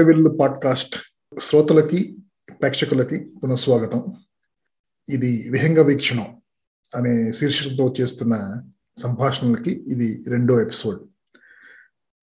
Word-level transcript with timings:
హరివిల్లు 0.00 0.30
podcast 0.30 0.96
శ్రోతలకి 1.42 2.16
ప్రేక్షకులకి 2.50 3.30
పునఃస్వాగతం. 3.44 4.04
ఇది 5.08 5.48
విహంగ 5.50 5.78
వీక్షణం 5.78 6.42
అనే 6.96 7.32
శీర్షికతో 7.32 7.94
చేస్తున్న 8.00 8.62
సంభాషణలకి 8.98 9.72
ఇది 9.92 10.24
రెండో 10.28 10.60
episode. 10.60 11.08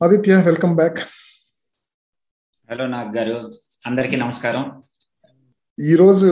Aditya 0.03 0.43
welcome 0.45 0.75
back. 0.75 0.99
Hello 2.71 2.87
Nag 2.87 3.17
గారు 3.17 3.51
అందరికీ 3.85 4.15
నమస్కారం. 4.15 4.81
ఈరోజు 5.79 6.29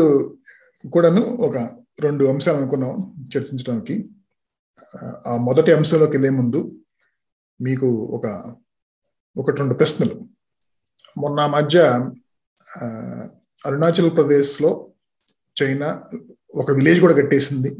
కూడాను 0.91 1.21
ఒక 1.21 1.57
రెండు 1.99 2.25
అంశాలు 2.25 2.57
అనుకున్నాం 2.57 3.15
చర్చించడానికి. 3.37 4.09
ఆ 5.27 5.37
మొదటి 5.37 5.73
అంశంలోకి 5.73 6.11
వెళ్ళే 6.11 6.29
ముందు 6.29 6.79
మీకు 7.61 7.87
ఒక 7.87 8.55
ఒకటి 9.37 9.57
రెండు 9.57 9.73
ప్రశ్నలు. 9.73 10.34
మొన్న 11.17 11.45
మధ్య 11.45 11.79
అరుణాచల్ 13.65 14.11
ప్రదేశ్లో 14.17 14.71
చైనా 15.57 15.89
ఒక 16.55 16.71
విలేజ్ 16.71 16.99
కూడా 17.01 17.13
కట్టేసింది 17.13 17.71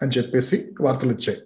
అని 0.00 0.14
చెప్పేసి 0.16 0.56
వార్తలు 0.80 1.12
వచ్చాయి. 1.14 1.38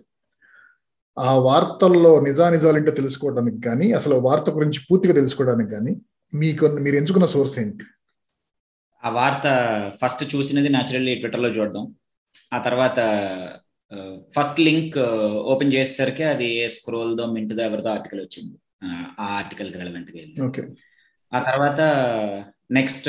ఆ 1.16 1.30
వార్తల్లో 1.48 2.20
నిజానిజాలేంటో 2.20 2.91
తెలుసుకోవడానికి 2.91 3.58
కానీ 3.60 3.92
అసలు 3.92 4.14
వార్త 4.27 4.50
గురించి 4.50 4.80
పూర్తిగా 4.86 5.14
తెలుసుకోవడానికి 5.14 5.70
కానీ 5.70 5.92
మీకు 6.32 6.66
మీరు 6.84 6.97
ఎంచుకున్న 6.97 7.27
సోర్స్ 7.27 7.56
ఏంటి? 7.58 7.84
ఆ 9.02 9.08
వార్త 9.10 9.47
ఫస్ట్ 10.02 10.22
చూసినది 10.34 10.69
న్యాచురల్లీ 10.69 11.14
ట్విట్టర్లో 11.14 11.48
చూడడం. 11.48 11.84
ఆ 12.52 12.58
తర్వాత 12.58 12.98
ఫస్ట్ 14.36 14.60
లింక్ 14.60 14.98
ఓపెన్ 15.52 15.72
చేసేసరికి 15.75 16.25
అది 16.32 16.48
ఏ 16.62 16.69
స్క్రోల్ 16.69 17.12
దో 17.19 17.27
మింటుదో 17.36 17.62
ఎవరిదో 17.62 17.91
ఆర్టికల్ 17.91 18.20
వచ్చింది. 18.20 18.54
ఆ 19.20 19.27
ఆర్టికల్కి 19.38 19.78
రెలవెంట్గా 19.78 20.19
వెళ్ళి 20.20 20.38
ఓకే. 20.48 20.62
ఆ 21.32 21.38
తర్వాత 21.42 21.80
నెక్స్ట్ 22.70 23.08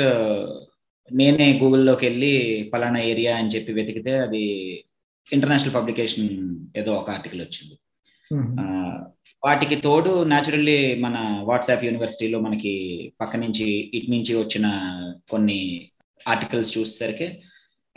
నేనే 1.10 1.58
గూగుల్లోకి 1.58 2.06
వెళ్ళి 2.06 2.32
పలానా 2.74 3.00
ఏరియా 3.02 3.36
అని 3.36 3.48
చెప్పి 3.48 3.72
వెతికితే 3.72 4.12
అది 4.18 4.42
ఇంటర్నేషనల్ 5.28 5.74
పబ్లికేషన్ 5.74 6.28
ఏదో 6.76 6.92
ఒక 6.94 7.10
ఆర్టికల్ 7.10 7.40
వచ్చింది. 7.40 7.74
వాటికి 9.42 9.76
తోడు 9.80 10.24
న్యాచురల్లీ 10.24 10.94
మన 10.94 11.16
వాట్సాప్ 11.42 11.84
యూనివర్సిటీలో 11.84 12.40
మనకి 12.40 12.72
పక్క 13.20 13.36
నుంచి 13.36 13.66
ఇటు 13.94 14.10
నుంచి 14.10 14.34
వచ్చిన 14.34 14.66
కొన్ని 15.30 15.58
ఆర్టికల్స్ 16.28 16.78
చూసేసరికి 16.78 17.26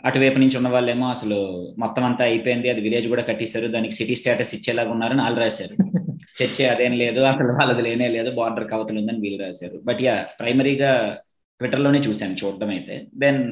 అటువైపు 0.04 0.38
నుంచి 0.38 0.56
ఉన్న 0.56 0.68
వాళ్ళేమో 0.68 1.06
అసలు 1.08 1.38
మొత్తం 1.78 2.04
అంతా 2.04 2.24
అయిపోయింది 2.24 2.68
అది 2.68 2.80
విలేజ్ 2.80 3.08
కూడా 3.08 3.22
కట్టేశారు 3.22 3.66
దానికి 3.66 3.94
సిటీ 3.94 4.14
స్టేటస్ 4.14 4.54
ఇచ్చేలాగా 4.54 4.90
ఉన్నారని 4.90 5.22
వాళ్ళు 5.22 5.40
రాశారు. 5.40 5.76
చర్చ 6.38 6.66
అదేం 6.72 6.92
లేదు 7.02 7.20
అసలు 7.20 7.52
వాళ్ళది 7.58 7.82
లేనే 7.82 8.08
లేదు 8.08 8.30
బార్డర్ 8.38 8.66
కవతలు 8.72 8.98
ఉందని 9.00 9.20
వీళ్ళు 9.20 9.44
రాశారు. 9.44 9.78
బట్ 9.84 10.00
యా 10.02 10.16
ప్రైమరీగా 10.40 10.90
ట్విట్టర్లోనే 11.60 11.98
చూశాను 11.98 12.36
చూడడం 12.40 12.68
అయితే. 12.68 12.94
దెన్ 13.14 13.42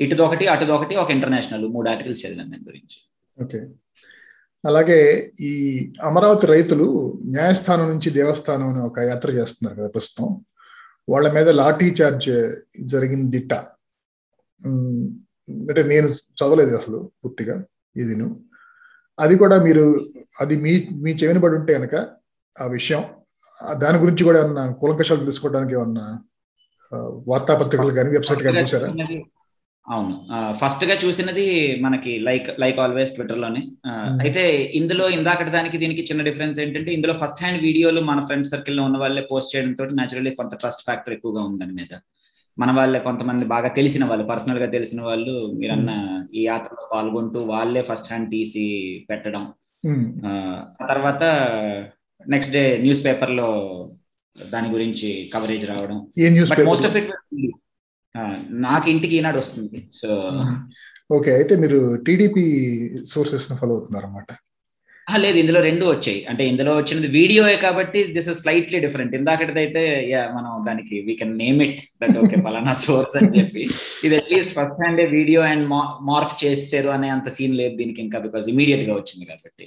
ఇటుదొకటి 0.00 0.46
అటుదొకటి 0.46 0.96
ఒక 0.96 1.10
ఇంటర్నేషనల్ 1.10 1.66
మూడు 1.68 1.88
ఆర్టికల్స్ 1.88 2.22
చదివాను 2.26 2.50
దాని 2.50 2.66
గురించి. 2.68 2.98
ఓకే 3.42 3.60
అలాగే 4.64 5.00
ఈ 5.40 5.52
అమరావతి 6.02 6.46
రైతులు 6.46 6.86
న్యాయస్థానం 7.24 7.86
నుంచి 7.88 8.10
దేవస్థానం 8.10 8.68
అని 8.68 8.80
ఒక 8.80 8.98
యాత్ర 8.98 9.30
చేస్తున్నారు 9.30 9.76
కదా 9.80 9.88
ప్రస్తుతం. 9.88 10.28
వాళ్ళ 11.08 11.26
మీద 11.32 11.48
లాఠీ 11.48 11.88
చార్జ్ 12.00 12.30
జరిగింది 12.92 13.38
దిట్ట. 13.38 13.52
అంటే 15.68 15.82
నేను 15.82 16.08
చదవలేదు 16.38 16.72
అసలు 16.76 16.98
పూర్తిగా 17.20 17.64
ఇదిను 17.96 18.26
అది 19.18 19.34
కూడా 19.40 19.56
మీరు 19.66 19.84
అది 20.40 20.54
మీ 20.64 20.72
మీ 21.04 21.10
చెవిన 21.20 21.38
పడి 21.42 21.56
ఉంటే 21.58 21.72
కనుక 21.78 21.94
ఆ 22.56 22.66
విషయం 22.74 23.02
దాని 23.78 23.98
గురించి 23.98 24.22
కూడా 24.24 24.38
ఏమన్నా 24.42 24.64
కూలంకషాలు 24.80 25.22
తెలుసుకోవడానికి 25.22 25.74
ఏమన్నా 25.78 26.06
వార్తాపత్రికలు 27.26 27.94
కానీ 27.96 28.10
వెబ్సైట్ 28.14 28.42
కానీ 28.44 28.60
చూసారా? 28.62 28.88
అవును. 29.86 30.14
ఫస్ట్గా 30.60 30.94
చూసినది 31.02 31.44
మనకి 31.84 32.12
లైక్ 32.26 32.48
లైక్ 32.62 32.78
ఆల్వేస్ 32.82 33.12
ట్విట్టర్లోనే 33.14 33.62
అయితే 34.24 34.42
ఇందులో 34.78 35.04
ఇందాకటి 35.16 35.50
దానికి 35.50 35.76
దీనికి 35.82 36.02
చిన్న 36.08 36.22
డిఫరెన్స్ 36.28 36.58
ఏంటంటే 36.64 36.90
ఇందులో 36.96 37.14
ఫస్ట్ 37.20 37.40
హ్యాండ్ 37.42 37.60
వీడియోలు 37.62 38.00
మన 38.08 38.20
ఫ్రెండ్ 38.26 38.50
సర్కిల్లో 38.50 38.82
ఉన్న 38.88 38.98
వాళ్ళే 38.98 39.22
పోస్ట్ 39.30 39.52
చేయడం 39.54 39.72
తోటి 39.78 39.96
న్యాచురల్లీ 39.98 40.32
కొంత 40.38 40.54
ట్రస్ట్ 40.62 40.84
ఫ్యాక్టర్ 40.86 41.14
ఎక్కువగా 41.16 41.42
ఉంది 41.46 41.60
దాని 41.62 41.76
మీద 41.78 41.94
మన 42.58 42.70
వాళ్ళే 42.78 42.98
కొంతమంది 43.06 43.44
బాగా 43.52 43.68
తెలిసిన 43.78 44.04
వాళ్ళు 44.10 44.24
పర్సనల్గా 44.30 44.68
తెలిసిన 44.74 45.00
వాళ్ళు 45.08 45.34
మీరన్న 45.60 45.90
ఈ 46.38 46.42
యాత్రలో 46.46 46.84
పాల్గొంటూ 46.92 47.40
వాళ్ళే 47.52 47.82
ఫస్ట్ 47.90 48.10
హ్యాండ్ 48.10 48.30
తీసి 48.34 48.66
పెట్టడం. 49.10 49.44
ఆ 50.80 50.86
తర్వాత 50.90 51.22
నెక్స్ట్ 52.34 52.54
డే 52.56 52.64
న్యూస్ 52.84 53.04
పేపర్లో 53.06 53.48
దాని 54.36 54.68
గురించి 54.74 55.10
కవరేజ్ 55.34 55.64
రావడం. 55.72 55.98
మోస్ట్ 56.70 56.88
ఆఫ్ 56.90 56.98
ఇట్ 57.00 57.10
నాకు 58.66 58.86
ఇంటికి 58.94 59.14
ఈనాడు 59.18 59.38
వస్తుంది. 59.42 59.78
సో 60.00 60.10
ఓకే 61.16 61.30
అయితే 61.38 61.54
మీరు 61.62 61.80
టీడీపీ 62.06 62.46
సోర్సెస్ 63.14 63.48
ఫాలో 63.60 63.72
అవుతున్నారు 63.76 64.06
అనమాట 64.08 64.30
లేదు 65.24 65.36
ఇందులో 65.42 65.60
రెండు 65.66 65.84
వచ్చాయి. 65.90 66.20
అంటే 66.30 66.42
ఇందులో 66.50 66.72
వచ్చినది 66.78 67.08
వీడియోయే 67.18 67.56
కాబట్టి 67.64 68.00
దిస్ 68.16 68.28
ఇస్ 68.32 68.40
స్లైట్లీ 68.42 68.78
డిఫరెంట్ 68.84 69.14
ఇందాకటిదైతే 69.18 69.82
యా 70.12 70.22
మనం 70.36 70.50
దానికి 70.68 70.96
we 71.06 71.14
can 71.20 71.34
name 71.44 71.60
it 71.66 71.80
that 72.02 72.16
okay 72.22 72.42
పలానా 72.46 72.74
సోర్స్ 72.84 73.16
అని 73.20 73.32
చెప్పి. 73.38 73.64
ఇది 74.06 74.14
at least 74.20 74.54
first 74.58 74.80
hand 74.82 75.02
video 75.16 75.42
and 75.50 75.66
morph 76.10 76.36
చేసారు 76.44 76.92
అనే 76.96 77.10
అంత 77.16 77.30
సీన్ 77.38 77.58
లేదు 77.62 77.74
దీనికి 77.80 78.02
ఇంకా 78.06 78.20
బికాస్ 78.26 78.48
ఇమీడియట్గా 78.54 78.96
వచ్చింది 79.00 79.26
కాబట్టి. 79.32 79.66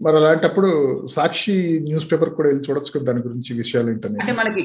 మరి 0.00 0.16
అలాంటప్పుడు 0.16 0.70
సాక్షి 1.16 1.54
న్యూస్ 1.86 2.10
పేపర్ 2.10 2.30
కూడా 2.38 2.48
వెళ్ళి 2.50 2.64
చూడొచ్చు 2.66 3.06
దాని 3.08 3.22
గురించి 3.26 3.52
విషయాలు 3.62 3.88
ఏంటని 3.92 4.20
అంటే 4.22 4.34
మనకి 4.40 4.62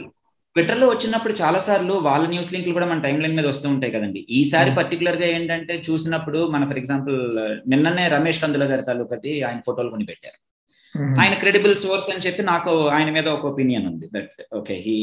ట్విట్టర్లో 0.55 0.87
వచ్చినప్పుడు 0.89 1.33
చాలా 1.41 1.59
సార్లు 1.59 1.93
వాళ్ళ 2.07 2.23
న్యూస్ 2.29 2.53
లింక్లు 2.53 2.73
కూడా 2.73 2.87
మన 2.87 2.99
టైం 2.99 3.17
లైన్ 3.21 3.35
మీద 3.35 3.45
వస్తూ 3.45 3.69
ఉంటాయి 3.69 3.93
కదండి. 3.93 4.21
ఈసారి 4.29 4.71
పర్టికులర్గా 4.75 5.27
ఏంటంటే 5.35 5.83
చూసినప్పుడు 5.89 6.39
మన 6.47 6.65
ఫర్ 6.67 6.77
ఎగ్జాంపుల్ 6.77 7.19
నిన్ననే 7.67 8.07
రమేష్ 8.07 8.41
కందుల 8.41 8.65
గారి 8.71 8.81
తాలూకది 8.81 9.33
ఆయన 9.43 9.61
ఫోటోలు 9.65 9.89
కొని 9.89 10.05
పెట్టారు. 10.05 10.39
ఆయన 11.21 11.33
క్రెడిబుల్ 11.33 11.75
సోర్స్ 11.75 12.09
అని 12.09 12.23
చెప్పి 12.25 12.43
నాకు 12.43 12.71
ఆయన 12.87 13.09
మీద 13.09 13.27
ఒక 13.27 13.45
ఒపీనియన్ 13.45 13.87
ఉంది. 13.87 14.07
That 14.15 14.55
okay 14.55 14.75
he 14.85 14.97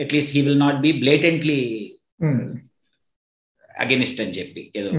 at least 0.00 0.32
he 0.36 0.42
will 0.42 0.60
not 0.60 0.80
be 0.80 0.92
blatantly 0.92 1.60
against 3.82 4.20
అని 4.22 4.34
చెప్పి 4.38 4.62
ఏదో. 4.80 4.90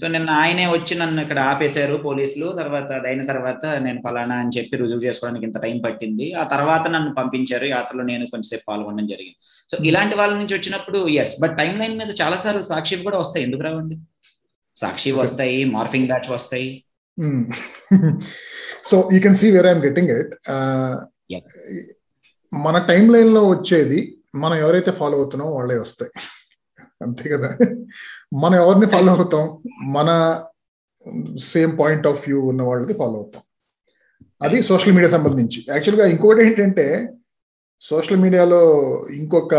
సో 0.00 0.04
నిన్న 0.14 0.30
ఆయనే 0.42 0.66
వచ్చి 0.74 0.94
నన్ను 1.00 1.20
ఇక్కడ 1.24 1.40
ఆపేశారు 1.52 1.96
పోలీసులు 2.06 2.46
తర్వాత 2.60 2.88
అది 2.98 3.08
అయిన 3.10 3.22
తర్వాత 3.30 3.64
నేను 3.86 4.00
ఫలానా 4.06 4.36
అని 4.42 4.54
చెప్పి 4.56 4.80
రుజువు 4.82 5.04
చేసుకోవడానికి 5.06 5.46
ఇంత 5.48 5.58
టైం 5.64 5.76
పట్టింది. 5.86 6.26
ఆ 6.42 6.44
తర్వాత 6.52 6.84
నన్ను 6.94 7.10
పంపించారు 7.18 7.68
యాత్రలో 7.74 8.04
నేను 8.12 8.26
కొంచెంసేపు 8.32 8.64
పాల్గొనడం 8.70 9.08
జరిగింది. 9.12 9.38
సో 9.70 9.76
ఇలాంటి 9.90 10.14
వాళ్ళ 10.20 10.32
నుంచి 10.40 10.54
వచ్చినప్పుడు 10.58 11.00
ఎస్ 11.22 11.34
బట్ 11.44 11.56
టైం 11.62 11.74
లైన్ 11.82 11.96
మీద 12.02 12.10
చాలా 12.22 12.38
సార్లు 12.44 12.64
సాక్షి 12.72 13.00
కూడా 13.08 13.20
వస్తాయి. 13.24 13.44
ఎందుకు 13.48 13.64
రావండి? 13.68 13.98
సాక్షి 14.76 15.10
వస్తాయి 15.22 15.58
మార్ఫింగ్ 15.74 16.08
బ్యాచ్ 16.12 16.30
వస్తాయి. 16.36 16.70
So 18.90 18.96
you 19.14 19.20
can 19.26 19.38
see 19.42 19.50
where 19.56 19.68
I'm 19.72 19.84
getting 19.88 20.12
it 20.20 20.32
మన 22.52 22.76
టైం 22.92 23.04
లైన్లో 23.14 23.42
వచ్చేది 23.52 24.00
మనం 24.42 24.56
ఎవరైతే 24.64 24.92
ఫాలో 24.98 25.14
అవుతున్నామో 25.20 25.52
వాళ్ళే 25.58 25.76
వస్తాయి. 25.82 26.12
అంతే 27.04 27.28
కదా. 27.28 27.56
మనం 28.34 28.54
ఎవరిని 28.54 28.86
ఫాలో 28.86 29.12
అవుతాం? 29.12 29.62
మన 29.92 30.40
సేమ్ 31.42 31.78
పాయింట్ 31.78 32.06
ఆఫ్ 32.06 32.28
వ్యూ 32.28 32.40
ఉన్న 32.40 32.62
వాళ్ళది 32.62 32.94
ఫాలో 32.94 33.14
అవుతాం. 33.14 33.42
అది 34.42 34.62
సోషల్ 34.62 34.92
మీడియా 34.92 35.10
సంబంధించి. 35.10 35.66
యాక్చువల్గా 35.68 36.06
ఇంకొకటి 36.06 36.46
ఏంటంటే 36.46 37.12
సోషల్ 37.80 38.16
మీడియాలో 38.16 38.62
ఇంకొక 39.12 39.54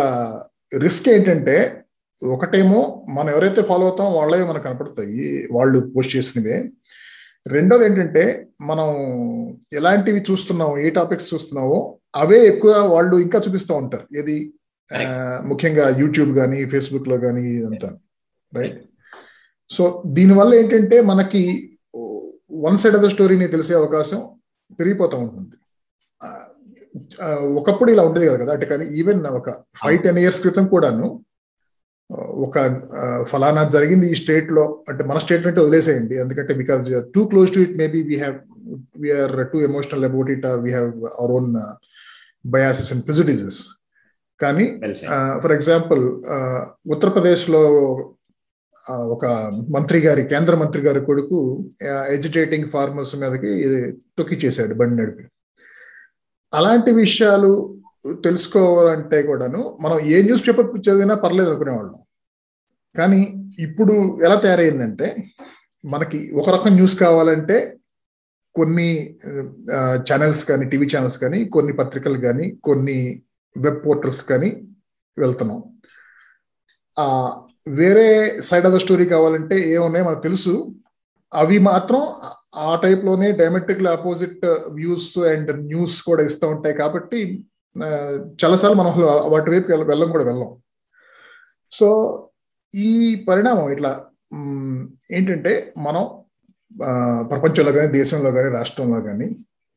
రిస్క్ 0.77 1.09
ఏంటంటే 1.09 1.81
ఒకటేమో 2.24 3.06
మనం 3.09 3.30
ఎవరైతే 3.30 3.62
ఫాలో 3.62 3.88
అవుతామో 3.88 4.09
వాళ్ళే 4.09 4.44
మనకు 4.44 4.63
కనపడతాయి. 4.63 5.48
వాళ్ళు 5.51 5.91
పోస్ట్ 5.95 6.15
చేసినవే. 6.15 6.69
రెండోది 7.48 7.86
ఏంటంటే 7.86 8.48
మనం 8.62 8.89
ఎలాంటివి 9.74 10.25
చూస్తున్నామో 10.31 10.77
ఏ 10.77 10.89
టాపిక్స్ 10.89 11.33
చూస్తున్నామో 11.33 11.98
అవే 12.15 12.48
ఎక్కువ 12.48 12.71
వాళ్ళు 12.71 13.15
ఇంకా 13.18 13.41
చూపిస్తూ 13.48 13.75
ఉంటారు. 13.75 14.18
ఏది? 14.18 14.53
ముఖ్యంగా 15.49 15.85
యూట్యూబ్ 16.01 16.31
కానీ 16.39 16.59
ఫేస్బుక్లో 16.71 17.15
కానీ 17.25 17.43
ఇదంతా 17.59 17.89
రైట్ 18.51 18.79
సో 19.71 19.83
దీనివల్ల 20.17 20.51
ఏంటంటే 20.61 20.97
మనకి 21.11 21.43
వన్ 22.65 22.77
సైడ్ 22.81 22.95
ఆఫ్ 22.97 23.05
ద 23.05 23.09
స్టోరీని 23.13 23.47
తెలిసే 23.53 23.73
అవకాశం 23.81 24.19
పెరిగిపోతూ 24.79 25.15
ఉంటుంది. 25.25 25.55
ఒకప్పుడు 27.59 27.89
ఇలా 27.93 28.03
ఉండేది 28.07 28.27
కదా 28.43 28.51
అంటే 28.55 28.67
కానీ 28.71 28.85
ఈవెన్ 28.99 29.21
ఒక 29.39 29.49
ఫైవ్ 29.81 29.99
టెన్ 30.03 30.19
ఇయర్స్ 30.23 30.41
క్రితం 30.43 30.65
కూడాను 30.73 31.07
ఒక 32.45 32.57
ఫలానా 33.31 33.63
జరిగింది 33.75 34.07
ఈ 34.13 34.15
స్టేట్లో 34.21 34.63
అంటే 34.89 35.03
మన 35.09 35.17
స్టేట్ 35.23 35.47
అంటే 35.49 35.59
వదిలేసేయండి. 35.61 36.15
ఎందుకంటే 36.23 36.53
because 36.61 36.81
too 37.15 37.21
close 37.31 37.49
to 37.55 37.61
it 37.65 37.73
maybe 37.81 38.01
we 38.09 38.17
have 38.23 38.38
we're 39.03 39.33
too 39.53 39.59
emotional 39.69 40.05
about 40.09 40.29
it 40.35 40.45
we 40.65 40.71
have 40.77 40.91
our 41.21 41.33
own 41.38 41.49
biases 42.55 42.91
and 42.95 43.03
prejudices 43.09 43.59
కానీ 44.41 44.65
ఫర్ 45.43 45.53
ఎగ్జాంపుల్ 45.57 46.03
ఉత్తరప్రదేశ్లో 46.93 47.63
ఒక 49.15 49.25
మంత్రి 49.75 49.99
గారి 49.99 50.23
కేంద్ర 50.31 50.55
మంత్రి 50.55 50.81
గారి 50.81 51.01
కొడుకు 51.05 51.37
ఎజిటేటింగ్ 52.15 52.67
ఫార్మర్స్ 52.69 53.13
మీదకి 53.21 53.51
తొక్కి 54.17 54.35
చేశాడు 54.45 54.73
బండి 54.73 54.95
నడిపి. 55.01 55.23
అలాంటి 56.53 56.91
విషయాలు 56.91 57.51
తెలుసుకోవాలంటే 58.25 59.19
కూడాను 59.23 59.61
మనం 59.81 59.97
ఏ 60.15 60.17
న్యూస్ 60.21 60.45
పేపర్ 60.47 60.67
చదివినా 60.88 61.15
పర్లేదు 61.23 61.49
అనుకునేవాళ్ళం. 61.49 61.99
కానీ 62.95 63.21
ఇప్పుడు 63.59 63.93
ఎలా 64.25 64.35
తయారైందంటే 64.35 65.07
మనకి 65.83 66.19
ఒక 66.35 66.47
రకం 66.49 66.71
న్యూస్ 66.75 66.95
కావాలంటే 66.99 67.57
కొన్ని 68.55 68.89
ఛానల్స్ 70.09 70.43
కానీ 70.45 70.65
టీవీ 70.69 70.88
ఛానల్స్ 70.93 71.17
కానీ 71.23 71.39
కొన్ని 71.55 71.73
పత్రికలు 71.73 72.19
కానీ 72.19 72.45
కొన్ని 72.63 72.99
వెబ్ 73.63 73.79
పోర్టల్స్ 73.85 74.21
కానీ 74.31 74.49
వెళ్తున్నాం. 75.17 75.59
వేరే 77.79 78.07
సైడ్ 78.47 78.65
ఆఫ్ 78.67 78.75
ద 78.75 78.79
స్టోరీ 78.85 79.05
కావాలంటే 79.13 79.55
ఏమున్నాయి 79.75 80.05
మనకు 80.07 80.23
తెలుసు. 80.27 80.53
అవి 81.41 81.57
మాత్రం 81.69 82.01
ఆ 82.67 82.71
టైప్లోనే 82.83 83.29
diametrically 83.39 83.89
opposite 83.93 84.43
views 84.77 85.09
and 85.31 85.49
news 85.71 85.95
కూడా 86.09 86.23
ఇస్తూ 86.29 86.45
ఉంటాయి 86.53 86.75
కాబట్టి 86.81 87.19
చాలాసార్లు 88.41 88.77
మనం 88.81 88.91
వాటి 89.33 89.49
వైపు 89.53 89.67
వెళ్ళం 89.91 90.09
కూడా 90.15 90.25
వెళ్ళం. 90.29 90.51
సో 91.71 91.87
ఈ 92.73 92.91
పరిణామం 93.29 93.67
ఇట్లా 93.75 93.91
ఏంటంటే 95.17 95.53
మనం 95.87 96.03
ప్రపంచంలో 97.31 97.71
కానీ 97.77 97.89
దేశంలో 97.99 98.29
కానీ 98.37 98.49
రాష్ట్రంలో 98.57 98.99
కానీ 99.09 99.27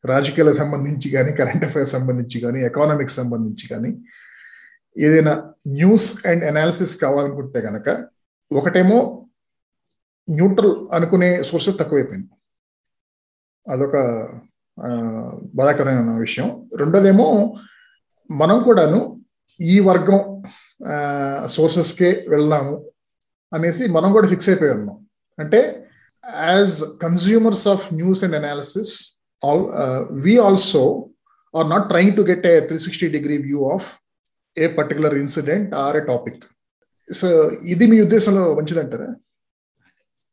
రాజకీయాలకు 0.04 0.56
సంబంధించి 0.56 1.10
కానీ 1.10 1.32
కరెంట్ 1.32 1.64
అఫైర్స్ 1.64 1.92
సంబంధించి 1.92 2.40
కానీ 2.40 2.60
ఎకనామిక్స్ 2.62 3.16
సంబంధించి 3.16 3.68
కానీ 3.68 3.90
ఏదైనా 4.96 5.52
న్యూస్ 5.66 6.26
అండ్ 6.26 6.44
అనాలిసిస్ 6.44 7.00
కావాలనుకుంటే 7.00 7.60
కనుక 7.60 8.06
ఒకటేమో 8.52 9.28
న్యూట్రల్ 10.28 10.88
అనుకునే 10.92 11.42
సోర్సెస్ 11.42 11.78
తక్కువైపోయింది 11.78 12.30
అదొక 13.66 13.96
బాధాకరమైన 15.54 16.18
విషయం. 16.18 16.66
రెండోదేమో 16.76 17.56
మనం 18.30 18.62
కూడాను 18.62 19.22
ఈ 19.60 19.80
వర్గం 19.80 20.42
సోర్సెస్కే 21.46 22.24
వెళ్దాము 22.28 22.90
అనేసి 23.52 23.88
మనం 23.88 24.12
కూడా 24.12 24.28
ఫిక్స్ 24.28 24.48
అయిపోయి 24.48 24.70
ఉన్నాం. 24.70 25.06
అంటే 25.38 25.86
as 26.24 26.98
consumers 27.02 27.68
of 27.68 27.94
news 27.94 28.24
and 28.24 28.36
analysis 28.36 29.17
all 29.42 29.62
we 30.20 30.36
also 30.38 30.82
are 31.54 31.70
not 31.70 31.88
trying 31.88 32.16
to 32.16 32.22
get 32.22 32.46
a 32.46 32.60
three 32.60 32.78
sixty 32.78 33.08
degree 33.08 33.38
view 33.38 33.70
of 33.70 33.88
a 34.58 34.66
particular 34.68 35.14
incident 35.14 35.74
or 35.74 35.96
a 35.96 36.00
topic 36.00 36.44
so 37.08 37.28
ఇది 37.64 37.86
మీ 37.86 38.00
ఉద్దేశంలో 38.00 38.54
మంచిదంటారా? 38.54 39.08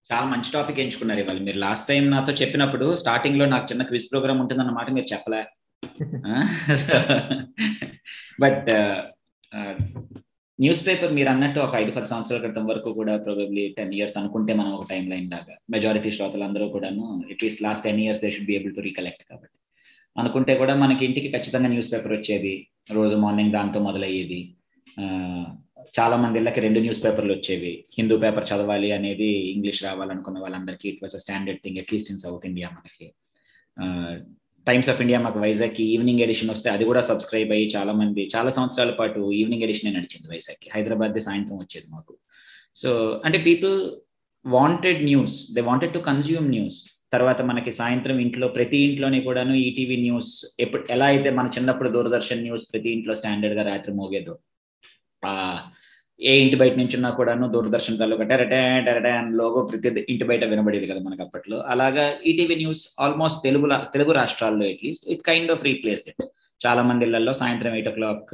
చాలా 0.10 0.26
మంచి 0.26 0.52
టాపిక్ 0.54 0.80
ఎంచుకున్నారు 0.80 1.20
ఇవాళ. 1.20 1.40
మీరు 1.40 1.58
లాస్ట్ 1.58 1.88
టైం 1.88 2.12
నాతో 2.12 2.34
చెప్పినప్పుడు 2.34 2.96
స్టార్టింగ్లో 2.96 3.46
నాకు 3.46 3.68
చిన్న 3.72 3.84
క్విజ్ 3.84 4.12
ప్రోగ్రామ్ 4.12 4.40
ఉంటుందన్నమాట 4.40 4.90
మీరు 4.92 5.14
చెప్పలే. 5.14 5.44
బట్ 8.42 8.70
న్యూస్ 10.60 10.82
పేపర్ 10.88 11.12
మీరు 11.16 11.30
అన్నట్టు 11.32 11.60
ఒక 11.64 11.74
ఐదు 11.82 11.92
పది 11.96 12.08
సంవత్సరాల 12.12 12.40
క్రితం 12.44 12.66
వరకు 12.70 12.90
కూడా 13.00 13.14
ప్రొబబ్లీ 13.26 13.64
టెన్ 13.78 13.92
ఇయర్స్ 13.98 14.16
అనుకుంటే 14.20 14.52
మనం 14.60 14.72
ఒక 14.78 14.86
టైం 14.92 15.04
లైన్ 15.14 15.28
లాగా 15.34 15.56
మెజారిటీ 15.74 16.12
శ్రోతలందరూ 16.18 16.66
కూడాను 16.76 17.06
at least 17.34 17.62
last 17.66 17.84
ten 17.88 18.00
years 18.04 18.22
they 18.24 18.30
should 18.36 18.48
be 18.52 18.56
able 18.58 18.74
to 18.78 18.84
recollect 18.88 19.24
కాబట్టి. 19.30 19.58
అనుకుంటే 20.16 20.54
కూడా 20.62 20.74
మనకి 20.84 21.04
ఇంటికి 21.08 21.30
ఖచ్చితంగా 21.36 21.70
న్యూస్ 21.74 21.92
పేపర్ 21.94 22.14
వచ్చేది 22.18 22.54
రోజు 22.98 23.16
మార్నింగ్ 23.24 23.54
దాంతో 23.58 23.82
మొదలయ్యేది. 23.88 24.40
చాలా 25.98 26.16
మంది 26.24 26.38
ఇళ్ళకి 26.42 26.60
రెండు 26.66 26.80
న్యూస్ 26.86 27.04
పేపర్లు 27.06 27.34
వచ్చేవి. 27.38 27.74
హిందూ 27.98 28.16
పేపర్ 28.24 28.48
చదవాలి 28.52 28.90
అనేది 28.98 29.30
ఇంగ్లీష్ 29.54 29.82
రావాలనుకున్న 29.88 30.40
వాళ్ళందరికీ 30.46 30.88
it 30.94 31.04
was 31.04 31.18
a 31.20 31.22
standard 31.26 31.62
thing 31.66 31.80
at least 31.84 32.12
in 32.14 32.22
South 32.26 32.48
India 32.52 32.70
మనకి. 32.78 33.08
టైమ్స్ 34.68 34.90
ఆఫ్ 34.90 35.02
ఇండియా 35.02 35.20
మాకు 35.20 35.40
వైజాగ్ 35.40 35.82
ఈవినింగ్ 35.82 36.20
ఎడిషన్ 36.20 36.50
వస్తే 36.50 36.70
అది 36.70 36.86
కూడా 36.86 37.02
సబ్స్క్రైబ్ 37.02 37.52
అయ్యి 37.52 37.72
చాలా 37.76 37.94
మంది 37.94 38.30
చాలా 38.36 38.50
సంవత్సరాల 38.50 38.90
పాటు 38.90 39.32
ఈవినింగ్ 39.32 39.64
ఎడిషన్ 39.64 39.96
నడిచింది 39.96 40.28
వైజాగ్ 40.28 40.70
హైదరాబాద్ 40.76 41.20
సాయంత్రం 41.20 41.58
వచ్చేది 41.58 41.86
మాకు. 41.92 42.18
సో 42.76 43.22
అంటే 43.26 43.38
people 43.38 43.92
wanted 44.48 45.04
news 45.04 45.54
they 45.54 45.62
wanted 45.62 45.94
to 45.94 46.00
consume 46.00 46.50
news 46.50 46.86
తర్వాత 47.14 47.42
మనకి 47.42 47.72
సాయంత్రం 47.72 48.20
ఇంట్లో 48.20 48.48
ప్రతి 48.48 48.78
ఇంట్లోని 48.78 49.22
కూడాను 49.22 49.54
ఈటీవీ 49.54 49.96
న్యూస్ 49.96 50.58
ఎప్పుడు 50.60 50.86
ఎలా 50.90 51.06
అయితే 51.06 51.30
మన 51.30 51.50
చిన్నప్పుడు 51.58 51.90
దూరదర్శన్ 51.90 52.42
న్యూస్ 52.42 52.74
ప్రతి 52.74 52.90
ఇంట్లో 52.90 53.16
స్టాండర్డ్గా 53.16 53.64
రాత్రి 53.64 53.94
మోగేదో. 53.94 54.40
ఏ 56.20 56.34
ఇంటి 56.42 56.58
బయట 56.60 56.76
నుంచి 56.80 56.96
ఉన్నా 56.96 57.10
కూడాను 57.12 57.46
దూరదర్శన్ 57.54 57.98
తాలూకా 58.00 58.26
టెరటే 58.30 58.60
టెరటే 58.86 59.12
అని 59.12 59.32
లోగో 59.40 59.62
ప్రతి 59.70 59.90
ఇంటి 60.12 60.26
బయట 60.30 60.44
వినబడేది 60.52 60.88
కదా 60.92 61.02
మనకి 61.04 61.24
అప్పట్లో. 61.26 61.58
అలాగా 61.74 62.06
ETV 62.30 62.56
news 62.56 62.84
almost 63.06 63.40
Telugu 63.44 63.68
Telugu 63.94 64.14
రాష్ట్రాల్లో 64.20 64.66
at least 64.70 65.08
it 65.14 65.24
kind 65.26 65.52
of 65.52 65.66
replace 65.70 66.04
it 66.12 66.24
చాలా 66.62 66.82
మంది 66.90 67.04
ఇళ్ళలో 67.08 67.34
సాయంత్రం 67.42 67.74
ఎయిట్ 67.78 67.90
ఓ 67.92 67.94
క్లాక్ 67.94 68.30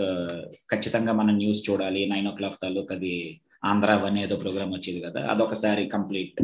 ఖచ్చితంగా 0.74 1.14
మనం 1.14 1.34
న్యూస్ 1.36 1.62
చూడాలి 1.70 2.02
నైన్ 2.12 2.28
ఓ 2.28 2.34
క్లాక్ 2.38 2.60
తాలూకు 2.62 2.94
అది 2.98 3.16
ఆంధ్ర 3.64 3.94
వన్ 4.04 4.18
ఏదో 4.20 4.36
ప్రోగ్రామ్ 4.44 4.74
వచ్చేది 4.74 5.02
కదా 5.08 5.22
అదొకసారి 5.34 5.84
కంప్లీట్ 5.96 6.38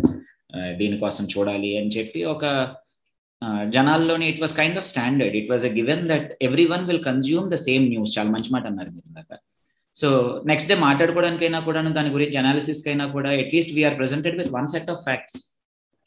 uh, 0.55 0.69
దీనికోసం 0.79 1.23
చూడాలి 1.33 1.71
అని 1.79 1.91
చెప్పి 1.97 2.19
ఒక 2.33 2.45
uh, 3.41 3.63
జనాల్లోని 3.75 4.27
it 4.31 4.41
was 4.43 4.55
kind 4.59 4.79
of 4.81 4.89
standard 4.91 5.37
it 5.41 5.51
was 5.51 5.65
a 5.69 5.73
given 5.79 6.03
that 6.11 6.29
everyone 6.73 6.85
will 6.89 7.03
consume 7.09 7.47
the 7.53 7.59
same 7.67 7.85
news 7.93 8.15
చాలా 8.17 8.31
మంచి 8.35 8.51
మాట 8.55 8.65
అన్నారు 8.71 8.91
మీరు 8.95 9.13
దాకా 9.17 9.37
సో 9.99 10.07
నెక్స్ట్ 10.49 10.69
డే 10.71 10.75
మాట్లాడుకోవడానికైనా 10.87 11.59
కూడా 11.67 11.81
దాని 11.97 12.09
గురించి 12.15 12.37
అనాలిసిస్ 12.41 12.81
కైనా 12.87 13.05
కూడా 13.15 13.29
at least 13.43 13.75
we're 13.77 13.95
presented 14.01 14.35
with 14.41 14.51
one 14.57 14.69
set 14.73 14.89
of 14.93 15.01
facts 15.07 15.37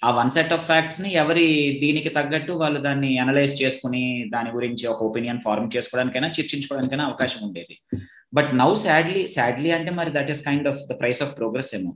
ఆ 0.03 0.11
వన్ 0.19 0.31
సెట్ 0.35 0.53
ఆఫ్ 0.57 0.65
ఫ్యాక్ట్స్ని 0.69 1.11
ఎవరి 1.23 1.47
దీనికి 1.83 2.11
తగ్గట్టు 2.19 2.53
వాళ్ళు 2.63 2.79
దాన్ని 2.87 3.11
అనలైజ్ 3.23 3.55
చేసుకుని 3.63 4.05
దాని 4.35 4.51
గురించి 4.57 4.85
ఒక 4.93 5.01
ఒపీనియన్ 5.09 5.43
ఫార్మ్ 5.47 5.69
చేసుకోవడానికైనా 5.75 6.29
చర్చించుకోవడానికైనా 6.37 7.07
అవకాశం 7.11 7.41
ఉండేది. 7.49 7.75
బట్ 8.37 8.51
నౌ 8.63 8.71
సాడ్లీ 8.85 9.23
సాడ్లీ 9.37 9.71
అంటే 9.79 9.93
మరి 10.01 10.11
that 10.17 10.31
is 10.35 10.43
kind 10.49 10.69
of 10.73 10.81
the 10.91 10.97
price 11.03 11.21
of 11.27 11.33
progress 11.41 11.73
ఏమో. 11.79 11.93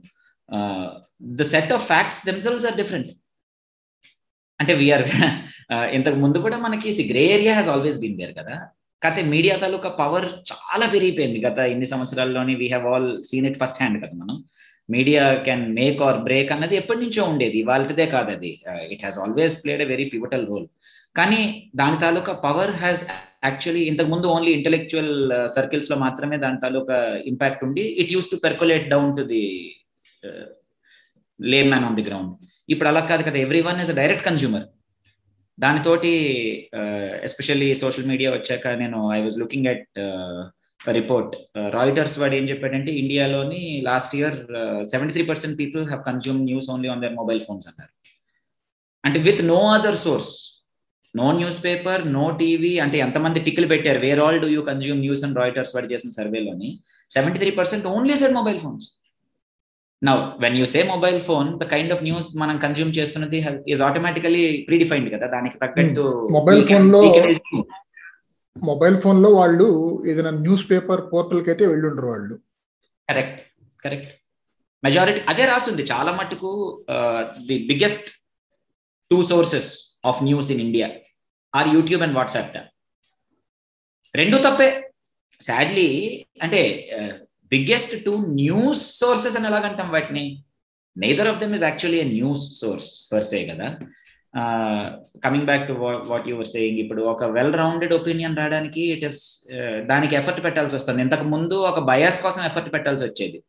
The 1.39 1.49
set 1.53 1.73
of 1.77 1.85
facts 1.91 2.21
themselves 2.29 2.67
are 2.69 2.77
different 2.81 3.11
అంటే 4.59 4.73
వీఆర్ 4.81 5.05
ఇంతకు 5.97 6.17
ముందు 6.23 6.37
కూడా 6.45 6.57
మనకి 6.65 6.89
grey 7.11 7.23
area 7.35 7.53
has 7.55 7.69
always 7.75 7.97
been 8.03 8.17
there 8.21 8.33
కదా. 8.39 8.55
కాకపోతే 9.05 9.23
మీడియా 9.33 9.55
తాలూకా 9.63 9.89
పవర్ 10.01 10.27
చాలా 10.51 10.85
పెరిగిపోయింది 10.93 11.39
గత 11.47 11.57
ఇన్ని 11.73 11.87
సంవత్సరాల్లోని. 11.93 12.53
We 12.61 12.67
have 12.73 12.85
all 12.91 13.09
seen 13.29 13.47
it 13.49 13.59
first 13.63 13.79
hand 13.81 13.97
కదా 14.03 14.15
మనం. 14.21 14.37
Media 14.89 15.23
can 15.47 15.63
make 15.79 16.01
or 16.07 16.17
break 16.27 16.49
అన్నది 16.55 16.75
ఎప్పటి 16.81 16.99
నుంచో 17.03 17.21
ఉండేది. 17.31 17.59
వాళ్ళదే 17.69 18.05
కాదు 18.15 18.31
అది. 18.37 18.51
It 18.93 19.03
has 19.05 19.19
always 19.23 19.55
played 19.63 19.83
a 19.85 19.87
very 19.93 20.05
pivotal 20.13 20.45
role 20.51 20.67
కానీ 21.15 21.41
దాని 21.81 21.97
తాలూకా 22.03 22.33
పవర్ 22.45 22.73
హ్యాస్ 22.81 23.03
యాక్చువల్లీ 23.47 23.83
ఇంతకు 23.91 24.09
ముందు 24.13 24.27
ఓన్లీ 24.35 24.51
ఇంటలెక్చువల్ 24.57 25.13
సర్కిల్స్లో 25.55 25.97
మాత్రమే 26.05 26.37
దాని 26.43 26.57
తాలూకా 26.63 26.97
ఇంపాక్ట్ 27.31 27.63
ఉండి 27.67 27.83
it 28.01 28.11
use 28.15 28.31
to 28.33 28.37
percolate 28.45 28.85
down 28.93 29.11
to 29.19 29.23
the 29.33 29.43
lay 31.39 31.59
man 31.71 31.85
on 31.89 31.97
the 31.99 32.05
ground 32.09 32.33
ఇప్పుడు 32.73 32.89
అలా 32.91 33.01
కాదు 33.11 33.23
కదా. 33.27 33.37
Everyone 33.69 33.81
is 33.83 33.93
a 33.93 33.97
direct 34.01 34.25
consumer 34.29 34.65
దానితోటి 35.57 36.11
ఎస్పెషల్లీ 37.23 37.73
సోషల్ 37.73 38.05
మీడియా 38.05 38.31
వచ్చాక 38.31 38.67
నేను 38.67 38.97
I 39.13 39.19
was 39.21 39.37
looking 39.39 39.67
at 39.67 39.99
report 40.81 41.35
Reuters 41.69 42.19
వాడు 42.19 42.35
ఏం 42.35 42.49
చెప్పాడంటే 42.49 42.91
ఇండియాలోని 42.91 43.61
last 43.81 44.15
year 44.15 44.35
seventy 44.91 45.13
three 45.13 45.23
percent 45.25 45.57
people 45.59 45.83
have 45.83 46.03
consume 46.03 46.41
news 46.41 46.67
only 46.69 46.89
on 46.89 47.01
their 47.01 47.15
mobile 47.15 47.41
phones 47.41 47.67
అన్నారు. 47.67 47.93
అంటే 49.03 49.19
with 49.19 49.41
no 49.45 49.59
other 49.67 49.97
source 49.97 50.33
no 51.15 51.31
newspaper 51.63 52.01
no 52.13 52.31
TV 52.39 52.79
అంటే 52.79 52.97
ఎంతమంది 52.97 53.39
టిక్లు 53.39 53.67
పెట్టారు 53.67 53.99
where 53.99 54.19
all 54.19 54.39
do 54.39 54.47
you 54.47 54.61
consume 54.61 54.99
news 54.99 55.23
and 55.23 55.39
Reuters 55.39 55.75
వాడు 55.75 55.87
చేసిన 55.93 56.11
సర్వేలోని 56.11 56.69
seventy 57.11 57.39
three 57.39 57.51
percent 57.51 57.85
only 57.87 58.15
said 58.17 58.33
mobile 58.33 58.59
phones 58.59 58.87
now 60.01 60.15
when 60.43 60.57
you 60.59 60.65
say 60.73 60.79
mobile 60.93 61.19
phone 61.29 61.47
the 61.61 61.65
kind 61.73 61.93
of 61.95 62.03
news 62.07 62.29
మనం 62.41 62.55
consume 62.65 62.91
చేస్తున్నది 62.97 63.39
is 63.73 63.83
automatically 63.87 64.43
predefined 64.69 65.09
కదా. 65.15 65.27
దానికి 65.35 65.57
తగ్గట్టు 65.63 66.05
మొబైల్ 66.37 66.61
ఫోన్లో 66.71 67.01
మొబైల్ 68.55 68.97
ఫోన్లో 69.03 69.29
వాళ్ళు 69.39 69.67
ఏదైనా 70.09 70.33
న్యూస్ 70.43 70.65
పేపర్ 70.71 71.01
పోర్టల్కి 71.13 71.49
అయితే 71.51 71.63
వెళ్ళుండ్రు 71.71 72.07
వాళ్ళు. 72.11 72.35
కరెక్ట్ 73.09 73.41
కరెక్ట్ 73.85 74.11
మెజారిటీ 74.83 75.21
అదే 75.31 75.43
రాస్తుంది 75.51 75.83
చాలా 75.91 76.11
మటుకు 76.19 76.51
the 77.49 77.57
biggest 77.69 78.07
two 79.11 79.17
sources 79.31 79.69
of 80.09 80.21
news 80.23 80.49
in 80.55 80.61
India 80.67 80.87
are 81.53 81.69
YouTube 81.75 82.03
and 82.05 82.17
WhatsApp 82.19 82.57
రెండు 84.15 84.37
తప్పే. 84.45 84.67
సాడ్లీ 85.41 85.87
అంటే 86.41 86.61
బిగ్గెస్ట్ 87.55 87.93
టూ 88.07 88.15
న్యూస్ 88.41 88.85
సోర్సెస్ 89.01 89.37
అని 89.39 89.49
ఎలాగంటాం 89.51 89.89
వాటిని? 89.97 90.25
Neither 90.95 91.29
of 91.31 91.39
them 91.43 91.53
is 91.57 91.67
actually 91.69 92.01
news 92.15 92.47
source 92.61 92.91
per 93.11 93.41
కదా. 93.51 93.67
Coming 95.25 95.47
back 95.49 95.65
to 95.67 95.73
what 96.09 96.25
your 96.31 96.49
saying 96.53 96.79
ఇప్పుడు 96.83 97.01
ఒక 97.11 97.23
well 97.35 97.53
rounded 97.61 97.93
opinion 97.97 98.37
రావడానికి 98.39 98.81
ఇట్ 98.95 99.05
ఇస్ 99.09 99.19
దానికి 99.91 100.13
ఎఫర్ట్ 100.19 100.41
పెట్టాల్సి 100.45 100.75
వస్తుంది. 100.77 101.03
ఇంతకు 101.05 101.25
ముందు 101.33 101.57
ఒక 101.69 101.81
బయాస్ 101.89 102.19
కోసం 102.25 102.41
ఎఫర్ట్ 102.49 102.69
పెట్టాల్సి 102.73 103.03
వచ్చేది. 103.07 103.39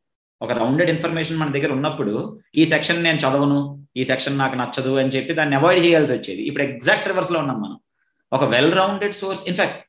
ఒక 0.40 0.52
రౌండెడ్ 0.60 0.92
ఇన్ఫర్మేషన్ 0.94 1.40
మన 1.40 1.50
దగ్గర 1.56 1.70
ఉన్నప్పుడు 1.78 2.14
ఈ 2.60 2.64
సెక్షన్ 2.74 3.04
నేను 3.06 3.18
చదవను 3.24 3.58
ఈ 4.00 4.02
సెక్షన్ 4.10 4.40
నాకు 4.42 4.56
నచ్చదు 4.62 4.92
అని 5.02 5.12
చెప్పి 5.16 5.38
దాన్ని 5.38 5.56
అవాయిడ్ 5.58 5.84
చేయాల్సి 5.86 6.12
వచ్చేది. 6.16 6.42
ఇప్పుడు 6.48 6.64
ఎగ్జాక్ట్ 6.70 7.08
రివర్స్లో 7.10 7.38
ఉన్నాం 7.42 7.58
మనం. 7.64 7.78
ఒక 8.32 8.44
well 8.54 8.72
rounded 8.80 9.16
source 9.22 9.42
in fact 9.50 9.80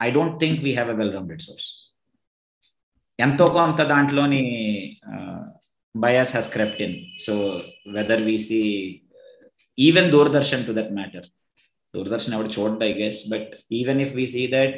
I 0.00 0.08
don't 0.16 0.36
think 0.42 0.58
we 0.66 0.72
have 0.78 0.90
a 0.94 0.98
well 1.00 1.14
rounded 1.16 1.44
source 1.48 1.68
ఎంతో 3.18 3.46
కొంత 3.48 3.82
దాంట్లోని 3.82 4.42
bias 5.94 6.30
has 6.30 6.52
crept 6.52 6.82
in 6.82 6.96
so 7.18 7.34
whether 7.92 8.22
we 8.22 8.38
see 8.38 8.60
even 9.78 10.10
Doordarshan 10.10 10.66
to 10.66 10.72
that 10.72 10.92
matter 10.92 11.26
Doordarshan 11.94 12.34
ఎవడు 12.34 12.48
చూడండి 12.48 12.84
I 12.84 12.92
guess 12.92 13.28
but 13.30 13.50
even 13.72 14.00
if 14.00 14.14
we 14.14 14.26
see 14.26 14.46
that 14.46 14.76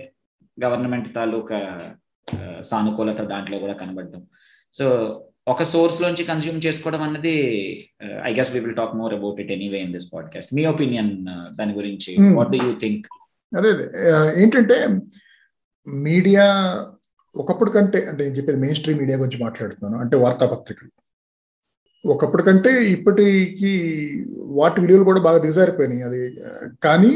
government 0.59 1.15
తాలూకా 1.15 1.59
సానుకూలత 2.63 3.21
దాంట్లో 3.25 3.59
కూడా 3.59 3.73
కనబడడం. 3.73 4.23
So 4.75 4.85
ఒక 5.49 5.63
సోర్స్ 5.63 6.03
లోంచి 6.03 6.25
కన్జ్యూమ్ 6.25 6.67
చేసుకోవడం 6.67 7.03
అన్నది 7.03 7.35
I 8.25 8.35
guess 8.35 8.53
we 8.53 8.61
will 8.61 8.77
talk 8.77 8.97
more 8.97 9.15
about 9.15 9.41
it 9.41 9.53
anyway 9.53 9.79
in 9.79 9.93
this 9.93 10.15
podcast 10.15 10.55
me 10.55 10.65
opinion 10.67 11.13
దాని 11.51 11.73
గురించి 11.75 12.13
వాట్ 12.35 12.51
డూ 12.51 12.61
యూ 12.67 12.73
థింక్ 12.79 13.07
అదే 13.53 13.69
అదే. 13.69 13.87
ఏంటంటే 14.43 14.77
మీడియా 15.87 16.45
ఒకప్పుడు 17.35 17.71
కంటే 17.71 18.07
అంటే 18.09 18.25
నేను 18.25 18.37
చెప్పేది 18.37 18.59
మెయిన్ 18.59 18.77
స్ట్రీమ్ 18.77 19.01
మీడియా 19.01 19.19
గురించి 19.19 19.45
మాట్లాడుతున్నాను 19.45 19.97
అంటే 19.99 20.17
వార్తాపత్రికలు. 20.17 20.91
ఒకప్పుడు 22.05 22.43
కంటే 22.43 22.91
ఇప్పటికి 22.93 23.73
వాటి 24.59 24.81
విలువలు 24.81 25.05
కూడా 25.05 25.21
బాగా 25.21 25.39
దిగజారిపోయినాయి. 25.39 26.03
అది 26.03 26.21
కానీ 26.83 27.13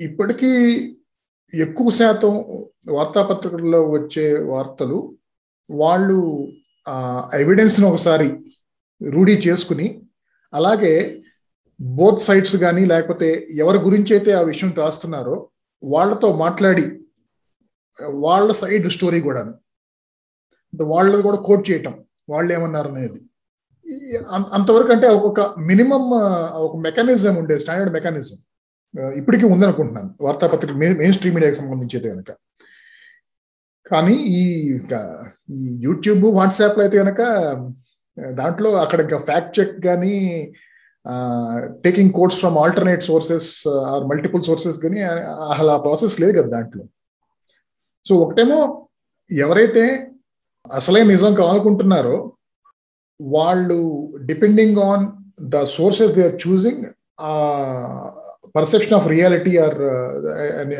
ఇప్పటికీ 0.00 0.50
ఎక్కువ 1.52 1.90
శాతం 1.90 2.34
వార్తాపత్రికల్లో 2.88 3.90
వచ్చే 3.90 4.40
వార్తలు 4.42 4.98
వాళ్ళు 5.70 6.18
ఎవిడెన్స్ను 7.34 7.88
ఒకసారి 7.88 8.28
రూఢీ 9.00 9.32
చేసుకుని 9.36 9.86
అలాగే 10.52 10.94
బోత్ 11.80 12.18
సైడ్స్ 12.18 12.56
కానీ 12.56 12.84
లేకపోతే 12.84 13.28
ఎవరి 13.54 13.78
గురించి 13.78 14.12
అయితే 14.16 14.32
ఆ 14.32 14.40
విషయం 14.42 14.72
రాస్తున్నారో 14.76 15.50
వాళ్ళతో 15.82 16.32
మాట్లాడి 16.36 16.84
వాళ్ళ 18.24 18.50
సైడ్ 18.62 18.86
స్టోరీ 18.96 19.20
కూడా 19.28 19.40
అంటే 20.72 20.84
వాళ్ళది 20.92 21.22
కూడా 21.28 21.38
కోట్ 21.48 21.64
చేయటం 21.70 21.94
వాళ్ళు 22.32 22.50
ఏమన్నారు 22.56 22.88
అనేది. 22.92 23.20
అంతవరకు 24.56 24.92
అంటే 24.94 25.08
ఒక 25.28 25.40
మినిమం 25.70 26.04
ఒక 26.66 26.74
మెకానిజం 26.86 27.34
ఉండేది 27.40 27.62
స్టాండర్డ్ 27.64 27.92
మెకానిజం 27.98 28.38
ఇప్పటికీ 29.20 29.46
ఉందనుకుంటున్నాను. 29.54 30.10
వార్తాపత్రిక 30.26 30.76
మెయిన్ 31.00 31.14
స్ట్రీమ్ 31.16 31.36
మీడియాకి 31.36 31.58
సంబంధించి 31.60 31.96
అయితే 31.98 32.08
కనుక. 32.14 32.30
కానీ 33.90 34.14
ఈ 34.38 34.42
ఈ 35.58 35.60
యూట్యూబ్ 35.86 36.24
వాట్సాప్లో 36.38 36.82
అయితే 36.86 36.96
కనుక 37.02 37.22
దాంట్లో 38.40 38.70
అక్కడ 38.84 38.98
ఇంకా 39.06 39.18
ఫ్యాక్ట్ 39.28 39.54
చెక్ 39.58 39.76
కానీ 39.88 40.14
taking 41.84 42.12
quotes 42.18 42.38
from 42.42 42.56
alternate 42.62 43.04
sources 43.10 43.50
or 43.92 44.04
multiple 44.12 44.42
sources 44.48 44.78
కానీ 44.84 45.00
అసలు 45.52 45.70
ఆ 45.76 45.78
ప్రాసెస్ 45.86 46.16
లేదు 46.22 46.34
కదా 46.38 46.50
దాంట్లో. 46.56 46.84
సో 48.06 48.14
ఒకటేమో 48.16 48.60
ఎవరైతే 49.30 49.84
అసలే 50.70 51.04
నిజం 51.04 51.34
కావాలనుకుంటున్నారో 51.34 52.16
వాళ్ళు 53.20 53.78
depending 54.20 54.78
on 54.78 55.04
the 55.50 55.64
sources 55.64 56.14
they 56.14 56.22
are 56.28 56.38
choosing 56.46 56.82
perception 58.54 58.94
of 58.94 59.08
reality 59.08 59.58
or 59.58 59.78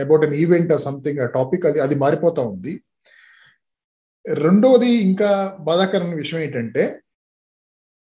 about 0.00 0.24
an 0.24 0.34
event 0.34 0.72
or 0.72 0.80
something 0.80 1.20
ఆ 1.20 1.26
టాపిక్ 1.26 1.64
uh, 1.64 1.70
అది 1.70 1.80
అది 1.80 1.94
మారిపోతా 1.94 2.42
ఉంది. 2.42 2.72
రెండవది 4.24 4.90
ఇంకా 5.02 5.28
బాధాకరమైన 5.60 6.14
విషయం 6.14 6.40
ఏంటంటే 6.40 6.82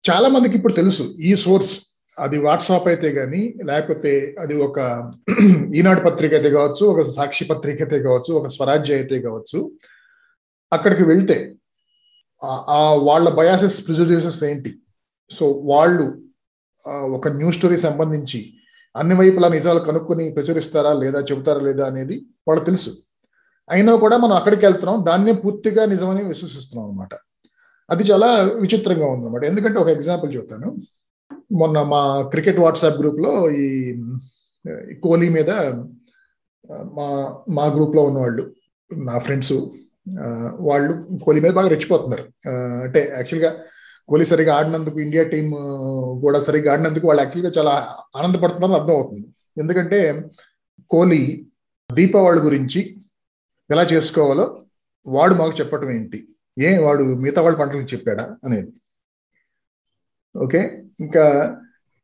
చాలా 0.05 0.29
మందికి 0.29 0.55
ఇప్పుడు 0.57 0.73
తెలుసు 0.73 1.05
ఈ 1.21 1.35
సోర్స్ 1.37 1.73
అది 2.25 2.39
వాట్సాప్ 2.47 2.87
అయితే 2.93 3.09
కానీ 3.19 3.41
లేకపోతే 3.71 4.13
అది 4.43 4.55
ఒక 4.67 4.79
ఈనాడు 5.79 6.03
పత్రిక 6.09 6.33
అయితే 6.39 6.51
కావచ్చు 6.57 6.85
ఒక 6.93 7.03
సాక్షి 7.17 7.45
పత్రిక 7.53 7.79
అయితే 7.85 7.99
కావచ్చు 8.07 8.31
ఒక 8.41 8.49
స్వరాజ్య 8.57 8.95
అయితే 9.01 9.17
కావచ్చు 9.27 9.59
అక్కడికి 10.73 11.05
వెళ్తే 11.11 11.39
ఆ 12.73 12.81
వాళ్ళ 13.09 13.29
బయాసెస్ 13.41 13.79
ప్రిజుడిసెస్ 13.87 14.41
ఏంటి? 14.51 14.71
సో 15.31 15.45
వాళ్ళు 15.73 16.05
ఒక 17.17 17.29
న్యూస్ 17.41 17.59
స్టోరీ 17.59 17.79
సంబంధించి 17.87 18.41
అన్ని 18.95 19.15
వైపులా 19.21 19.49
నిజాలు 19.57 19.81
కనుక్కొని 19.89 20.25
ప్రచురిస్తారా 20.37 20.93
లేదా 21.03 21.19
చెబుతారా 21.31 21.61
లేదా 21.69 21.85
అనేది 21.91 22.17
వాళ్ళు 22.49 22.63
తెలుసు. 22.69 22.93
అయినా 23.69 23.93
కూడా 24.05 24.17
మనం 24.25 24.35
అక్కడికి 24.41 24.65
వెళ్తున్నాం 24.67 24.99
దాన్నే 25.09 25.35
పూర్తిగా 25.45 25.83
నిజమని 25.95 26.23
విశ్వసిస్తున్నాం 26.33 26.87
అనమాట 26.89 27.13
అది 27.89 28.03
చాలా 28.11 28.29
విచిత్రంగా 28.65 29.07
ఉందన్నమాట. 29.15 29.43
ఎందుకంటే 29.51 29.79
ఒక 29.85 29.91
ఎగ్జాంపుల్ 29.97 30.31
చెప్తాను. 30.39 30.69
మొన్న 31.51 31.83
మా 31.93 32.01
క్రికెట్ 32.33 32.61
వాట్సాప్ 32.61 32.99
గ్రూప్లో 33.01 33.33
ఈ 33.63 33.67
కోహ్లీ 35.05 35.29
మీద 35.29 35.51
మా 36.99 37.07
మా 37.57 37.65
గ్రూప్లో 37.75 38.03
ఉన్నవాళ్ళు 38.03 38.45
నా 38.91 39.19
ఫ్రెండ్స్ 39.19 39.55
వాళ్ళు 40.69 40.93
కోహ్లీ 41.25 41.41
మీద 41.41 41.53
బాగా 41.59 41.69
రెచ్చిపోతున్నారు. 41.69 42.25
అంటే 42.85 43.01
యాక్చువల్గా 43.17 43.51
కోహ్లీ 44.09 44.27
సరిగా 44.27 44.53
ఆడినందుకు 44.59 44.99
ఇండియా 45.01 45.23
టీం 45.33 45.47
కూడా 46.23 46.41
సరిగా 46.41 46.73
ఆడినందుకు 46.73 47.07
వాళ్ళు 47.07 47.23
యాక్చువల్గా 47.23 47.53
చాలా 47.59 47.75
ఆనందపడుతున్నారని 48.19 48.79
అర్థం 48.81 48.95
అవుతుంది. 48.95 49.27
ఎందుకంటే 49.59 50.01
కోహ్లీ 50.91 51.23
దీపావళి 51.91 52.41
గురించి 52.41 52.81
ఎలా 53.71 53.83
చేసుకోవాలో 53.83 54.47
వాడు 55.07 55.35
మాకు 55.35 55.55
చెప్పటం 55.61 55.91
ఏంటి? 55.91 56.19
ఏ 56.59 56.79
వాడు 56.79 57.05
మిగతా 57.23 57.41
వాళ్ళ 57.43 57.57
పంటలకు 57.57 57.89
చెప్పాడా? 57.95 58.25
అనేది. 58.45 58.71
ఓకే? 60.35 60.61
ఇంకా 61.01 61.25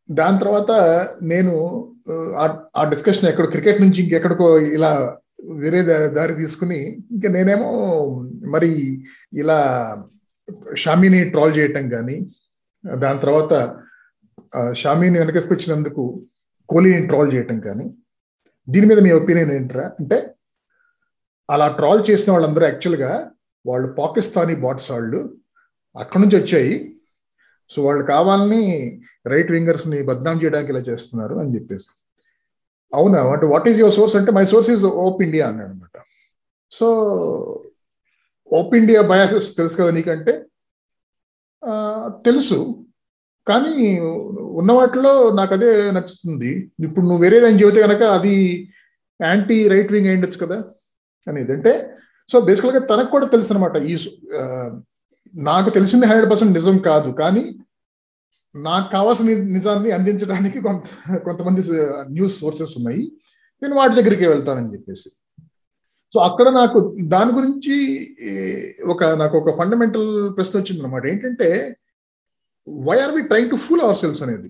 దాని 0.09 0.39
తర్వాత 0.39 0.73
నేను 1.25 1.55
ఆ 2.77 2.83
డిస్కషన్ 2.85 3.29
ఎక్కడ 3.29 3.47
క్రికెట్ 3.47 3.81
నుంచి 3.81 3.99
ఇంకెక్కడికో 4.03 4.47
ఇలా 4.77 4.91
వేరే 5.63 5.81
దారి 6.17 6.35
తీసుకుని 6.35 6.79
ఇంకా 7.15 7.29
నేనేమో 7.29 7.71
మరి 8.47 8.71
ఇలా 9.33 9.59
షామీని 10.77 11.21
ట్రాల్ 11.31 11.57
చేయటం 11.59 11.85
కానీ 11.91 12.17
దాని 12.85 13.19
తర్వాత 13.19 13.53
షామీని 14.75 15.19
వెనకేసుకొచ్చినందుకు 15.19 16.03
కోహ్లీని 16.69 17.07
ట్రాల్ 17.07 17.33
చేయటం 17.33 17.59
కానీ 17.61 17.87
దీని 18.69 18.87
మీద 18.87 18.99
మీ 18.99 19.11
ఒపీనియన్ 19.13 19.53
ఏంటరా? 19.53 19.87
అంటే 20.01 20.19
అలా 21.49 21.67
ట్రాల్ 21.79 22.11
చేసిన 22.11 22.33
వాళ్ళందరూ 22.33 22.65
యాక్చువల్గా 22.67 23.11
వాళ్ళు 23.65 23.89
పాకిస్తానీ 23.95 24.55
బాట్స్ 24.57 24.91
వాళ్ళు 24.91 25.21
అక్కడి 25.97 26.23
నుంచి 26.23 26.37
వచ్చాయి. 26.37 26.73
సో 27.71 27.83
వాళ్ళు 27.83 28.05
కావాలని 28.05 28.63
రైట్ 29.27 29.51
వింగర్స్ని 29.51 30.03
బద్నాం 30.03 30.43
చేయడానికి 30.43 30.73
ఇలా 30.73 30.81
చేస్తున్నారు 30.81 31.35
అని 31.35 31.55
చెప్పేసి. 31.55 31.87
అవునా? 32.95 33.21
అంటే 33.33 33.47
వాట్ 33.47 33.69
ఈస్ 33.69 33.79
యువర్ 33.79 33.95
సోర్స్ 33.95 34.17
అంటే 34.17 34.33
మై 34.33 34.45
సోర్స్ 34.45 34.71
ఈజ్ 34.71 34.85
ఓప్ 34.85 35.23
ఇండియా 35.23 35.49
అన్నాడు 35.49 35.71
అనమాట 35.71 36.01
సో 36.71 36.89
ఓప్ 38.53 38.75
ఇండియా 38.75 39.01
బయాసెస్ 39.03 39.57
తెలుసు 39.57 39.77
కదా 39.77 39.91
నీకంటే? 39.91 40.45
తెలుసు. 42.25 42.85
కానీ 43.49 44.01
ఉన్న 44.59 44.73
వాటిలో 44.73 45.31
నాకు 45.31 45.55
అదే 45.55 45.91
నచ్చుతుంది. 45.91 46.71
ఇప్పుడు 46.81 47.07
నువ్వు 47.07 47.23
వేరేదని 47.23 47.63
చెబితే 47.63 47.83
కనుక 47.83 48.03
అది 48.03 48.35
యాంటీ 49.23 49.69
రైట్ 49.69 49.93
వింగ్ 49.93 50.07
అయిండొచ్చు 50.07 50.47
కదా? 50.47 50.65
అనేది. 51.29 51.53
అంటే 51.53 51.91
సో 52.33 52.41
బేసికల్గా 52.41 52.79
తనకు 52.79 53.11
కూడా 53.11 53.27
తెలుసు 53.27 53.53
అనమాట 53.53 53.77
ఈ 53.77 53.97
నాకు 55.37 55.71
తెలిసింది 55.71 56.07
హండ్రెడ్ 56.07 56.31
పర్సెంట్ 56.31 56.53
నిజం 56.53 56.79
కాదు 56.79 57.11
కానీ 57.11 57.59
నాకు 58.55 58.93
కావాల్సిన 58.93 59.27
నిజాన్ని 59.27 59.91
అందించడానికి 59.91 60.61
కొంత 60.61 60.83
కొంతమంది 61.19 61.63
న్యూస్ 62.09 62.41
సోర్సెస్ 62.41 62.79
ఉన్నాయి. 62.79 63.13
నేను 63.63 63.75
వాటి 63.75 63.95
దగ్గరికి 63.95 64.27
వెళ్తానని 64.27 64.73
చెప్పేసి. 64.73 65.09
సో 66.15 66.21
అక్కడ 66.21 66.49
నాకు 66.51 66.97
దాని 67.09 67.33
గురించి 67.33 67.77
ఒక 68.87 69.05
నాకు 69.05 69.39
ఒక 69.39 69.59
ఫండమెంటల్ 69.59 70.37
ప్రశ్న 70.37 70.61
వచ్చింది 70.61 70.83
అనమాట 70.83 71.07
ఏంటంటే 71.07 71.77
why 72.69 73.01
are 73.01 73.15
we 73.15 73.23
trying 73.23 73.51
to 73.51 73.57
fool 73.57 73.81
ourselves 73.97 74.23
అనేది? 74.23 74.49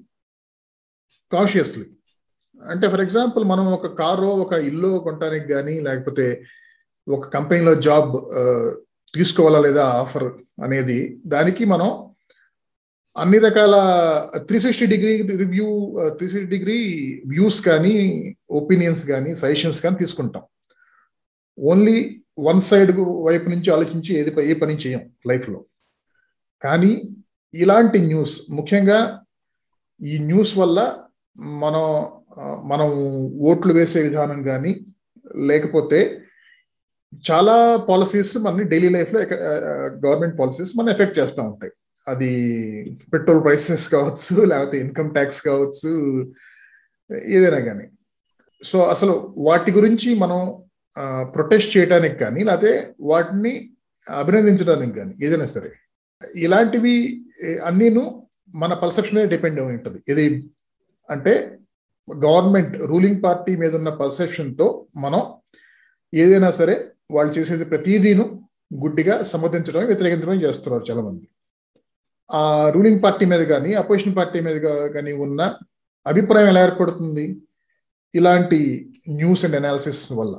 కాన్షియస్లీ 1.32 1.86
అంటే 2.70 2.88
ఫర్ 2.88 3.00
ఎగ్జాంపుల్ 3.00 3.44
మనం 3.44 3.66
ఒక 3.66 3.86
కారో 3.86 4.28
ఒక 4.28 4.52
ఇల్లు 4.52 4.98
కొనడానికి 4.98 5.48
కానీ 5.52 5.80
లేకపోతే 5.80 6.44
ఒక 7.08 7.28
కంపెనీలో 7.28 7.74
జాబ్ 7.74 8.12
తీసుకోవాలా 9.14 9.60
లేదా 9.60 9.84
ఆఫర్ 9.84 10.28
అనేది 10.62 11.20
దానికి 11.26 11.64
మనం 11.64 12.12
అన్ని 13.16 13.38
రకాల 13.38 13.74
three 14.38 14.60
sixty 14.60 14.86
degree 14.86 15.22
review 15.22 15.98
three 16.08 16.28
sixty 16.28 16.58
degree 16.58 16.78
views 17.26 17.60
కానీ 17.62 17.94
ఒపీనియన్స్ 18.50 19.06
కానీ 19.06 19.34
సజెషన్స్ 19.34 19.82
కానీ 19.82 19.96
తీసుకుంటాం. 19.96 20.42
ఓన్లీ 21.62 22.22
వన్ 22.38 22.60
సైడ్ 22.60 22.90
వైపు 23.00 23.48
నుంచి 23.48 23.70
ఆలోచించి 23.70 24.18
ఏది 24.18 24.50
ఏ 24.50 24.54
పని 24.54 24.74
చేయం 24.74 25.10
లైఫ్లో 25.26 25.66
కానీ 26.62 27.16
ఇలాంటి 27.54 27.98
న్యూస్ 27.98 28.50
ముఖ్యంగా 28.50 29.22
ఈ 30.02 30.18
న్యూస్ 30.18 30.58
వల్ల 30.58 30.96
మనం 31.38 31.84
మనం 32.64 32.88
ఓట్లు 33.40 33.72
వేసే 33.72 34.02
విధానం 34.02 34.42
కానీ 34.42 34.86
లేకపోతే 35.36 36.25
చాలా 37.12 37.56
పాలసీస్ 37.88 38.38
మన 38.38 38.62
డైలీ 38.72 38.88
లైఫ్లో 38.88 39.20
గవర్నమెంట్ 40.04 40.38
పాలసీస్ 40.38 40.72
మన 40.78 40.88
ఎఫెక్ట్ 40.88 41.18
చేస్తూ 41.18 41.42
ఉంటాయి. 41.42 41.72
అది 42.06 42.30
పెట్రోల్ 43.12 43.40
ప్రైసెస్ 43.44 43.86
కావచ్చు 43.94 44.34
లేకపోతే 44.44 44.76
ఇన్కమ్ 44.78 45.10
ట్యాక్స్ 45.14 45.40
కావచ్చు 45.42 45.90
ఏదైనా 47.34 47.60
కానీ 47.60 47.86
సో 48.62 48.78
అసలు 48.80 49.14
వాటి 49.36 49.70
గురించి 49.72 50.14
మనం 50.14 50.40
ప్రొటెస్ట్ 51.34 51.76
చేయడానికి 51.76 52.16
కానీ 52.16 52.44
లేకపోతే 52.44 52.72
వాటిని 53.00 53.52
అభినందించడానికి 54.06 54.94
కానీ 54.98 55.14
ఏదైనా 55.26 55.44
సరే 55.44 55.70
ఇలాంటివి 56.44 56.94
అన్నీను 57.64 58.04
మన 58.54 58.74
పర్సెప్షన్ 58.74 59.16
మీద 59.18 59.28
డిపెండ్ 59.28 59.60
అయి 59.60 59.76
ఉంటుంది. 59.78 59.98
ఇది 60.08 60.24
అంటే 61.08 61.32
గవర్నమెంట్ 62.08 62.76
రూలింగ్ 62.90 63.22
పార్టీ 63.24 63.56
మీద 63.56 63.74
ఉన్న 63.74 63.88
పర్సెప్షన్తో 63.88 64.66
మనం 64.96 65.22
ఏదైనా 66.12 66.50
సరే 66.50 66.76
వాళ్ళు 67.10 67.32
చేసేది 67.38 67.64
ప్రతిదీను 67.64 68.24
గుడ్డిగా 68.74 69.22
సమర్థించడం 69.22 69.86
వ్యతిరేకించడం 69.86 70.40
చేస్తున్నారు 70.42 70.84
చాలా 70.90 71.02
మంది 71.02 71.26
ఆ 72.30 72.70
రూలింగ్ 72.74 73.02
పార్టీ 73.02 73.24
మీద 73.26 73.40
కానీ 73.40 73.74
అపోజిషన్ 73.74 74.16
పార్టీ 74.16 74.40
మీద 74.40 74.56
కానీ 74.94 75.12
ఉన్న 75.12 75.40
అభిప్రాయం 76.06 76.48
ఎలా 76.48 76.62
ఏర్పడుతుంది? 76.62 77.26
ఇలాంటి 78.14 78.58
న్యూస్ 79.08 79.44
అండ్ 79.44 79.56
అనాలిసిస్ 79.56 80.12
వల్ల. 80.12 80.34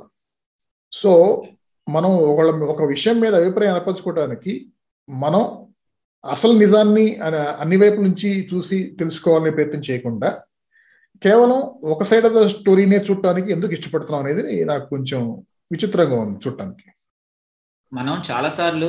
సో 0.92 1.12
మనం 1.88 2.10
ఒకళ్ళ 2.30 2.50
ఒక 2.74 2.82
విషయం 2.82 3.20
మీద 3.20 3.34
అభిప్రాయం 3.34 3.74
ఏర్పరచుకోవడానికి 3.74 4.52
మనం 5.08 5.42
అసలు 6.24 6.52
నిజాన్ని 6.52 7.04
అన్ని 7.60 7.76
వైపుల 7.76 8.02
నుంచి 8.02 8.48
చూసి 8.54 8.78
తెలుసుకోవాలనే 9.00 9.50
ప్రయత్నం 9.50 9.80
చేయకుండా 9.80 10.30
కేవలం 11.22 11.58
ఒక 11.84 12.02
సైడ్ 12.02 12.26
ఆఫ్ 12.26 12.34
ద 12.34 12.46
స్టోరీనే 12.46 12.98
చూడటానికి 12.98 13.52
ఎందుకు 13.52 13.72
ఇష్టపడుతున్నాం 13.72 14.22
అనేది 14.24 14.64
నాకు 14.64 14.88
కొంచెం 14.88 15.22
విచిత్రంగా 15.72 16.16
ఉంది 16.22 16.36
చూడటానికి. 16.44 16.86
మనం 17.92 18.14
చాలా 18.30 18.48
సార్లు 18.48 18.88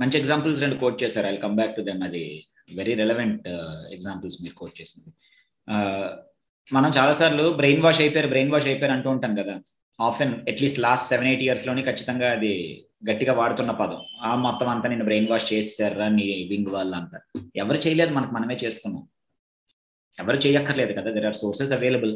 మంచి 0.00 0.16
ఎగ్జాంపుల్స్ 0.18 0.60
రెండు 0.60 0.76
కోట్ 0.82 1.02
చేశారు. 1.02 1.26
I 1.26 1.36
come 1.36 1.56
back 1.56 1.74
to 1.76 1.82
them 1.88 2.02
అది 2.02 2.22
వెరీ 2.76 2.94
రెలవెంట్ 2.94 3.48
ఎగ్జాంపుల్స్ 3.96 4.38
మీరు 4.42 4.54
కోట్ 4.54 4.74
చేసింది. 4.80 5.10
మనం 6.68 6.90
చాలా 6.98 7.12
సార్లు 7.12 7.44
బ్రెయిన్ 7.60 7.82
వాష్ 7.82 8.00
అయిపోయారు 8.00 8.28
బ్రెయిన్ 8.28 8.52
వాష్ 8.52 8.66
అయిపోయారు 8.66 8.94
అంటూ 8.96 9.08
ఉంటాం 9.10 9.34
కదా. 9.34 9.54
Often 9.98 10.32
at least 10.50 10.80
last 10.80 11.08
seven 11.08 11.28
eight 11.28 11.42
ఇయర్స్లోని 11.42 11.82
ఖచ్చితంగా 11.82 12.26
అది 12.32 12.52
గట్టిగా 13.10 13.32
వాడుతున్న 13.32 13.72
పదం. 13.80 14.00
ఆ 14.28 14.30
మొత్తం 14.44 14.68
అంతా 14.68 14.88
నేను 14.88 15.04
బ్రెయిన్ 15.04 15.28
వాష్ 15.30 15.48
చేస్తారా 15.52 16.08
నీ 16.18 16.26
వింగ్ 16.50 16.72
వాళ్ళంతా 16.76 17.18
ఎవరు 17.56 17.78
చేయలేదు 17.84 18.12
మనకు 18.14 18.34
మనమే 18.34 18.56
చేసుకున్నాం. 18.64 19.04
ఎవరు 20.18 20.38
చేయక్కర్లేదు 20.44 20.92
కదా. 21.00 21.10
దెర్ 21.16 21.26
ఆర్ 21.26 21.38
సోర్సెస్ 21.42 21.72
అవైలబుల్ 21.78 22.14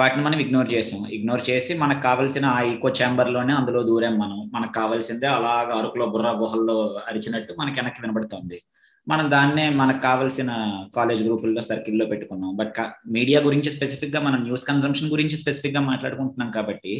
వాటిని 0.00 0.22
మనం 0.26 0.38
ఇగ్నోర్ 0.44 0.68
చేసాం 0.72 1.00
ఇగ్నోర్ 1.16 1.42
చేసి 1.50 1.72
మనకు 1.82 2.02
కావాల్సిన 2.08 2.46
ఆ 2.56 2.58
ఈకో 2.70 2.88
ఛాంబర్లోనే 2.98 3.52
అందులో 3.58 3.80
దూరాం 3.88 4.14
మనం. 4.22 4.38
మనకు 4.56 4.72
కావాల్సిందే 4.80 5.28
అలాగ 5.38 5.68
అరకులో 5.78 6.06
బుర్ర 6.14 6.30
గుహల్లో 6.42 6.76
అరిచినట్టు 7.10 7.52
మనకి 7.60 7.76
వెనక్కి 7.80 8.02
వినబడుతుంది. 8.04 8.58
మనం 9.06 9.26
దాన్నే 9.34 9.64
మనకు 9.80 10.00
కావాల్సిన 10.08 10.50
కాలేజ్ 10.96 11.22
గ్రూపుల్లో 11.26 11.62
సర్కిల్లో 11.70 12.06
పెట్టుకున్నాం. 12.12 12.52
బట్ 12.60 12.78
మీడియా 13.16 13.38
గురించి 13.46 13.70
స్పెసిఫిక్గా 13.76 14.20
మనం 14.26 14.40
న్యూస్ 14.46 14.68
కన్సంప్షన్ 14.70 15.12
గురించి 15.14 15.36
స్పెసిఫిక్గా 15.42 15.82
మాట్లాడుకుంటున్నాం 15.90 16.50
కాబట్టి 16.58 16.94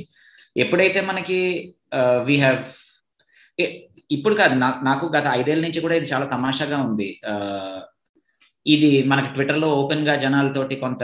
ఎప్పుడైతే 0.65 1.01
మనకి 1.11 1.39
వీ 2.29 2.37
హ్యావ్ 2.45 2.61
ఇప్పుడు 4.17 4.35
కాదు 4.41 4.55
నాకు 4.89 5.05
గత 5.17 5.27
ఐదేళ్ళ 5.39 5.63
నుంచి 5.67 5.81
కూడా 5.85 5.95
ఇది 6.01 6.07
చాలా 6.13 6.27
తమాషాగా 6.35 6.77
ఉంది. 6.89 7.09
ఇది 8.75 8.91
మనకి 9.11 9.29
ట్విట్టర్లో 9.35 9.69
ఓపెన్గా 9.81 10.15
జనాలతోటి 10.25 10.77
కొంత 10.85 11.03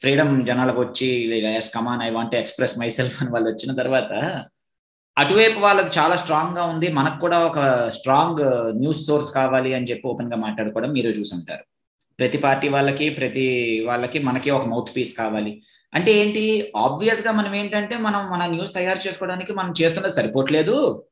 ఫ్రీడమ్ 0.00 0.46
జనాలకు 0.46 0.80
వచ్చి 0.80 1.06
yes 1.38 1.74
come on 1.74 2.02
I 2.02 2.10
want 2.10 2.34
express 2.34 2.78
myself 2.90 3.22
అని 3.22 3.30
వాళ్ళు 3.30 3.50
వచ్చిన 3.50 3.74
తర్వాత 3.74 4.44
అటువైపు 5.18 5.60
వాళ్ళకి 5.60 5.98
చాలా 5.98 6.16
స్ట్రాంగ్గా 6.16 6.64
ఉంది. 6.64 6.92
మనకు 6.92 7.20
కూడా 7.20 7.38
ఒక 7.38 7.88
స్ట్రాంగ్ 7.88 8.72
న్యూస్ 8.78 9.06
సోర్స్ 9.06 9.30
కావాలి 9.32 9.74
అని 9.74 9.86
చెప్పి 9.86 10.08
ఓపెన్గా 10.08 10.36
మాట్లాడుకోవడం 10.36 10.90
మీరు 10.92 11.10
చూసుంటారు. 11.10 11.64
ప్రతి 12.18 12.38
పార్టీ 12.38 12.68
వాళ్ళకి 12.68 13.08
ప్రతి 13.08 13.46
వాళ్ళకి 13.86 14.18
మనకి 14.18 14.50
ఒక 14.50 14.66
మౌత్ 14.66 14.96
పీస్ 14.96 15.16
కావాలి. 15.16 15.62
అంటే 15.94 16.12
ఏంటి? 16.12 16.72
ఆబ్వియస్గా 16.76 17.32
మనం 17.32 17.54
ఏంటంటే 17.54 17.96
మనం 17.96 18.30
మన 18.30 18.46
న్యూస్ 18.46 18.74
తయారు 18.74 19.08
చేసుకోవడానికి 19.08 19.52
మనం 19.52 19.74
చేస్తున్నది 19.80 20.14
సరిపోవట్లేదు. 20.14 21.04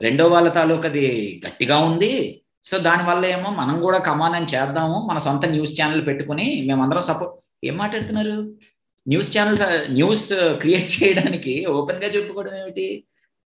రెండో 0.00 0.26
వాళ్ళ 0.26 0.48
తాలూకది 0.48 1.42
గట్టిగా 1.46 1.78
ఉంది. 1.78 2.42
సో 2.64 2.78
దానివల్ల 2.78 3.26
ఏమో 3.26 3.50
మనం 3.50 3.80
కూడా 3.80 3.98
కమాన్ 3.98 4.34
అని 4.34 4.46
చేద్దాము. 4.46 5.06
మన 5.10 5.18
సొంత 5.18 5.46
న్యూస్ 5.46 5.82
ఛానల్ 5.82 6.06
పెట్టుకుని 6.06 6.64
మేమందరం 6.66 7.00
సపోర్ట్ 7.00 7.34
ఏం 7.62 7.74
మాట్లాడుతున్నారు? 7.76 8.36
న్యూస్ 9.06 9.30
ఛానల్స్ 9.36 9.64
న్యూస్ 9.98 10.26
క్రియేట్ 10.62 10.88
చేయడానికి 10.96 11.54
ఓపెన్గా 11.78 12.08
చెప్పుకోవడం 12.16 12.54
ఏమిటి? 12.62 12.86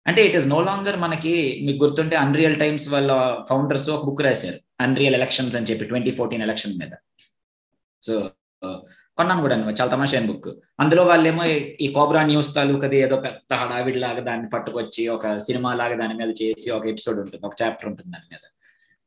అంటే 0.06 0.22
ఇట్ 0.28 0.38
ఇస్ 0.40 0.48
నో 0.48 0.60
లాంగర్ 0.68 0.98
మనకి 1.06 1.34
మీకు 1.66 1.80
గుర్తుంటే 1.84 2.16
అన్రియల్ 2.26 2.60
టైమ్స్ 2.60 2.88
వాళ్ళ 2.94 3.12
ఫౌండర్స్ 3.50 3.90
ఒక 3.96 4.06
బుక్ 4.06 4.24
రాశారు. 4.28 4.60
అన్రియల్ 4.82 5.18
ఎలక్షన్స్ 5.20 5.56
అని 5.58 5.68
చెప్పి 5.70 5.90
ట్వంటీ 5.92 6.12
ఫోర్టీన్ 6.20 6.46
ఎలక్షన్ 6.48 6.80
మీద. 6.82 6.94
సో 8.04 8.14
uh, 8.62 8.80
కొన్నాను 9.18 9.42
కూడా 9.46 9.56
చాలా 9.80 9.92
తమాషైన 9.94 10.26
బుక్ 10.32 10.50
అందులో 10.82 11.04
వాళ్ళేమో 11.10 11.44
ఈ 11.86 11.88
కోబ్రా 11.96 12.22
న్యూస్ 12.30 12.52
తాలూకది 12.58 12.98
ఏదో 13.06 13.16
పెద్ద 13.26 13.54
హడావిడి 13.62 14.00
లాగా 14.06 14.22
దాన్ని 14.30 14.48
పట్టుకొచ్చి 14.54 15.04
ఒక 15.16 15.34
సినిమా 15.48 15.72
లాగా 15.82 15.96
దాని 16.02 16.16
మీద 16.22 16.32
చేసి 16.42 16.68
ఒక 16.78 16.88
ఎపిసోడ్ 16.94 17.20
ఉంటుంది 17.24 17.44
ఒక 17.50 17.56
చాప్టర్ 17.62 17.90
ఉంటుంది 17.90 18.12
దాని 18.16 18.28
మీద. 18.34 18.44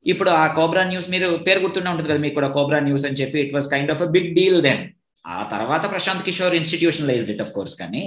ఇప్పుడు 0.05 0.31
ఆ 0.39 0.45
కోబ్రా 0.57 0.83
న్యూస్ 0.85 1.09
మీరు 1.11 1.29
పేరు 1.47 1.61
గుర్తుండే 1.61 1.91
ఉంటుంది 1.91 2.11
కదా 2.11 2.23
మీకు 2.25 2.37
కూడా 2.39 2.49
కోబ్రా 2.49 2.79
న్యూస్ 2.81 3.05
అని 3.09 3.19
చెప్పి 3.21 3.39
it 3.41 3.53
was 3.55 3.69
kind 3.73 3.91
of 3.91 4.03
a 4.03 4.09
big 4.17 4.31
deal 4.39 4.59
then 4.63 4.83
ఆ 5.25 5.43
తర్వాత 5.53 5.85
Prashant 5.91 6.25
Kishor 6.25 6.55
institutionalised 6.55 7.31
it 7.35 7.43
of 7.45 7.53
course 7.53 7.75
కానీ 7.77 8.05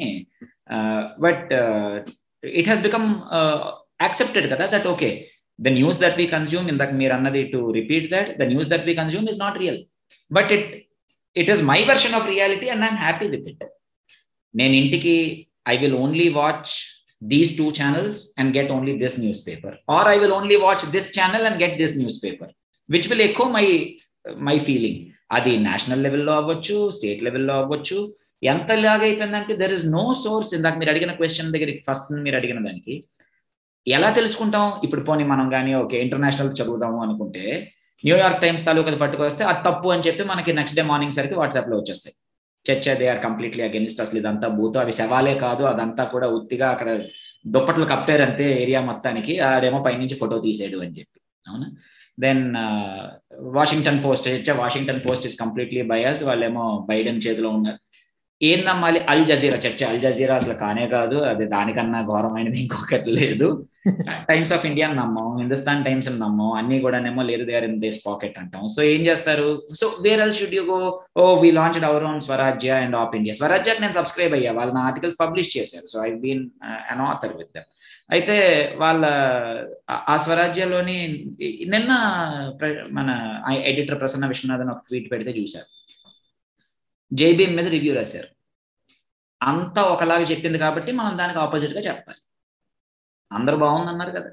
but 1.20 1.52
it 2.44 2.70
has 2.70 2.84
become 2.84 3.08
accepted 4.02 4.48
కదా 4.54 4.66
that 4.74 4.88
okay 4.88 5.10
the 5.60 5.72
news 5.78 6.00
that 6.02 6.18
we 6.18 6.26
consume 6.28 6.68
ఇందాక 6.70 6.94
మీరు 7.02 7.14
అన్నది 7.14 7.44
to 7.54 7.60
repeat 7.80 8.08
that 8.16 8.32
the 8.40 8.48
news 8.52 8.70
that 8.74 8.86
we 8.86 8.96
consume 8.96 9.28
is 9.34 9.40
not 9.40 9.60
real 9.64 9.80
but 10.32 10.52
it 10.52 10.70
it 11.36 11.50
is 11.50 11.64
my 11.72 11.80
version 11.92 12.16
of 12.20 12.28
reality 12.34 12.70
and 12.70 12.86
I'm 12.86 13.02
happy 13.06 13.28
with 13.34 13.48
it 13.54 13.64
నేను 14.54 14.74
ఇంటికి 14.74 15.16
I 15.68 15.76
will 15.78 15.98
only 16.04 16.28
watch 16.42 16.74
these 17.22 17.58
two 17.58 17.72
channels 17.72 18.34
and 18.38 18.54
get 18.54 18.70
only 18.70 18.98
this 19.04 19.18
newspaper. 19.18 19.74
Or 19.88 20.04
i 20.14 20.18
will 20.18 20.34
only 20.34 20.58
watch 20.58 20.84
this 20.84 21.12
channel 21.12 21.46
and 21.46 21.58
get 21.60 21.78
this 21.78 21.96
newspaper 21.98 22.50
which 22.90 23.10
will 23.10 23.22
echo 23.22 23.46
my 23.58 23.96
my 24.48 24.60
feeling 24.60 25.02
అది 25.32 25.58
national 25.58 26.04
లెవెల్లో 26.04 26.34
అవ్వచ్చు 26.34 26.92
state 26.92 27.24
లెవెల్లో 27.24 27.54
అవ్వచ్చు. 27.62 28.14
ఎంత 28.44 28.72
లాగైపోయిందంటే 28.72 29.56
there 29.56 29.74
is 29.74 29.86
no 29.86 30.14
source 30.24 30.54
ఇందాక 30.54 30.78
మీరు 30.78 30.90
అడిగిన 30.90 31.12
క్వశ్చన్ 31.12 31.52
దగ్గరికి 31.52 31.84
ఫస్ట్ 31.88 32.12
మీరు 32.26 32.36
అడిగిన 32.36 32.66
దానికి 32.68 32.96
ఎలా 33.88 34.10
తెలుసుకుంటాం? 34.12 34.82
ఇప్పుడు 34.84 35.02
పోనీ 35.02 35.24
మనం 35.24 35.50
కానీ 35.50 35.74
ఓకే 35.74 36.02
ఇంటర్నేషనల్ 36.02 36.52
చదువుదాము 36.52 37.02
అనుకుంటే 37.04 37.72
న్యూయార్క్ 38.06 38.42
టైమ్స్ 38.42 38.66
తాలూకా 38.66 38.98
పట్టుకొస్తే 38.98 39.44
అది 39.44 39.64
తప్పు 39.70 39.88
అని 39.90 40.04
చెప్పి 40.08 40.24
మనకి 40.24 40.54
నెక్స్ట్ 40.54 40.78
డే 40.78 40.82
మార్నింగ్ 40.82 41.12
సరికి 41.12 41.34
వాట్సాప్లో 41.34 41.78
వచ్చేస్తాయి. 41.78 42.16
చర్చ 42.72 42.96
దే 42.96 43.08
ఆర్ 43.08 43.24
కంప్లీట్లీ 43.24 43.64
అగెన్స్ట్ 43.64 44.02
అసలు 44.02 44.20
ఇదంతా 44.20 44.48
బూత్ 44.48 44.78
అవి 44.78 44.92
శవాలే 44.92 45.36
కాదు 45.36 45.64
అదంతా 45.64 46.04
కూడా 46.04 46.28
ఉత్తిగా 46.28 46.70
అక్కడ 46.70 47.02
దుప్పట్లు 47.48 47.86
కప్పారంతే 47.86 48.62
ఏరియా 48.62 48.82
మొత్తానికి 48.82 49.40
ఆడేమో 49.40 49.84
పైనుంచి 49.84 50.16
ఫోటో 50.16 50.40
తీసాడు 50.40 50.78
అని 50.78 51.00
చెప్పి. 51.00 51.22
అవునా? 51.48 51.68
Then 52.20 52.56
Washington 53.42 54.04
Post 54.06 54.50
Washington 54.50 55.02
Post 55.10 55.26
is 55.26 55.40
completely 55.40 55.82
biased 55.82 56.24
వాళ్ళేమో 56.24 56.86
బైడెన్ 56.90 57.22
చేతిలో 57.28 57.50
ఉన్నారు. 57.50 57.85
ఏం 58.44 58.66
నమ్మాలి? 58.66 59.00
Al 59.00 59.26
Jazeera. 59.26 59.58
చర్చ 59.58 59.84
అల్ 59.84 60.02
జజీరా 60.02 60.36
అసలు 60.36 60.54
కానే 60.54 60.88
కాదు. 60.88 61.16
అది 61.16 61.46
దానికన్నా 61.46 62.02
ఘోరమైనది 62.02 62.60
ఇంకొకటి 62.60 63.10
లేదు. 63.10 63.68
టైమ్స్ 64.30 64.54
ఆఫ్ 64.54 64.66
ఇండియా 64.66 64.88
నమ్మం. 64.88 65.38
హిందుస్థాన్ 65.38 65.86
టైమ్స్ 65.86 66.10
నమ్మం. 66.10 66.52
అన్ని 66.52 66.80
కూడానేమో 66.80 67.24
లేదు 67.24 67.46
they 67.46 67.56
are 67.56 67.64
in 67.64 67.82
these 67.82 68.00
pocket 68.08 68.40
అంటాం. 68.40 68.70
సో 68.70 68.84
ఏం 68.84 69.02
చేస్తారు? 69.02 69.64
So 69.80 69.98
where 70.02 70.22
else 70.22 70.34
should 70.34 70.54
you 70.54 70.64
go 70.64 71.02
oh 71.18 71.40
we 71.40 71.52
launch 71.52 71.84
our 71.84 72.04
own 72.04 72.20
Swarajya 72.20 72.72
and 72.72 72.96
OpIndia. 73.16 73.36
స్వరాజ్యాకి 73.36 73.82
నేను 73.82 73.94
సబ్స్క్రైబ్ 73.94 74.34
అయ్యా. 74.34 74.52
వాళ్ళ 74.52 74.74
ఆర్టికల్స్ 74.74 75.18
పబ్లిష్ 75.20 75.58
చేశారు. 75.58 75.88
So 75.88 76.06
I 76.06 76.12
been 76.12 76.50
an 76.64 77.02
author 77.02 77.38
with 77.38 77.50
them. 77.56 77.64
అయితే 78.12 78.36
వాళ్ళ 78.78 79.06
ఆ 80.10 80.18
స్వరాజ్యంలోని 80.18 81.26
నిన్న 81.68 81.92
మన 82.92 83.40
ఎడిటర్ 83.64 84.00
ప్రసన్న 84.00 84.26
విశ్వనాథన్ 84.26 84.70
ఒక 84.70 84.78
ట్వీట్ 84.78 85.12
పెడితే 85.12 85.32
చూశారు. 85.32 85.66
జైబీఎం 87.14 87.56
మీద 87.56 87.68
రివ్యూ 87.68 87.96
రాశారు. 87.96 88.28
అంతా 89.42 89.82
ఒకలాగా 89.82 90.22
చెప్పింది 90.22 90.58
కాబట్టి 90.58 90.92
మనం 90.92 91.18
దానికి 91.18 91.40
ఆపోజిట్గా 91.40 91.80
చెప్పాలి. 91.80 92.20
అందరూ 93.32 93.58
బాగుందన్నారు 93.58 94.12
కదా. 94.12 94.30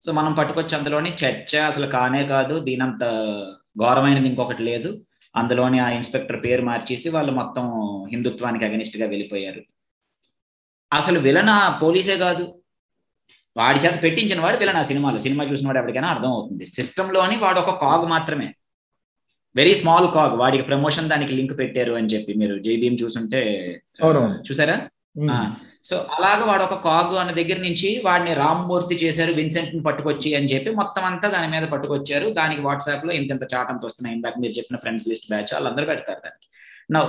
సో 0.00 0.12
మనం 0.12 0.32
పట్టుకొచ్చి 0.32 0.74
అందులోని 0.76 1.14
చర్చ 1.14 1.56
అసలు 1.56 1.86
కానే 1.86 2.26
కాదు 2.26 2.58
దీనంత 2.58 3.04
ఘోరమైనది 3.78 4.28
ఇంకొకటి 4.28 4.62
లేదు. 4.62 5.06
అందులోని 5.36 5.78
ఆ 5.78 5.90
ఇన్స్పెక్టర్ 5.90 6.44
పేరు 6.44 6.62
మార్చేసి 6.62 7.08
వాళ్ళు 7.08 7.32
మొత్తం 7.32 7.62
హిందుత్వానికి 8.10 8.64
అగనిస్ట్గా 8.64 9.06
వెళ్ళిపోయారు. 9.06 9.62
అసలు 10.92 11.18
విలన్ 11.18 11.82
పోలీసే 11.82 12.16
కాదు. 12.16 12.62
వాడి 13.56 13.78
చేత 13.78 14.02
పెట్టించిన 14.02 14.40
వాడు 14.40 14.56
విలన్ 14.56 14.76
ఆ 14.76 14.82
సినిమాలో. 14.82 15.18
సినిమా 15.18 15.44
చూసిన 15.44 15.66
వాడు 15.66 15.78
ఎవరికైనా 15.78 16.08
అర్థం 16.08 16.32
అవుతుంది. 16.32 16.64
సిస్టంలోని 16.64 17.36
వాడు 17.36 17.60
ఒక 17.60 17.80
కాగ్ 17.80 18.08
మాత్రమే. 18.08 18.54
వెరీ 19.58 19.72
స్మాల్ 19.78 20.06
కాగ్ 20.16 20.34
వాడికి 20.40 20.64
ప్రమోషన్ 20.68 21.10
దానికి 21.12 21.32
లింక్ 21.38 21.54
పెట్టారు 21.60 21.92
అని 21.98 22.10
చెప్పి 22.12 22.32
మీరు 22.40 22.54
జేబీఎం 22.66 22.96
చూసుంటే 23.02 23.40
చూసారా? 24.48 24.76
సో 25.88 25.96
అలాగ 26.16 26.40
వాడు 26.48 26.62
ఒక 26.66 26.76
కాగు 26.86 27.14
అన్న 27.20 27.32
దగ్గర 27.38 27.58
నుంచి 27.66 27.88
వాడిని 28.04 28.32
రామ్మూర్తి 28.40 28.96
చేశారు 29.02 29.32
విన్సెంట్ని 29.38 29.82
పట్టుకొచ్చి 29.86 30.30
అని 30.38 30.50
చెప్పి 30.52 30.70
మొత్తం 30.80 31.04
అంతా 31.10 31.28
దాని 31.34 31.48
మీద 31.54 31.64
పట్టుకొచ్చారు. 31.72 32.26
దానికి 32.38 32.62
వాట్సాప్లో 32.66 33.12
ఇంత 33.18 33.44
చాటంత 33.54 33.82
వస్తున్నాయి. 33.88 34.16
ఇందాక 34.16 34.38
మీరు 34.42 34.54
చెప్పిన 34.58 34.78
ఫ్రెండ్స్ 34.82 35.06
లిస్ట్ 35.12 35.28
బ్యాచ్ 35.32 35.52
వాళ్ళందరూ 35.54 35.86
పెడతారు 35.92 36.20
దానికి. 36.26 36.46
Now 36.96 37.02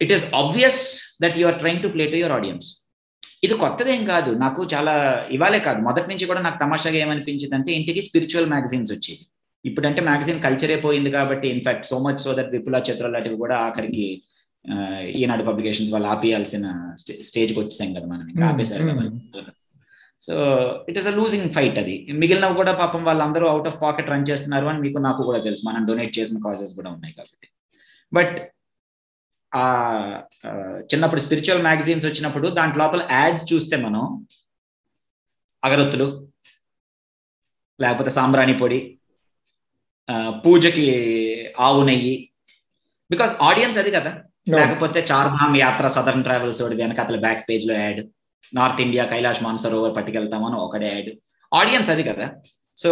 it 0.00 0.12
is 0.16 0.26
obvious 0.42 0.80
that 1.24 1.38
you 1.42 1.46
are 1.52 1.58
trying 1.62 1.82
to 1.84 1.90
play 1.94 2.06
to 2.14 2.18
your 2.22 2.34
audience 2.38 2.68
ఇది 3.44 3.54
కొత్తదేం 3.64 4.02
కాదు. 4.12 4.30
నాకు 4.44 4.60
చాలా 4.74 4.94
ఇవాళే 5.36 5.60
కాదు. 5.68 5.80
మొదటి 5.88 6.08
నుంచి 6.10 6.28
కూడా 6.32 6.40
నాకు 6.48 6.58
తమాషాగా 6.64 6.98
ఏమనిపించింది 7.04 7.56
అంటే 7.58 7.72
ఇంటికి 7.78 8.02
స్పిరిచువల్ 8.08 8.50
మ్యాగజైన్స్ 8.54 8.92
వచ్చేది 8.96 9.24
ఇప్పుడంటే 9.68 10.00
మ్యాగజైన్ 10.02 10.40
కల్చరే 10.42 10.76
పోయింది 10.76 11.10
కాబట్టి 11.10 11.48
in fact 11.48 11.86
so 11.86 11.98
much 11.98 12.16
so 12.16 12.32
that 12.32 12.50
Vipula 12.50 12.78
చిత్రాలు 12.78 13.12
లాంటివి 13.12 13.36
కూడా 13.36 13.56
ఆఖరికి 13.56 14.22
ఈనాడు 15.14 15.42
పబ్లికేషన్స్ 15.42 15.92
వాళ్ళు 15.92 16.08
ఆపేయాల్సిన 16.08 16.66
స్టేజ్కి 17.28 17.58
వచ్చేసాం 17.60 17.94
కదా 17.94 18.06
మనం 18.06 18.28
ఇంకా 18.28 18.46
ఆపేశారు 18.46 18.84
కదా 18.88 19.52
so 20.20 20.34
it 20.88 20.98
is 20.98 21.06
a 21.06 21.10
losing 21.10 21.50
fight 21.50 21.78
అది. 21.78 22.06
మిగిలినవి 22.12 22.54
కూడా 22.54 22.72
పాపం 22.72 23.04
వాళ్ళందరూ 23.04 23.46
అవుట్ 23.46 23.68
ఆఫ్ 23.68 23.80
పాకెట్ 23.82 24.10
రన్ 24.10 24.28
చేస్తున్నారు 24.30 24.66
అని 24.66 24.80
మీకు 24.80 24.98
నాకు 24.98 25.22
కూడా 25.22 25.38
తెలుసు. 25.38 25.62
మనం 25.68 25.86
డొనేట్ 25.86 26.18
చేసిన 26.18 26.38
కాజెస్ 26.46 26.76
కూడా 26.76 26.90
ఉన్నాయి 26.90 27.14
కాబట్టి. 27.14 27.48
బట్ 28.12 28.36
ఆ 29.52 29.64
చిన్నప్పుడు 30.94 31.20
స్పిరిచువల్ 31.20 31.62
మ్యాగజైన్స్ 31.62 32.06
వచ్చినప్పుడు 32.06 32.48
దాంట్ 32.48 32.78
లోపల 32.78 33.02
యాడ్స్ 33.10 33.52
చూస్తే 33.52 33.76
మనం 33.76 34.02
అగరొత్తులు 35.62 36.06
లేకపోతే 37.80 38.10
సాంబ్రాణి 38.10 38.54
పొడి 38.58 38.95
పూజకి 40.44 40.86
ఆవు 41.66 41.82
నెయ్యి. 41.88 42.16
బికాస్ 43.10 43.32
ఆడియన్స్ 43.48 43.78
అది 43.82 43.90
కదా. 43.98 44.12
లేకపోతే 44.56 45.00
చార్ధామ్ 45.10 45.54
యాత్ర 45.64 45.86
సదర్న్ 45.96 46.24
ట్రావెల్స్ 46.26 46.62
వెనక 46.82 46.98
అతల 47.04 47.18
బ్యాక్ 47.26 47.44
పేజ్లో 47.48 47.74
ad 47.84 48.00
North 48.56 48.82
India 48.86 49.04
Kailash 49.12 49.44
Mansarovar 49.46 49.94
పట్టుకెళ్తామని 49.96 50.58
ఒకటే 50.66 50.88
యాడ్ 50.94 51.10
ఆడియన్స్ 51.52 51.90
అది 51.94 52.04
కదా. 52.10 52.26
So 52.78 52.90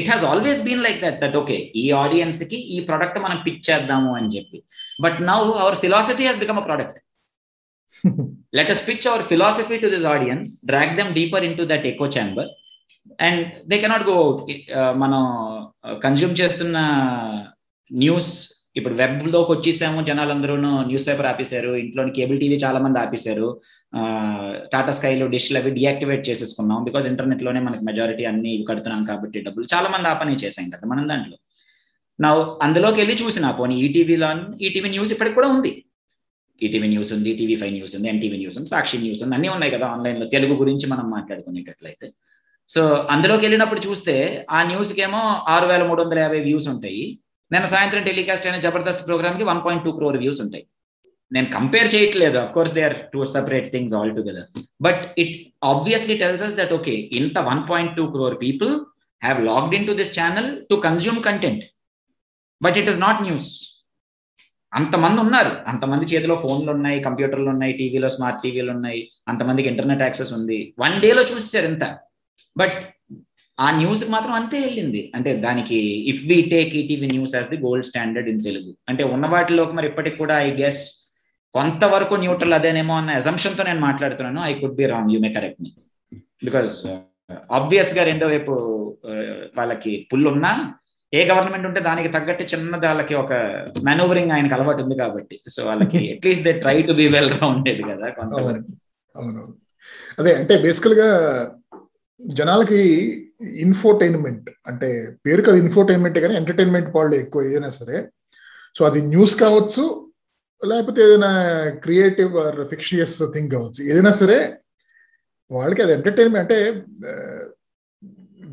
it 0.00 0.08
has 0.10 0.24
always 0.30 0.60
been 0.66 0.84
like 0.86 1.00
that 1.04 1.18
that 1.22 1.36
okay 1.40 1.56
ఈ 1.82 1.84
ఆడియన్స్కి 2.02 2.58
ఈ 2.74 2.78
ప్రొడక్ట్ 2.88 3.18
మనం 3.24 3.38
పిచ్ 3.46 3.64
చేద్దాము 3.68 4.10
అని 4.18 4.30
చెప్పి. 4.36 4.58
But 5.04 5.18
now 5.30 5.40
our 5.62 5.78
philosophy 5.84 6.26
has 6.28 6.40
become 6.44 6.60
a 6.62 6.64
product 6.68 6.98
let 8.58 8.70
us 8.74 8.82
pitch 8.88 9.06
our 9.10 9.24
philosophy 9.32 9.76
to 9.84 9.90
this 9.94 10.06
audience 10.14 10.50
drag 10.70 10.94
them 10.98 11.10
deeper 11.18 11.44
into 11.60 11.66
that 11.72 11.86
echo 11.92 12.08
chamber 12.16 12.48
and 13.26 13.44
they 13.70 13.76
cannot 13.84 14.06
go 14.10 14.18
మనం 15.02 15.22
uh, 15.86 15.96
consume 16.04 16.34
చేస్తున్న 16.40 16.76
news 17.90 18.32
ఇప్పుడు 18.78 18.94
వెబ్లోకి 19.00 19.50
వచ్చేసాము 19.52 19.98
జనాలందరూ 20.08 20.54
news 20.88 21.04
paper 21.08 21.28
ఆపేశారు 21.32 21.72
ఇంట్లోని 21.82 22.12
cable 22.16 22.38
TV 22.42 22.56
చాలా 22.64 22.78
మంది 22.84 22.98
ఆపేశారు 23.02 23.48
టాటా 24.72 24.92
స్కైలో 24.98 25.26
డిష్లు 25.34 25.58
అవి 25.60 25.70
డియాక్టివేట్ 25.78 26.22
చేసేసుకున్నాం 26.28 26.80
బికాస్ 26.88 27.06
ఇంటర్నెట్లోనే 27.12 27.60
మనకి 27.66 27.84
మెజారిటీ 27.90 28.24
అన్ని 28.30 28.52
కడుతున్నాం 28.70 29.02
కాబట్టి 29.10 29.40
డబ్బులు 29.46 29.68
చాలా 29.74 29.90
మంది 29.94 30.08
ఆ 30.12 30.14
పని 30.22 30.34
చేసాం 30.44 30.68
కదా 30.74 30.86
మనం 30.92 31.06
దాంట్లో. 31.12 31.36
నా 32.18 32.30
అందులోకి 32.66 32.98
వెళ్ళి 33.02 33.14
చూసిన 33.22 33.46
పోనీ 33.60 33.76
ఈటీవీలో 33.84 34.28
ఈటీవీ 34.66 34.90
న్యూస్ 34.96 35.12
ఇప్పటికి 35.14 35.36
కూడా 35.38 35.48
ఉంది. 35.56 35.72
ఈటీవీ 36.60 36.88
న్యూస్ 36.94 37.12
ఉంది 37.16 37.30
టీవీ 37.38 37.56
ఫైవ్ 37.62 37.72
న్యూస్ 37.78 37.94
ఉంది 37.98 38.08
ఎన్టీవీ 38.14 38.36
న్యూస్ 38.42 38.58
ఉంది 38.60 38.70
సాక్షి 38.74 38.98
న్యూస్ 39.06 39.22
ఉంది 39.24 39.36
అన్నీ 39.38 39.48
ఉన్నాయి 39.56 39.72
కదా 39.76 39.86
ఆన్లైన్లో. 39.94 40.26
తెలుగు 40.34 40.54
గురించి 40.62 40.86
మనం 40.92 41.06
మాట్లాడుకునేటట్లయితే. 41.16 42.08
సో 42.68 42.82
అందులోకి 43.14 43.42
వెళ్ళినప్పుడు 43.46 43.80
చూస్తే 43.86 44.14
ఆ 44.50 44.62
న్యూస్కి 44.62 45.00
ఏమో 45.02 45.22
ఆరు 45.54 45.66
వేల 45.66 45.82
మూడు 45.88 46.02
వందల 46.02 46.18
యాభై 46.18 46.40
వ్యూస్ 46.40 46.68
ఉంటాయి. 46.68 47.02
నేను 47.52 47.66
సాయంత్రం 47.66 48.04
టెలికాస్ట్ 48.04 48.46
అయిన 48.46 48.60
జబర్దస్త్ 48.60 49.06
ప్రోగ్రామ్కి 49.08 49.44
one 49.50 49.60
point 49.66 49.84
two 49.84 49.92
crore 49.98 50.16
views 50.22 50.40
ఉంటాయి. 50.44 50.64
నేను 51.32 51.48
కంపేర్ 51.56 51.88
చేయట్లేదు. 51.94 52.36
Of 52.38 52.52
course 52.52 52.72
they 52.76 52.82
are 52.88 52.96
two 53.12 53.26
separate 53.26 53.68
things 53.74 53.94
all 53.98 54.12
together 54.16 54.48
but 54.86 55.02
it 55.22 55.36
obviously 55.72 56.16
tells 56.22 56.42
us 56.46 56.56
that 56.60 56.72
okay 56.78 56.94
ఇంత 57.20 57.38
one 57.50 57.62
point 57.70 57.94
two 57.96 58.06
crore 58.14 58.36
people 58.44 58.72
have 59.22 59.38
logged 59.50 59.74
in 59.78 59.86
to 59.90 59.94
this 60.00 60.14
channel 60.20 60.50
to 60.70 60.76
consume 60.86 61.20
content 61.28 61.64
but 62.62 62.78
it 62.82 62.90
is 62.94 63.00
not 63.06 63.22
news 63.22 63.50
అంతమంది 64.72 65.20
ఉన్నారు. 65.20 65.52
అంతమంది 65.70 66.04
చేతిలో 66.12 66.36
ఫోన్లు 66.36 66.70
ఉన్నాయి 66.76 66.98
కంప్యూటర్లు 67.00 67.48
ఉన్నాయి 67.48 67.72
టీవీలో 67.72 68.08
స్మార్ట్ 68.08 68.40
టీవీలు 68.44 68.70
ఉన్నాయి 68.76 69.00
అంతమందికి 69.28 69.68
ఇంటర్నెట్ 69.72 70.02
యాక్సెస్ 70.02 70.32
ఉంది. 70.38 70.58
వన్ 70.78 70.96
డేలో 71.04 71.22
చూసారు 71.22 71.66
ఎంత 71.66 71.84
బట్ 72.56 72.76
ఆ 73.58 73.68
న్యూస్ 73.78 74.02
మాత్రం 74.14 74.34
అంతే 74.38 74.58
వెళ్ళింది. 74.64 75.00
అంటే 75.16 75.30
దానికి 75.46 75.78
if 76.12 76.22
we 76.30 76.38
take 76.52 76.72
ETV 76.80 77.08
news 77.14 77.34
as 77.38 77.48
the 77.54 77.58
gold 77.66 77.88
standard 77.90 78.28
in 78.32 78.44
Telugu 78.48 78.70
అంటే 78.90 79.02
ఉన్న 79.14 79.26
వాటిలోకి 79.34 79.74
మరి 79.78 79.88
ఇప్పటికి 79.92 80.18
కూడా 80.22 80.36
ఐ 80.48 80.50
గెస్ 80.62 80.82
కొంతవరకు 81.54 82.14
న్యూట్రల్ 82.22 82.56
అదేనేమో 82.58 82.94
అన్న 83.00 83.18
అజంప్షన్తో 83.20 83.62
నేను 83.68 83.80
మాట్లాడుతున్నాను. 83.88 84.40
I 84.50 84.54
could 84.60 84.78
be 84.80 84.86
wrong 84.94 85.12
you 85.14 85.18
may 85.24 85.30
correct 85.36 85.60
me 85.64 85.70
because 86.48 86.72
ఆబ్వియస్గా 87.58 88.02
రెండో 88.08 88.26
వైపు 88.32 88.54
వాళ్ళకి 89.58 89.92
పుల్ 90.10 90.26
ఉన్నా 90.32 90.50
ఏ 91.12 91.20
గవర్నమెంట్ 91.30 91.66
ఉంటే 91.68 91.80
దానికి 91.86 92.08
తగ్గట్టు 92.14 92.44
చిన్న 92.52 92.76
వాళ్ళకి 92.84 93.14
ఒక 93.22 93.32
మెనూవరింగ్ 93.88 94.32
ఆయనకు 94.36 94.54
అలవాటు 94.56 94.82
ఉంది 94.84 94.96
కాబట్టి. 95.02 95.36
సో 95.54 95.60
వాళ్ళకి 95.68 96.00
at least 96.14 96.44
they 96.46 96.52
try 96.62 96.76
to 96.88 96.94
be 97.00 97.06
well 97.14 97.30
rounded 97.42 97.82
కదా 97.90 98.08
కొంతవరకు. 98.18 98.72
అదే 100.18 100.32
అంటే 100.40 100.54
బేసికల్గా 100.64 101.08
జనాలకి 102.38 102.80
ఇన్ఫోటైన్మెంట్ 103.64 104.48
అంటే 104.70 104.88
పేరుకి 105.26 105.50
అది 105.50 105.58
ఇన్ఫోటైన్మెంట్ 105.58 106.18
కానీ 106.24 106.34
ఎంటర్టైన్మెంట్ 106.40 106.88
వాళ్ళు 106.96 107.14
ఎక్కువ 107.16 107.42
ఏదైనా 107.48 107.70
సరే. 107.70 107.96
సో 108.76 108.84
అది 108.88 109.00
న్యూస్ 109.12 109.34
కావచ్చు 109.44 109.84
లేకపోతే 110.62 111.00
ఏదైనా 111.06 111.32
క్రియేటివ్ 111.84 112.32
ఆర్ 112.44 112.58
ఫిక్షియస్ 112.72 113.16
థింగ్ 113.34 113.50
కావచ్చు. 113.50 113.80
ఏదైనా 113.90 114.12
సరే 114.20 114.38
వాళ్ళకి 115.50 115.82
అది 115.82 115.92
ఎంటర్టైన్మెంట్ 115.92 116.42
అంటే 116.44 116.58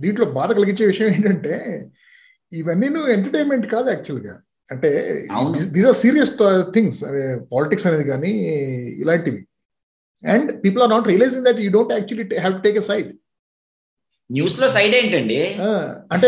దీంట్లో 0.04 0.26
బాధ 0.40 0.50
కలిగించే 0.58 0.86
విషయం 0.92 1.10
ఏంటంటే 1.16 1.56
ఇవన్నీ 2.52 2.88
ఎంటర్టైన్మెంట్ 3.18 3.68
కాదు 3.76 3.90
యాక్చువల్గా 3.90 4.36
అంటే 4.70 4.90
these 5.76 5.88
are 5.92 6.00
serious 6.04 6.34
things 6.76 7.00
politics 7.54 7.88
అనేది 7.88 8.06
కానీ 8.12 8.32
ఇలాంటివి. 9.04 9.42
And 10.24 10.50
people 10.64 10.84
are 10.84 10.92
not 10.96 11.08
realising 11.12 11.46
that 11.50 11.60
you 11.66 11.72
don't 11.78 11.94
actually 11.98 12.28
have 12.38 12.56
to 12.60 12.64
take 12.68 12.78
a 12.78 12.86
side 12.92 13.10
న్యూస్లో 14.36 14.68
సైడ్ 14.76 14.94
ఏంటండి? 15.00 15.38
అంటే 16.14 16.28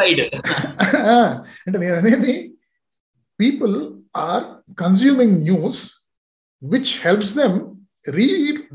సైడ్. 0.00 0.22
అంటే 1.66 1.76
నేను 1.82 1.94
అనేది 2.00 2.34
people 3.40 3.74
are 4.26 4.44
consuming 4.82 5.36
news 5.48 5.80
which 6.62 6.92
helps 7.04 7.34
them 7.40 7.56
re 8.18 8.26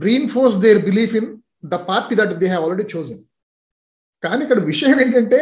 reinforce 0.08 0.58
their 0.66 0.80
belief 0.90 1.16
in 1.22 1.30
the 1.74 1.78
party 1.92 2.16
that 2.22 2.34
they 2.42 2.50
have 2.54 2.66
already 2.68 2.88
chosen 2.96 3.22
కానీ 4.24 4.42
ఇక్కడ 4.46 4.60
విషయం 4.72 4.98
ఏంటంటే 5.06 5.42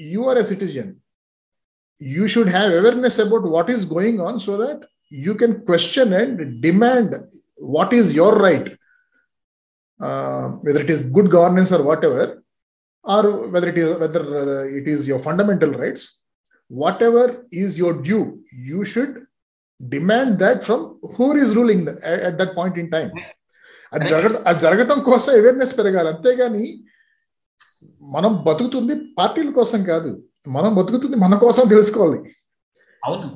you 0.00 0.20
are 0.30 0.40
a 0.42 0.46
citizen 0.52 0.90
you 2.00 2.24
should 2.34 2.52
have 2.56 2.70
awareness 2.80 3.18
about 3.26 3.46
what 3.56 3.70
is 3.74 3.84
going 3.96 4.22
on 4.28 4.38
so 4.46 4.54
that 4.64 4.82
you 5.26 5.34
can 5.42 5.56
question 5.70 6.14
and 6.22 6.40
demand 6.66 7.14
what 7.76 7.94
is 8.00 8.10
your 8.20 8.38
right 8.48 8.70
whether 10.64 10.80
it 10.80 10.90
is 10.94 11.00
good 11.16 11.28
governance 11.30 11.72
or 11.72 11.82
whatever, 11.82 12.24
or 13.04 13.22
whether 13.52 13.68
it 13.72 13.78
is 13.82 13.90
whether 14.02 14.22
uh, 14.42 14.78
it 14.78 14.86
is 14.94 15.00
your 15.10 15.20
fundamental 15.26 15.72
rights, 15.82 16.02
whatever 16.70 17.24
is 17.64 17.70
your 17.82 17.94
due, 18.08 18.24
you 18.70 18.80
should 18.84 19.12
demand 19.80 20.38
that 20.38 20.58
from 20.62 20.80
who 21.14 21.26
is 21.36 21.50
ruling 21.58 21.82
at, 21.88 22.18
at 22.28 22.34
that 22.38 22.52
point 22.60 22.76
in 22.82 22.88
time. 22.96 23.12
అది 23.92 24.06
జరగ 24.10 24.34
అది 24.48 24.60
జరగటం 24.64 24.98
కోసం 25.08 25.30
awareness 25.38 25.72
పెరగాలి 25.78 26.08
అంతేగాని 26.12 26.66
మనం 28.14 28.32
బతుకుతుంది 28.46 28.94
పార్టీల 29.18 29.50
కోసం 29.58 29.80
కాదు 29.90 30.10
మనం 30.56 30.70
బతుకుతుంది 30.78 31.16
మన 31.24 31.34
కోసం 31.42 31.64
తెలుసుకోవాలి 31.72 32.18
అవును 33.02 33.28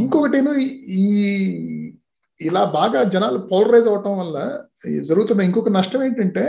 ఇంకొకటి 0.00 0.40
ఈ 1.02 1.06
ఇలా 2.40 2.62
బాగా 2.74 3.00
జనాలు 3.12 3.38
పోలరైజ్ 3.50 3.88
అవటం 3.90 4.14
వల్ల 4.18 4.38
జరుగుతున్న 5.04 5.48
ఇంకొక 5.48 5.70
నష్టం 5.76 6.02
ఏంటంటే 6.02 6.44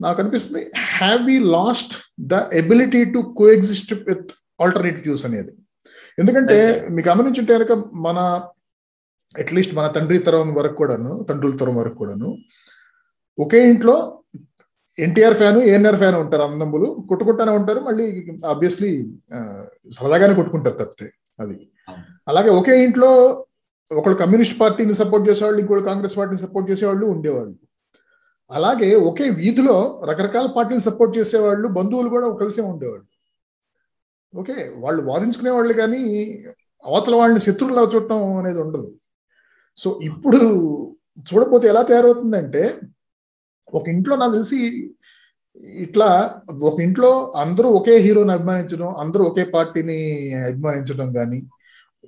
నాకు 0.00 0.18
అనిపిస్తుంది 0.22 0.62
have 0.92 1.22
we 1.26 1.36
lost 1.54 1.94
the 2.26 2.36
ability 2.60 3.00
to 3.14 3.20
coexist 3.54 3.92
with 4.08 4.30
alternative 4.60 5.04
views 5.04 5.24
అనేది? 5.28 5.52
ఎందుకంటే 6.18 6.56
మీకు 6.94 7.06
గమనించుంటే 7.10 7.52
కనుక 7.56 7.74
మన 8.06 8.18
అట్లీస్ట్ 9.34 9.74
మన 9.74 9.86
తండ్రి 9.96 10.18
తరం 10.26 10.48
వరకు 10.54 10.76
కూడాను 10.80 11.10
తండ్రుల 11.28 11.54
తరం 11.56 11.76
వరకు 11.80 11.96
కూడాను 11.96 12.28
ఒకే 13.38 13.60
ఇంట్లో 13.70 13.96
ఎన్టీఆర్ 14.98 15.36
ఫ్యాన్ 15.40 15.58
ఏఎన్ఆర్ 15.68 15.98
ఫ్యాన్ 15.98 16.16
ఉంటారు 16.22 16.42
అన్నదమ్ములు 16.46 16.88
కొట్టుకుంటానే 17.10 17.52
ఉంటారు 17.58 17.80
మళ్ళీ 17.80 18.06
ఆబ్వియస్లీ 18.52 18.90
సరదాగానే 19.90 20.34
కొట్టుకుంటారు 20.34 20.76
తప్పితే 20.80 21.06
అది. 21.38 21.56
అలాగే 22.26 22.50
ఒకే 22.58 22.74
ఇంట్లో 22.84 23.10
ఒకళ్ళు 23.90 24.16
కమ్యూనిస్ట్ 24.22 24.56
పార్టీని 24.60 24.94
సపోర్ట్ 25.00 25.24
చేసేవాళ్ళు 25.28 25.60
ఇంకోళ్ళు 25.62 25.84
కాంగ్రెస్ 25.90 26.16
పార్టీని 26.18 26.42
సపోర్ట్ 26.44 26.68
చేసేవాళ్ళు 26.70 27.06
ఉండేవాళ్ళు. 27.14 27.54
అలాగే 28.50 28.90
ఒకే 29.08 29.26
వీధిలో 29.40 29.76
రకరకాల 30.10 30.46
పార్టీని 30.56 30.82
సపోర్ట్ 30.88 31.12
చేసేవాళ్ళు 31.18 31.66
బంధువులు 31.78 32.10
కూడా 32.14 32.28
కలిసే 32.42 32.62
ఉండేవాళ్ళు. 32.72 33.06
ఓకే 34.34 34.56
వాళ్ళు 34.84 35.00
వాదించుకునే 35.10 35.52
వాళ్ళు 35.56 35.74
కానీ 35.82 36.02
అవతల 36.84 37.14
వాళ్ళని 37.20 37.42
శత్రువులా 37.46 37.82
చూడటం 37.94 38.20
అనేది 38.40 38.60
ఉండదు. 38.64 38.88
సో 39.78 39.88
ఇప్పుడు 40.08 40.40
చూడపోతే 41.28 41.66
ఎలా 41.72 41.82
తయారవుతుందంటే 41.90 42.62
ఒక 43.78 43.84
ఇంట్లో 43.94 44.14
నాకు 44.20 44.34
తెలిసి 44.36 44.58
ఇట్లా 45.84 46.08
ఒక 46.68 46.76
ఇంట్లో 46.86 47.10
అందరూ 47.44 47.68
ఒకే 47.78 47.94
హీరోని 48.04 48.32
అభిమానించడం 48.36 48.90
అందరూ 49.02 49.22
ఒకే 49.30 49.44
పార్టీని 49.56 49.98
అభిమానించడం 50.50 51.08
కానీ 51.18 51.38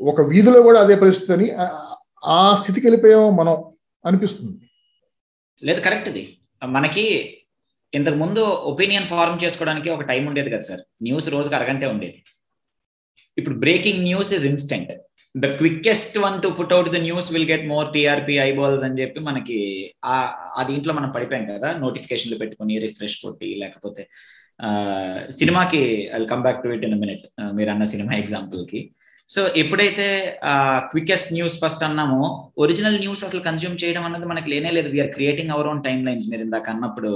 ఒక 0.01 0.21
వీధిలో 0.31 0.63
కూడా 0.63 0.79
అదే 0.85 0.95
పరిస్థితి 1.03 1.33
అని 1.33 1.49
ఆ 2.37 2.41
స్థితికి 2.61 2.87
వెళ్ళిపోయామో 2.87 3.31
మనం 3.31 3.55
అనిపిస్తుంది. 4.05 4.67
లేదు 5.63 5.81
కరెక్ట్ 5.81 6.09
ఇది. 6.09 6.25
మనకి 6.77 7.05
ఇంతకు 7.93 8.17
ముందు 8.17 8.43
ఒపీనియన్ 8.73 9.07
ఫార్మ్ 9.07 9.43
చేసుకోవడానికి 9.45 9.89
ఒక 9.91 10.05
టైం 10.11 10.23
ఉండేది 10.27 10.51
కదా 10.51 10.65
సార్. 10.69 10.83
న్యూస్ 11.03 11.29
రోజుకి 11.35 11.55
అరగంటే 11.55 11.87
ఉండేది. 11.87 12.19
ఇప్పుడు 13.39 13.57
breaking 13.65 14.03
news 14.03 14.33
is 14.35 14.45
instant. 14.45 14.93
The 15.35 15.47
quickest 15.61 16.17
one 16.25 16.37
to 16.43 16.49
put 16.49 16.73
out 16.77 16.91
the 16.95 17.01
news 17.07 17.29
will 17.35 17.49
get 17.51 17.67
more 17.73 17.93
TRP 17.95 18.35
eyeballs 18.49 18.85
అని 18.85 18.99
చెప్పి 19.03 19.21
మనకి 19.21 19.59
ఆ 20.05 20.63
దీంట్లో 20.71 20.95
మనం 20.95 21.11
పడిపోయాం 21.11 21.45
కదా. 21.53 21.69
నోటిఫికేషన్లు 21.85 22.39
పెట్టుకుని 22.39 22.75
రిఫ్రెష్ 22.87 23.19
కొట్టి 23.25 23.51
లేకపోతే 23.63 24.05
సినిమాకి 25.41 25.83
I 26.17 26.25
come 26.33 26.43
back 26.49 26.61
to 26.65 26.69
it 26.69 26.85
in 26.89 26.99
minute 27.05 27.25
మీరు 27.59 27.71
అన్న 27.71 27.85
సినిమా 27.93 28.13
ఎగ్జాంపుల్కి. 28.23 28.83
సో 29.33 29.41
ఎప్పుడైతే 29.63 30.07
క్వికెస్ట్ 30.93 31.31
న్యూస్ 31.37 31.57
ఫస్ట్ 31.63 31.85
అన్నామో 31.89 32.23
ఒరిజినల్ 32.65 32.99
న్యూస్ 33.05 33.23
అసలు 33.29 33.43
కన్జ్యూమ్ 33.49 33.77
చేయడం 33.83 34.05
అన్నది 34.09 34.27
మనకి 34.33 34.49
లేనే 34.53 34.71
లేదు. 34.77 34.89
We're 34.95 35.13
creating 35.17 35.53
our 35.55 35.69
own 35.73 35.83
timelines 36.09 36.27
మీరు 36.33 36.43
ఇందాక 36.47 36.69
అన్నప్పుడు 36.75 37.11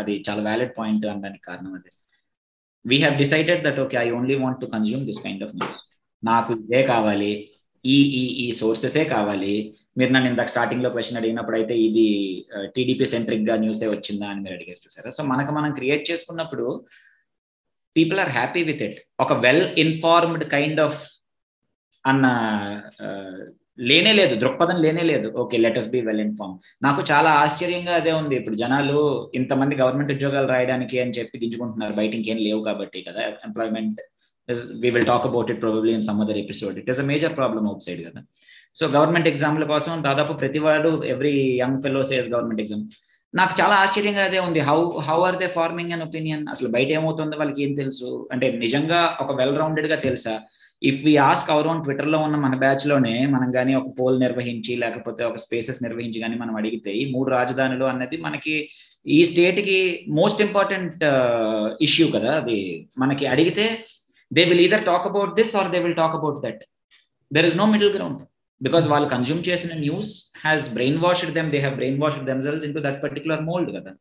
అది 0.00 0.14
చాలా 0.28 0.42
వ్యాలిడ్ 0.48 0.72
పాయింట్ 0.78 1.04
అనడానికి 1.12 1.44
కారణం 1.48 1.74
అది. 1.78 1.90
We 2.84 2.96
have 3.02 3.14
decided 3.22 3.62
that 3.66 3.80
okay 3.84 3.96
I 4.04 4.08
only 4.18 4.36
want 4.44 4.60
to 4.64 4.68
consume 4.74 5.04
this 5.10 5.22
kind 5.26 5.44
of 5.46 5.54
news 5.60 5.78
నాకు 6.22 6.50
ఇదే 6.62 6.82
కావాలి 6.92 7.32
ఈ 7.84 7.96
ఈ 8.20 8.22
ఈ 8.44 8.46
సోర్సెసే 8.60 9.02
కావాలి. 9.14 9.54
మీరు 9.98 10.10
నన్ను 10.14 10.28
ఇందాక 10.30 10.50
స్టార్టింగ్లో 10.52 10.88
క్వశ్చన్ 10.94 11.18
అడిగినప్పుడు 11.20 11.56
అయితే 11.58 11.74
ఇది 11.88 12.06
టీడీపీ 12.74 13.06
సెంట్రిక్గా 13.12 13.54
న్యూసే 13.64 13.86
వచ్చిందా 13.92 14.26
అని 14.32 14.40
మీరు 14.44 14.56
అడిగారు 14.58 14.80
చూసారా? 14.84 15.10
సో 15.16 15.22
మనకు 15.32 15.52
మనం 15.58 15.70
క్రియేట్ 15.78 16.04
చేసుకున్నప్పుడు 16.10 16.66
people 17.98 18.18
are 18.24 18.32
happy 18.38 18.62
with 18.70 18.82
it 18.86 18.98
ఒక 19.24 19.32
వెల్ 19.44 19.66
ఇన్ఫార్మ్డ్ 19.84 20.44
కైండ్ 20.54 20.80
ఆఫ్ 20.86 21.00
అన్న 22.04 22.26
లేనే 23.88 24.12
లేదు 24.18 24.34
దృక్పథం 24.42 24.76
లేనే 24.84 25.02
లేదు. 25.10 25.28
Okay 25.40 25.56
let us 25.64 25.88
be 25.94 26.00
well 26.08 26.22
inform 26.24 26.54
నాకు 26.86 27.00
చాలా 27.10 27.30
ఆశ్చర్యంగా 27.40 27.94
అదే 28.00 28.12
ఉంది. 28.20 28.34
ఇప్పుడు 28.40 28.56
జనాలు 28.60 28.98
ఇంతమంది 29.38 29.74
గవర్నమెంట్ 29.80 30.12
ఉద్యోగాలు 30.14 30.48
రాయడానికి 30.52 30.96
అని 31.02 31.16
చెప్పి 31.18 31.40
గింజుకుంటున్నారు. 31.42 31.94
బయట 31.98 32.12
ఇంకేం 32.18 32.38
లేవు 32.46 32.60
కాబట్టి 32.68 33.00
కదా. 33.08 33.22
Employment 33.48 34.00
we 34.82 34.90
will 34.94 35.08
talk 35.10 35.26
about 35.30 35.50
it 35.52 35.60
probably 35.64 35.92
in 35.98 36.06
some 36.08 36.22
other 36.24 36.40
episode 36.44 36.78
it 36.82 36.88
is 36.94 37.02
a 37.04 37.06
major 37.12 37.34
problem 37.40 37.66
outside 37.86 38.02
కదా. 38.08 38.22
సో 38.78 38.86
గవర్నమెంట్ 38.96 39.28
ఎగ్జామ్ల 39.32 39.66
కోసం 39.74 39.92
దాదాపు 40.08 40.32
ప్రతి 40.42 40.62
వాడు 40.66 40.92
every 41.14 41.34
young 41.62 41.82
fellow 41.86 42.02
says 42.12 42.28
government 42.34 42.62
exam 42.64 42.86
నాకు 43.34 43.54
చాలా 43.60 43.74
ఆశ్చర్యంగా 43.74 44.24
అదే 44.24 44.38
ఉంది. 44.38 44.60
How 44.60 44.76
how 45.00 45.16
are 45.26 45.36
they 45.36 45.46
forming 45.46 45.92
an 45.92 46.02
opinion 46.02 46.46
అసలు 46.48 46.68
బయట 46.68 46.88
ఏమవుతుందో 46.88 47.36
వాళ్ళకి 47.36 47.62
ఏం 47.62 47.74
తెలుసు? 47.74 48.28
అంటే 48.32 48.52
నిజంగా 48.52 49.18
ఒక 49.20 49.32
వెల్ 49.32 49.58
రౌండెడ్గా 49.58 49.96
తెలుసా? 49.96 50.40
If 50.82 51.04
we 51.04 51.16
ask 51.16 51.50
our 51.50 51.66
own 51.66 51.82
ట్విట్టర్లో 51.84 52.18
ఉన్న 52.18 52.36
మన 52.36 52.54
బ్యాచ్లోనే 52.54 53.26
మనం 53.26 53.52
కానీ 53.52 53.74
ఒక 53.74 53.88
పోల్ 54.00 54.20
నిర్వహించి 54.20 54.76
లేకపోతే 54.76 55.24
ఒక 55.24 55.36
స్పేసెస్ 55.36 55.82
నిర్వహించి 55.82 56.20
కానీ 56.20 56.34
మనం 56.34 56.56
అడిగితే 56.56 56.90
ఈ 56.90 57.10
మూడు 57.12 57.30
రాజధానులు 57.30 57.84
అన్నది 57.84 58.16
మనకి 58.16 58.68
ఈ 59.06 59.24
స్టేట్కి 59.24 60.06
మోస్ట్ 60.08 60.42
ఇంపార్టెంట్ 60.42 61.04
ఇష్యూ 61.82 62.06
కదా 62.06 62.32
అది. 62.36 62.88
మనకి 62.98 63.26
అడిగితే 63.26 63.66
they 64.32 64.44
will 64.44 64.60
either 64.60 64.84
talk 64.84 65.06
about 65.06 65.34
this 65.34 65.56
or 65.56 65.70
they 65.70 65.78
will 65.78 65.94
talk 65.94 66.14
about 66.14 66.42
that 66.42 66.62
there 67.32 67.46
is 67.46 67.56
no 67.56 67.66
middle 67.66 67.94
ground 67.94 68.20
because 68.60 68.86
వాళ్ళు 68.88 69.08
కన్జ్యూమ్ 69.08 69.42
చేసిన 69.48 69.72
news 69.78 70.12
has 70.44 70.66
brainwashed 70.98 71.32
them 71.34 71.50
they 71.50 71.58
have 71.58 71.74
brainwashed 72.02 72.24
themselves 72.24 72.64
into 72.74 72.82
that 72.86 73.02
particular 73.02 73.42
mould 73.42 73.70
కదా. 73.76 73.92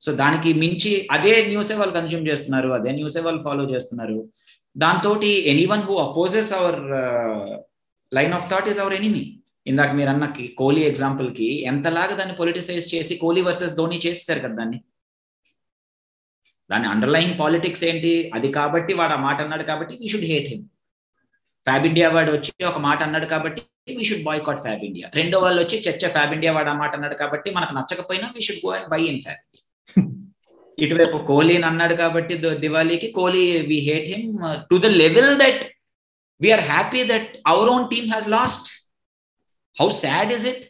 so 0.00 0.12
దానికి 0.12 0.52
మించి 0.62 0.92
అదే 1.10 1.34
న్యూసే 1.46 1.74
వాళ్ళు 1.74 1.94
consume 1.94 2.28
చేస్తున్నారు 2.28 2.68
అదే 2.68 2.92
న్యూసే 2.92 3.20
వాళ్ళు 3.20 3.42
ఫాలో 3.42 3.64
చేస్తున్నారు. 3.74 4.18
దాంతో 4.76 5.10
anyone 5.66 5.82
who 5.82 5.94
opposes 6.06 6.52
our 6.52 6.80
line 8.12 8.32
of 8.32 8.48
thought 8.50 8.68
is 8.68 8.78
our 8.78 8.94
enemy 8.94 9.24
ఇందాక 9.66 9.90
మీరు 9.92 10.08
అన్న 10.08 10.26
కోహ్లీ 10.58 10.82
ఎగ్జాంపుల్కి 10.82 11.48
ఎంతలాగా 11.72 12.14
దాన్ని 12.20 12.34
పొలిటిసైజ్ 12.36 12.94
చేసి 12.94 13.16
కోహ్లీ 13.16 13.42
వర్సెస్ 13.48 13.76
ధోని 13.76 13.98
చేసేసారు 14.06 14.40
కదా 14.40 14.54
దాన్ని. 14.54 14.78
దాని 16.70 16.86
అండర్లైన్ 16.86 17.32
పాలిటిక్స్ 17.38 17.84
ఏంటి? 17.84 18.12
అది 18.34 18.48
కాబట్టి 18.52 18.92
వాడు 18.94 19.12
ఆ 19.12 19.20
మాట 19.26 19.38
అన్నాడు 19.40 19.62
కాబట్టి 19.62 19.94
we 20.00 20.08
should 20.08 20.28
hate 20.32 20.48
him 20.48 20.64
Fabindia 21.88 22.08
వాడు 22.08 22.30
వచ్చి 22.32 22.52
ఒక 22.70 22.78
మాట 22.86 22.98
అన్నాడు 23.06 23.26
కాబట్టి 23.32 23.60
we 23.98 24.04
should 24.08 24.24
bye 24.24 24.40
cot 24.46 24.62
fab 24.64 24.82
India 24.88 25.06
రెండో 25.18 25.36
వాళ్ళు 25.40 25.60
వచ్చి 25.62 25.76
చర్చ 25.86 26.08
ఫ్యాబ్ 26.16 26.32
ఇండియా 26.36 26.52
వాడు 26.52 26.70
ఆ 26.70 26.76
మాట 26.80 26.92
అన్నాడు 26.94 27.16
కాబట్టి 27.22 27.50
మనకు 27.50 27.74
నచ్చకపోయినా 27.78 28.28
we 28.36 28.42
should 28.48 28.62
go 28.64 28.72
and 28.76 28.88
buy 28.88 29.00
in 29.10 29.20
Fab 29.22 29.42
ఇటువైపు 30.78 31.18
కోహ్లీని 31.26 31.66
అన్నాడు 31.66 31.94
కాబట్టి 31.94 32.34
దివాళీకి 32.60 33.08
Kohli 33.12 33.44
we 33.70 33.78
hate 33.88 34.08
him 34.12 34.26
to 34.70 34.76
the 34.78 34.90
level 35.02 35.32
that 35.36 35.62
we're 36.40 36.64
happy 36.68 37.02
that 37.04 37.30
our 37.46 37.70
own 37.70 37.86
team 37.90 38.06
has 38.08 38.28
lost 38.28 38.68
how 39.76 39.88
sad 40.02 40.32
is 40.32 40.46
it 40.46 40.62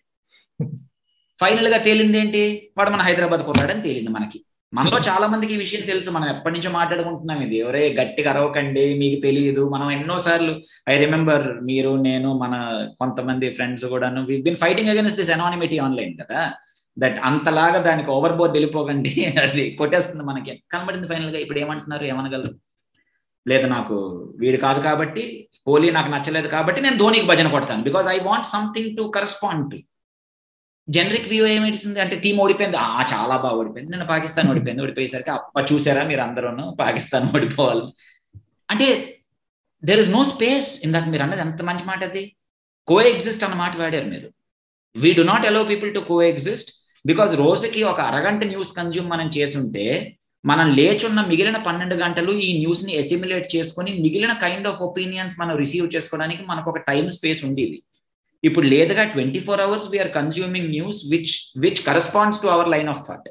ఫైనల్గా 1.41 1.79
తేలింది 1.79 2.19
ఏంటి? 2.19 2.43
వాడు 2.77 2.91
మన 2.91 3.03
హైదరాబాద్ 3.03 3.43
కొన్నాడని 3.43 3.83
తేలింది 3.83 4.11
మనకి. 4.11 4.39
మనలో 4.75 4.99
చాలా 4.99 5.27
మందికి 5.27 5.55
ఈ 5.55 5.57
విషయం 5.57 5.81
తెలుసు. 5.87 6.11
మనం 6.11 6.29
ఎప్పటి 6.29 6.55
నుంచో 6.55 6.71
మాట్లాడుకుంటున్నాం. 6.71 7.43
ఇది 7.43 7.57
ఎవరే 7.57 7.93
గట్టిగా 8.01 8.31
అరవకండి 8.31 8.95
మీకు 8.99 9.21
తెలియదు 9.21 9.69
మనం 9.69 9.91
ఎన్నో 9.91 10.19
సార్లు 10.19 10.63
ఐ 10.89 10.99
రిమెంబర్ 10.99 11.61
మీరు 11.65 11.97
నేను 11.97 12.39
మన 12.39 12.55
కొంతమంది 12.99 13.51
ఫ్రెండ్స్ 13.51 13.85
కూడాను 13.85 14.25
we 14.25 14.43
been 14.43 14.57
fighting 14.57 14.89
against 14.89 15.17
this 15.17 15.31
anonymity 15.31 15.79
online 15.79 16.15
కదా. 16.15 16.53
దట్ 16.99 17.21
అంతలాగా 17.25 17.79
దానికి 17.79 18.11
ఓవర్ 18.11 18.33
బోర్డ్ 18.33 18.55
వెళ్ళిపోకండి. 18.55 19.35
అది 19.43 19.71
కొట్టేస్తుంది 19.71 20.25
మనకి. 20.25 20.65
కనబడింది 20.73 21.09
ఫైనల్గా 21.09 21.39
ఇప్పుడు 21.39 21.59
ఏమంటున్నారు? 21.59 22.05
ఏమనగలరు? 22.05 22.55
లేదు 23.49 23.67
నాకు 23.67 23.95
వీడు 24.39 24.57
కాదు 24.57 24.81
కాబట్టి 24.81 25.49
కోహ్లీ 25.67 25.91
నాకు 25.91 26.11
నచ్చలేదు 26.11 26.49
కాబట్టి 26.49 26.81
నేను 26.81 26.97
ధోనికి 26.97 27.27
భజన 27.27 27.49
కొడతాను. 27.49 27.83
Because 27.83 28.07
I 28.07 28.19
want 28.19 28.47
something 28.47 28.97
to 28.97 29.13
correspond 29.17 29.71
to 29.71 29.77
generic 30.89 31.29
view 31.29 31.47
ఏమిటింది 31.47 32.01
అంటే 32.01 32.17
టీం 32.17 32.37
ఓడిపోయింది. 32.37 32.77
ఆ 32.77 33.03
చాలా 33.13 33.37
బాగా 33.37 33.55
ఓడిపోయింది. 33.55 33.93
నేను 33.93 34.07
పాకిస్తాన్ 34.07 34.49
ఓడిపోయింది. 34.49 34.83
ఓడిపోయేసరికి 34.83 35.31
అప్ప 35.31 35.73
చూసారా 35.73 36.05
మీరు 36.05 36.21
అందరూ 36.21 36.71
పాకిస్తాన్ 36.71 37.37
ఓడిపోవాలి. 37.37 37.81
అంటే 38.71 39.19
దెర్ 39.85 40.01
ఇస్ 40.01 40.11
నో 40.11 40.25
స్పేస్ 40.25 40.81
ఇందాక 40.85 41.09
మీరు 41.09 41.23
అన్నది 41.23 41.41
ఎంత 41.41 41.63
మంచి 41.63 41.85
మాట 41.85 42.05
అది? 42.05 42.37
కో 42.87 43.01
ఎగ్జిస్ట్ 43.01 43.45
అన్న 43.45 43.57
మాట 43.57 43.77
వాడారు 43.79 44.05
మీరు. 44.05 44.31
We 44.97 45.13
do 45.13 45.23
not 45.23 45.47
allow 45.47 45.65
people 45.65 45.95
to 45.95 45.99
coexist 46.23 46.71
because 47.07 47.37
రోజుకి 47.37 47.83
ఒక 47.83 48.01
అరగంట 48.01 48.45
న్యూస్ 48.45 48.77
కన్జ్యూమ్ 48.77 49.11
మనం 49.11 49.29
చేసుంటే 49.29 50.17
మనం 50.45 50.75
లేచున్న 50.75 51.25
మిగిలిన 51.25 51.57
పన్నెండు 51.57 51.95
గంటలు 51.95 52.33
ఈ 52.33 52.59
న్యూస్ని 52.59 52.93
ఎసిమిలేట్ 52.93 53.57
చేసుకుని 53.57 53.93
మిగిలిన 53.95 54.33
కైండ్ 54.33 54.69
ఆఫ్ 54.69 54.83
ఒపీనియన్స్ 54.83 55.41
మనం 55.41 55.57
రిసీవ్ 55.57 55.95
చేసుకోవడానికి 55.95 56.43
మనకు 56.43 56.71
ఒక 56.71 56.79
టైం 56.79 57.11
స్పేస్ 57.11 57.45
ఉండేది. 57.45 57.83
ఇప్పుడు 58.45 58.67
లేదుగా 58.67 59.05
twenty 59.05 59.41
four 59.41 59.61
hours 59.61 59.89
we're 59.91 60.13
consuming 60.13 60.69
news 60.69 61.11
which 61.11 61.61
which 61.61 61.87
corresponds 61.87 62.43
to 62.43 62.47
our 62.47 62.69
line 62.69 62.89
of 62.89 63.09
thought 63.09 63.29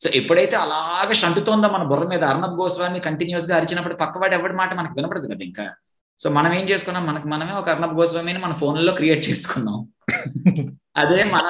so 0.00 0.10
ఎప్పుడైతే 0.10 0.56
అలాగ 0.56 1.12
షంటుతోందో 1.12 1.68
మన 1.68 1.82
బుర్ర 1.82 2.08
మీద 2.08 2.24
అర్ణబ్ 2.24 2.60
గోస్వామి 2.60 3.00
కంటిన్యూస్గా 3.00 3.56
అరిచినప్పుడు 3.56 3.94
పక్కవాడు 3.94 4.34
ఎవరి 4.34 4.52
మాట 4.52 4.74
మనకు 4.74 4.92
వినపడదు 4.96 5.34
కదా 5.34 5.44
ఇంకా? 5.44 5.74
సో 6.20 6.30
మనం 6.30 6.52
ఏం 6.52 6.68
చేసుకున్నాం? 6.68 7.06
మనకు 7.06 7.28
మనమే 7.28 7.52
ఒక 7.52 7.68
అర్ణబ్ 7.68 7.94
గోస్వామిని 7.94 8.38
మన 8.38 8.52
ఫోన్లలో 8.52 8.92
క్రియేట్ 8.92 9.30
చేసుకున్నాం. 9.30 9.78
అదే 10.96 11.24
మన 11.24 11.46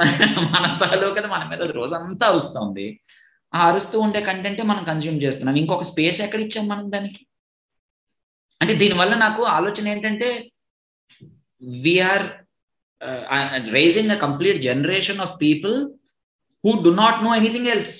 మన 0.51 0.79
తాలూకా 0.85 1.29
మన 1.29 1.49
మీద 1.49 1.62
రోజంతా 1.71 2.27
అరుస్తుంది. 2.27 3.01
ఆ 3.55 3.69
అరుస్తూ 3.69 4.01
ఉండే 4.01 4.21
కంటెంటే 4.21 4.62
మనం 4.62 4.85
కన్జ్యూమ్ 4.85 5.23
చేస్తున్నాం. 5.23 5.57
ఇంకొక 5.57 5.83
స్పేస్ 5.83 6.21
ఎక్కడ 6.21 6.40
ఇచ్చాం 6.40 6.69
మనం 6.69 6.92
దానికి? 6.92 7.27
అంటే 8.62 8.75
దీనివల్ల 8.75 9.14
నాకు 9.14 9.42
ఆలోచన 9.42 9.88
ఏంటంటే 9.88 10.51
we're 11.62 12.45
raising 13.78 14.12
a 14.16 14.18
complete 14.24 14.59
generation 14.68 15.22
of 15.26 15.35
people 15.44 15.74
who 16.64 16.72
do 16.88 16.92
not 17.02 17.18
know 17.26 17.32
anything 17.40 17.70
else 17.74 17.96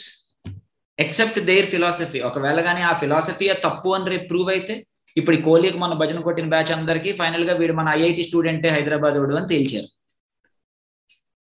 except 0.99 1.39
their 1.51 1.67
philosophy 1.73 2.21
ఒకవేళ 2.29 2.61
కానీ 2.69 2.83
ఆ 2.91 2.93
ఫిలాసఫీ 3.03 3.49
తప్పు 3.67 3.89
అని 3.97 4.11
రేపు 4.13 4.27
ప్రూవ్ 4.33 4.51
అయితే 4.57 4.75
ఇప్పుడు 5.17 5.37
కోహ్లీకి 5.47 5.79
మన 5.83 5.95
భజన 6.01 6.21
కొట్టిన 6.25 6.49
బ్యాచ్ 6.55 6.73
అందరికీ 6.77 7.11
ఫైనల్గా 7.21 7.53
వీడు 7.61 7.75
మన 7.81 7.89
ఐఐటి 7.99 8.23
స్టూడెంటే 8.29 8.69
హైదరాబాద్ 8.77 9.17
వాడు 9.21 9.37
అని 9.41 9.49
తేల్చారు. 9.53 9.89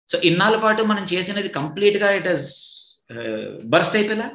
సో 0.10 0.18
ఇన్నాళ్ళ 0.30 0.58
పాటు 0.66 0.82
మనం 0.92 1.04
చేసినది 1.14 1.50
కంప్లీట్గా 1.60 2.10
ఇట్ 2.20 2.30
ఇస్ 2.34 2.48
బర్స్ట్ 3.74 3.96
అయిపోయిందా? 4.00 4.28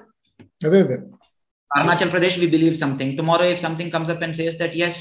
Arunachal 1.71 2.13
Pradesh 2.15 2.37
we 2.43 2.49
believe 2.55 2.77
something 2.85 3.15
tomorrow 3.19 3.45
if 3.53 3.63
something 3.67 3.93
comes 3.95 4.13
up 4.15 4.25
and 4.27 4.37
says 4.41 4.57
that 4.63 4.77
yes 4.87 5.01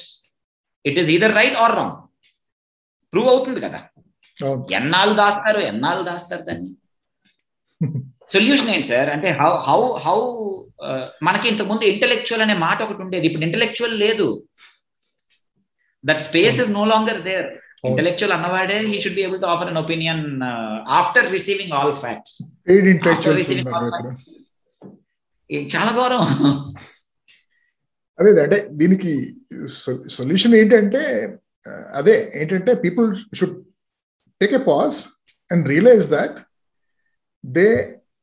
it 0.85 0.99
is 1.01 1.09
either 1.15 1.35
right 1.39 1.57
or 1.63 1.75
wrong 1.79 1.97
prove 3.13 3.29
అవుతుంది 3.33 3.59
కదా. 3.65 3.79
ఎన్నాళ్ళు 4.79 5.13
దాస్తారు 5.13 5.61
ఎన్నాళ్ళు 5.71 6.03
దాస్తారు 6.03 6.41
దాన్ని? 6.41 6.71
సొల్యూషన్ 8.33 8.69
ఏంటి 8.75 8.87
సార్? 8.87 9.09
అంటే 9.09 9.29
హౌ 9.41 9.51
హౌ 9.67 9.79
హౌ 10.05 10.17
మనకి 11.27 11.47
ఇంతకుముందు 11.51 11.83
ఇంటలెక్చువల్ 11.91 12.43
అనే 12.45 12.55
మాట 12.67 12.77
ఒకటి 12.85 13.01
ఉండేది. 13.05 13.25
ఇప్పుడు 13.27 13.45
ఇంటలెక్చువల్ 13.47 13.95
లేదు. 14.05 14.27
That 16.03 16.21
space 16.27 16.57
is 16.63 16.71
no 16.77 16.85
longer 16.91 17.21
there 17.29 17.49
intellectual 17.89 18.33
అన్నవాడే 18.35 18.77
he 18.95 19.01
should 19.03 19.17
be 19.19 19.23
able 19.27 19.41
to 19.41 19.49
offer 19.53 19.69
an 19.71 19.79
opinion 19.83 20.23
after 20.99 21.27
receiving 21.31 21.73
all 21.79 21.95
facts 22.03 22.37
చాలా 25.75 25.91
గౌరవం 25.91 26.27
అదే 28.19 28.29
అంటే 28.43 28.57
దీనికి 28.71 29.11
సొల్యూషన్ 30.17 30.55
ఏంటంటే 30.59 31.01
అదే 31.99 32.15
ఏంటంటే 32.39 32.71
people 32.83 33.07
should 33.39 33.57
take 34.41 34.55
a 34.59 34.63
pause 34.69 34.99
and 35.49 35.65
realise 35.73 36.05
that 36.15 36.33
they 37.43 37.67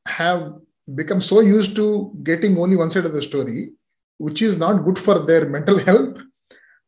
have 0.06 0.42
become 0.88 1.20
so 1.30 1.38
used 1.56 1.74
to 1.80 1.86
getting 2.28 2.54
only 2.62 2.76
one 2.82 2.92
side 2.94 3.06
of 3.08 3.14
the 3.18 3.22
story 3.28 3.58
which 4.20 4.40
is 4.46 4.56
not 4.64 4.78
good 4.86 5.02
for 5.06 5.20
their 5.30 5.46
mental 5.56 5.80
health 5.88 6.18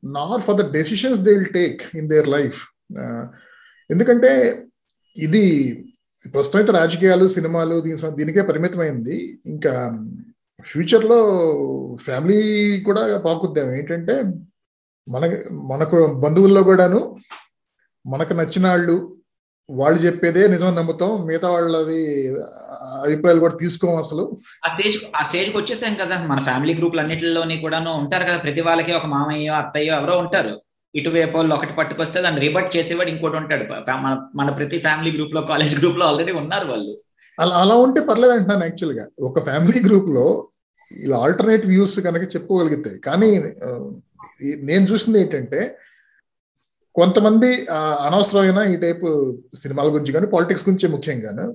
nor 0.02 0.38
for 0.46 0.58
the 0.60 0.66
decisions 0.78 1.20
they 1.26 1.34
will 1.38 1.52
take 1.58 1.80
in 2.00 2.08
their 2.12 2.26
life 2.36 2.58
uh, 3.02 3.24
ఎందుకంటే 3.90 4.32
ఇది 5.16 5.44
ప్రస్తుతం 6.24 6.58
అయితే 6.58 6.72
రాజకీయాలు 6.72 7.26
సినిమాలు 7.26 7.76
దీని 7.80 8.08
దీనికే 8.16 8.42
పరిమితమైంది. 8.42 9.16
ఇంకా 9.46 9.72
ఫ్యూచర్లో 10.66 11.20
ఫ్యామిలీ 12.06 12.40
కూడా 12.80 13.02
పాకుద్దాం. 13.18 13.68
ఏంటంటే 13.78 14.14
మన 15.06 15.22
మనకు 15.72 15.96
బంధువుల్లో 16.24 16.62
కూడాను 16.62 17.00
మనకు 18.04 18.32
నచ్చిన 18.32 18.66
వాళ్ళు 18.68 18.96
వాళ్ళు 19.70 20.00
చెప్పేదే 20.00 20.48
నిజం 20.48 20.74
నమ్ముతాం. 20.74 21.26
మిగతా 21.26 21.50
వాళ్ళది 21.50 22.28
అభిప్రాయాలు 23.04 23.40
కూడా 23.40 23.54
తీసుకోం 23.54 23.96
అసలు. 23.96 24.36
ఆ 24.66 24.68
స్టేజ్ 24.74 24.96
ఆ 25.16 25.22
స్టేజ్కి 25.22 25.56
వచ్చేసాం 25.56 25.94
కదా. 25.94 26.26
మన 26.26 26.42
ఫ్యామిలీ 26.42 26.74
గ్రూప్లు 26.74 27.00
అన్నిటిలోని 27.00 27.56
కూడాను 27.58 27.92
ఉంటారు 27.92 28.22
కదా. 28.22 28.36
ప్రతి 28.36 28.60
వాళ్ళకి 28.60 28.92
ఒక 28.92 29.06
మామయ్యో 29.06 29.54
అత్తయ్యో 29.54 29.94
ఎవరో 29.94 30.18
ఉంటారు. 30.18 30.60
ఇటువైపు 30.94 31.36
వాళ్ళు 31.36 31.54
ఒకటి 31.54 31.72
పట్టుకొస్తే 31.72 32.22
దాన్ని 32.22 32.40
రిబట్ 32.40 32.76
చేసేవాడు 32.76 33.08
ఇంకోటి 33.08 33.36
ఉంటాడు. 33.36 33.64
మన 33.92 34.26
మన 34.34 34.50
ప్రతి 34.50 34.78
ఫ్యామిలీ 34.78 35.16
గ్రూప్లో 35.16 35.42
కాలేజ్ 35.42 35.80
గ్రూప్లో 35.80 36.06
ఆల్రెడీ 36.06 36.32
ఉన్నారు 36.32 36.66
వాళ్ళు. 36.68 36.98
అలా 37.38 37.56
అలా 37.56 37.74
ఉంటే 37.74 38.00
పర్లేదు 38.00 38.32
అంటున్నాను 38.32 38.64
యాక్చువల్గా. 38.64 39.06
ఒక 39.20 39.44
ఫ్యామిలీ 39.44 39.80
గ్రూప్లో 39.84 40.48
ఇలా 40.92 41.16
ఆల్టర్నేట్ 41.16 41.66
వ్యూస్ 41.66 42.00
కనుక 42.00 42.22
చెప్పుకోగలిగితే. 42.22 42.90
కానీ 42.98 43.30
నేను 44.42 44.84
చూసింది 44.86 45.20
ఏంటంటే 45.20 45.76
కొంతమంది 46.98 47.50
అనవసరమైన 48.06 48.60
ఈ 48.72 48.76
టైపు 48.84 49.08
సినిమాల 49.62 49.88
గురించి 49.94 50.14
కానీ 50.16 50.28
పాలిటిక్స్ 50.34 50.66
గురించే 50.68 50.88
ముఖ్యంగాను 50.94 51.46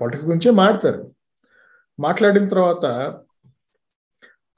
పాలిటిక్స్ 0.00 0.26
గురించే 0.28 0.50
మాట్లాడతారు. 0.62 1.02
మాట్లాడిన 1.98 2.46
తర్వాత 2.54 2.86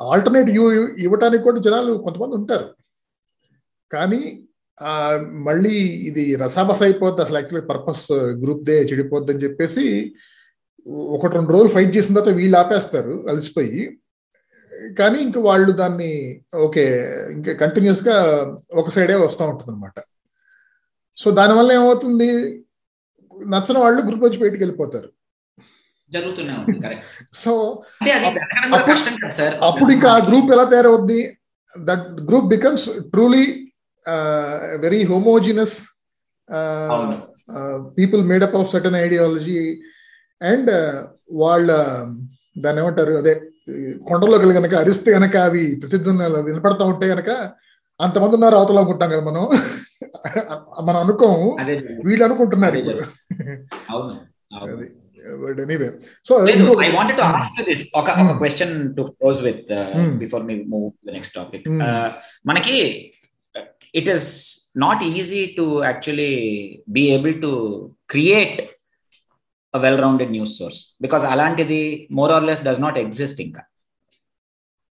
ఆల్టర్నేట్ 0.01 0.51
వ్యూ 0.55 0.65
ఇవ్వటానికి 1.05 1.45
కూడా 1.47 1.59
జనాలు 1.67 1.93
కొంతమంది 2.07 2.35
ఉంటారు. 2.41 2.67
కానీ 3.95 4.21
మళ్ళీ 5.49 5.75
ఇది 6.09 6.23
రసాబస 6.43 6.81
అయిపోద్ది 6.87 7.23
అసలు 7.25 7.37
యాక్చువల్లీ 7.39 7.67
పర్పస్ 7.73 8.07
గ్రూప్ 8.43 8.65
దే 8.69 8.77
చెడిపోద్ది 8.91 9.33
అని 9.33 9.45
చెప్పేసి 9.45 9.85
ఒకటి 11.17 11.35
రెండు 11.39 11.53
రోజులు 11.55 11.71
ఫైట్ 11.77 11.93
చేసిన 11.97 12.15
తర్వాత 12.17 12.33
వీళ్ళు 12.39 12.57
ఆపేస్తారు 12.63 13.15
అలసిపోయి. 13.31 13.83
కానీ 14.99 15.19
ఇంక 15.27 15.39
వాళ్ళు 15.49 15.71
దాన్ని 15.73 16.11
ఓకే 16.67 16.85
ఇంకా 17.35 17.53
కంటిన్యూస్గా 17.63 18.17
ఒక 18.73 18.89
సైడే 18.97 19.17
వస్తూ 19.25 19.43
ఉంటుంది 19.45 19.73
అనమాట 19.73 19.99
సో 21.19 21.31
దానివల్ల 21.31 21.71
ఏమవుతుంది? 21.73 22.31
నచ్చని 23.55 23.79
వాళ్ళు 23.79 24.01
గ్రూప్ 24.09 24.25
వచ్చి 24.25 24.39
బయటికి 24.43 24.63
వెళ్ళిపోతారు. 24.65 25.09
సో 27.43 27.53
అప్పుడు 29.69 29.91
ఇంకా 29.93 30.09
ఆ 30.13 30.19
గ్రూప్ 30.29 30.51
ఎలా 30.53 30.65
తయారవుద్ది? 30.65 31.21
That 31.77 32.07
group 32.29 32.49
becomes 32.55 32.87
truly 33.13 33.47
very 34.85 35.01
homogeneous 35.11 35.77
people 37.99 38.23
made up 38.31 38.57
of 38.61 38.71
certain 38.73 38.99
ideology 39.07 39.59
and 40.43 40.71
వాళ్ళ 41.43 41.69
దాన్ని 42.65 42.81
ఏమంటారు? 42.83 43.13
అదే 43.23 43.35
కొండలోకి 44.05 44.55
కనుక 44.59 44.75
అరిస్తే 44.75 45.11
కనుక 45.13 45.37
అవి 45.47 45.65
ప్రతిధ్వనాలు 45.83 46.41
వినపడతా 46.41 46.85
ఉంటే 46.85 47.07
కనుక 47.09 47.31
అంతమంది 48.01 48.35
ఉన్నారు 48.35 48.57
అవతల 48.57 48.79
అనుకుంటాం 48.79 49.11
కదా 49.11 49.23
మనం. 49.23 49.45
మనం 50.85 50.97
అనుకోము. 50.97 51.47
వీళ్ళు 52.05 52.25
అనుకుంటున్నారు 52.25 52.79
anyway 55.63 55.89
so 56.25 56.33
I 56.83 56.91
wanted 56.91 57.19
to 57.19 57.25
ask 57.33 57.61
this 57.69 57.85
ఒక 57.97 58.09
question 58.41 58.75
to 58.97 59.03
close 59.13 59.41
with 59.43 59.71
before 60.19 60.43
me 60.43 60.57
move 60.65 60.87
to 60.99 61.13
next 61.13 61.35
topic 61.35 61.67
మనకి 62.47 62.77
it 63.95 64.09
is 64.09 64.29
not 64.77 65.03
easy 65.13 65.43
to 65.57 65.67
actually 65.85 66.33
be 66.89 67.05
able 67.09 67.37
to 67.43 67.53
create 68.09 68.61
a 69.75 69.81
well 69.85 70.01
rounded 70.05 70.33
news 70.37 70.55
source 70.59 70.81
because 71.05 71.25
అలాంటిది 71.35 71.81
more 72.19 72.33
or 72.35 72.45
less 72.49 72.65
does 72.67 72.83
not 72.87 72.99
exist 73.05 73.41
ఇంకా. 73.47 73.63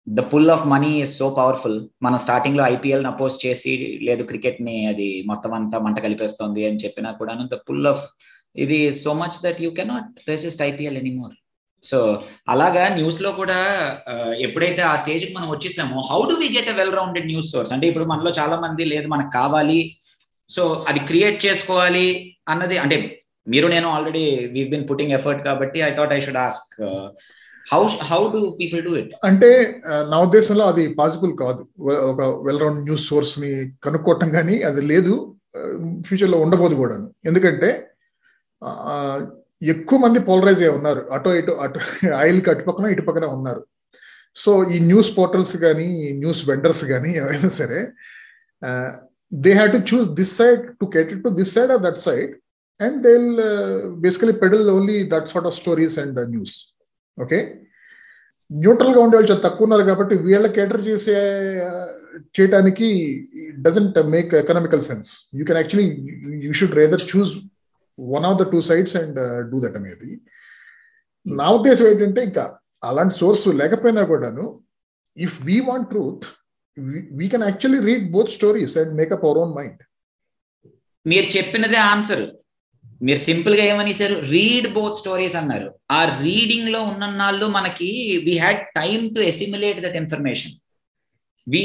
The 0.07 0.21
pull 0.31 0.51
of 0.55 0.64
money 0.73 0.92
is 1.03 1.12
so 1.21 1.27
powerful 1.40 1.77
మనం 2.03 2.18
స్టార్టింగ్లో 2.18 2.62
IPL 2.75 3.07
oppose 3.11 3.35
చేసి 3.45 3.73
లేదు 4.09 4.23
క్రికెట్ని 4.31 4.87
అది 4.92 5.09
మొత్తం 5.31 5.53
అంతా 5.59 5.79
మంట 5.79 5.99
కలిపేస్తుంది 6.07 6.62
అని 6.68 6.83
చెప్పినా 6.85 7.12
కూడా 7.21 7.35
ద 7.55 7.59
పుల్ 7.68 7.87
ఆఫ్ 7.92 8.05
ఇది 8.57 8.79
so 9.03 9.12
much 9.12 9.38
that 9.45 9.62
you 9.64 9.71
cannot 9.71 10.11
resist 10.29 10.62
IPL 10.71 10.99
anymore 11.03 11.37
so 11.85 11.99
అలాగా 12.49 12.83
న్యూస్లో 12.97 13.31
కూడా 13.38 13.61
ఎప్పుడైతే 14.47 14.83
ఆ 14.83 14.97
స్టేజ్కి 14.97 15.33
మనం 15.35 15.49
వచ్చేసామో 15.55 16.01
how 16.11 16.21
do 16.31 16.35
we 16.42 16.49
get 16.57 16.71
a 16.73 16.77
well 16.81 16.95
rounded 16.99 17.27
news 17.27 17.51
source 17.53 17.73
అంటే 17.73 17.87
ఇప్పుడు 17.88 18.05
మనలో 18.05 18.31
చాలా 18.40 18.57
మంది 18.64 18.85
లేదు 18.85 19.09
మనకు 19.09 19.33
కావాలి. 19.40 19.81
సో 20.51 20.85
అది 20.88 21.01
క్రియేట్ 21.09 21.38
చేసుకోవాలి 21.47 22.07
అన్నది 22.49 22.79
అంటే 22.79 22.97
మీరు 23.47 23.67
నేను 23.67 23.89
already 23.89 24.25
we 24.55 24.63
been 24.73 24.85
putting 24.91 25.15
effort 25.19 25.41
కాబట్టి 25.49 25.79
I 25.89 25.91
thought 25.99 26.13
I 26.17 26.21
should 26.27 26.43
ask 26.47 26.75
how 27.67 27.81
how 28.11 28.21
do 28.35 28.41
people 28.61 28.81
do 28.87 28.93
it 29.01 29.13
అంటే 29.29 29.51
uh, 29.91 30.03
నా 30.13 30.17
ఉద్దేశంలో 30.27 30.65
అది 30.73 30.85
పాసిబుల్ 31.01 31.33
కాదు. 31.43 31.63
ఒక 32.13 32.23
వెల్ 32.47 32.61
రౌండ్ 32.65 32.81
న్యూస్ 32.89 33.05
సోర్స్ని 33.11 33.53
కనుక్కోవటం 33.87 34.31
కానీ 34.37 34.57
అది 34.71 34.83
లేదు. 34.93 35.15
Uh, 35.59 35.75
ఫ్యూచర్లో 36.07 36.39
ఉండబోదు 36.45 36.77
కూడా. 36.83 36.97
ఎందుకంటే 37.31 37.71
ఎక్కువ 39.75 39.99
మంది 40.05 40.19
పోలరైజ్ 40.29 40.63
అయి 40.65 40.73
ఉన్నారు. 40.79 41.03
అటో 41.15 41.31
ఇటు 41.41 41.53
అటు 41.65 41.79
ఆయిల్కి 42.23 42.49
అటుపక్కన 42.53 42.87
ఇటు 42.95 43.05
పక్కన 43.09 43.27
ఉన్నారు. 43.37 43.63
సో 44.37 44.51
ఈ 44.75 44.77
న్యూస్ 44.91 45.11
పోర్టల్స్ 45.17 45.57
కానీ 45.65 45.89
న్యూస్ 46.21 46.43
వెండర్స్ 46.51 46.85
కానీ 46.93 47.11
ఎవరైనా 47.21 47.51
సరే 47.61 47.81
they 49.33 49.51
have 49.59 49.71
to 49.77 49.81
choose 49.91 50.07
this 50.21 50.35
side 50.41 50.63
to 50.81 50.87
get 50.95 51.13
to 51.25 51.31
this 51.41 51.53
side 51.57 51.71
or 51.75 51.83
that 51.87 52.01
side 52.07 52.33
and 52.83 52.99
they 53.05 53.12
will 53.16 53.40
basically 54.05 54.35
peddle 54.42 54.68
only 54.71 54.99
that 55.12 55.29
sort 55.33 55.49
of 55.51 55.57
stories 55.57 55.97
and 55.99 56.18
news 56.31 56.57
okay 57.18 57.38
న్యూట్రల్గా 58.51 59.01
ఉండే 59.05 59.16
వాళ్ళు 59.16 59.40
తక్కువ 59.45 59.66
ఉన్నారు 59.66 59.85
కాబట్టి 59.90 60.14
వీళ్ళ 60.25 60.47
కేటర్ 60.57 60.83
చేసే 60.88 61.16
చేయడానికి 62.37 62.88
doesn't 63.59 63.99
make 64.14 64.33
economical 64.40 64.83
sense 64.83 65.11
you 65.38 65.45
can 65.45 65.59
actually 65.59 65.88
you 66.47 66.53
should 66.53 66.77
rather 66.81 67.05
choose 67.12 67.33
one 67.99 68.27
of 68.31 68.38
the 68.42 68.47
two 68.53 68.61
sides 68.68 68.97
and 68.97 69.18
do 69.51 69.61
that 69.61 69.79
అనేది 69.81 70.11
నా 71.27 71.47
ఉద్దేశం 71.51 71.87
ఏంటంటే 71.87 72.23
ఇంకా 72.23 72.45
అలాంటి 72.83 73.14
సోర్స్ 73.18 73.47
లేకపోయినా 73.62 74.03
కూడాను 74.05 74.45
if 75.16 75.37
we 75.45 75.57
want 75.68 75.88
truth 75.90 76.25
we 77.18 77.27
can 77.29 77.47
actually 77.51 77.81
read 77.88 78.07
both 78.11 78.31
stories 78.31 78.75
and 78.79 78.92
make up 79.01 79.25
our 79.27 79.40
own 79.45 79.55
mind 79.59 79.81
మీరు 81.07 81.29
చెప్పినదే 81.37 81.81
ఆన్సర్ 81.87 82.25
మీరు 83.03 83.19
సింపుల్గా 83.19 83.65
ఏమనిసారు 83.65 84.15
రీడ్ 84.31 84.73
బోత్ 84.73 84.98
స్టోరీస్ 84.98 85.37
అన్నారు. 85.37 85.75
ఆ 85.90 86.21
రీడింగ్లో 86.23 86.83
ఉన్న 86.83 87.07
నాళ్ళు 87.07 87.46
మనకి 87.46 87.88
we 88.25 88.38
had 88.38 88.59
time 88.77 89.15
to 89.15 89.21
assimilate 89.21 89.81
that 89.81 89.96
information 89.96 90.53
we 91.48 91.63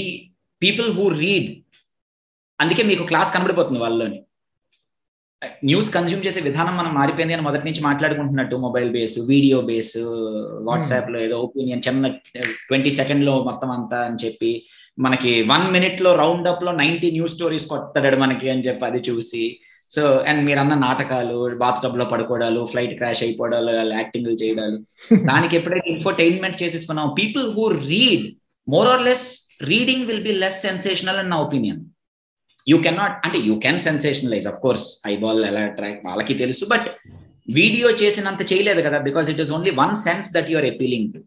people 0.62 0.92
who 0.92 1.08
read 1.10 1.50
అందుకే 2.60 2.84
మీకు 2.84 3.04
క్లాస్ 3.04 3.34
కనబడిపోతుంది 3.34 3.80
వాళ్ళలోని. 3.80 4.20
న్యూస్ 5.66 5.94
కన్జ్యూమ్ 5.94 6.26
చేసే 6.26 6.42
విధానం 6.42 6.78
మనం 6.78 6.94
మారిపోయింది 6.94 7.34
అని 7.34 7.42
మొదటి 7.42 7.66
నుంచి 7.66 7.82
మాట్లాడుకుంటున్నట్టు 7.82 8.56
మొబైల్ 8.56 8.90
బేస్ 8.90 9.20
వీడియో 9.20 9.62
బేస్ 9.62 9.98
వాట్సాప్లో 10.62 11.20
ఏదో 11.20 11.38
ఒపీనియన్ 11.40 11.84
చిన్న 11.88 12.08
ట్వంటీ 12.68 12.92
సెకండ్లో 12.92 13.44
మొత్తం 13.44 13.72
అంతా 13.72 14.00
అని 14.00 14.26
చెప్పి 14.26 14.66
మనకి 15.00 15.44
వన్ 15.44 15.72
మినిట్లో 15.72 16.16
రౌండ్ 16.16 16.48
అప్లో 16.48 16.72
నైన్టీ 16.72 17.12
న్యూస్ 17.12 17.34
స్టోరీస్ 17.34 17.68
కొట్టడాడు 17.68 18.18
మనకి 18.18 18.50
అని 18.50 18.62
చెప్పి 18.62 18.86
అది 18.86 18.98
చూసి 18.98 19.44
సో 19.90 20.18
అండ్ 20.18 20.46
మీరు 20.46 20.60
అన్న 20.60 20.74
నాటకాలు 20.74 21.58
బాత్ 21.58 21.84
టబ్లో 21.84 22.06
పడుకోవడాలు 22.06 22.66
ఫ్లైట్ 22.66 22.98
క్రాష్ 22.98 23.24
అయిపోవడాలు 23.24 23.94
యాక్టింగ్లు 23.94 24.34
చేయడాలు. 24.34 24.78
దానికి 25.28 25.56
ఎప్పుడైతే 25.56 25.90
ఇన్ఫర్టైన్మెంట్ 25.90 26.64
చేసేసుకున్నాం 26.64 27.16
people 27.20 27.54
who 27.54 27.68
read 27.68 28.36
more 28.70 28.88
or 28.88 29.02
less 29.02 29.58
reading 29.62 30.06
will 30.06 30.24
be 30.24 30.32
less 30.32 30.62
sensational 30.62 31.18
and 31.18 31.30
నా 31.30 31.38
ఒపీనియన్. 31.38 31.86
యూ 32.70 32.78
కెనాట్ 32.78 33.26
అంటే 33.26 33.38
you 33.38 33.60
can 33.60 33.80
sensationalize 33.80 34.48
of 34.48 34.60
course 34.60 35.02
eyeball 35.08 35.46
ఎలా 35.46 35.68
ట్రాక్ 35.68 36.06
వాళ్ళకి 36.06 36.34
తెలుసు 36.34 36.66
బట్ 36.66 36.88
వీడియో 37.54 37.92
చేసినంత 37.92 38.54
చేయలేదు 38.54 38.82
కదా 38.82 38.98
because 38.98 39.30
it 39.30 39.42
is 39.42 39.52
only 39.52 39.72
one 39.72 39.96
sense 39.96 40.34
that 40.34 40.52
you're 40.52 40.66
appealing 40.66 41.14
to. 41.14 41.24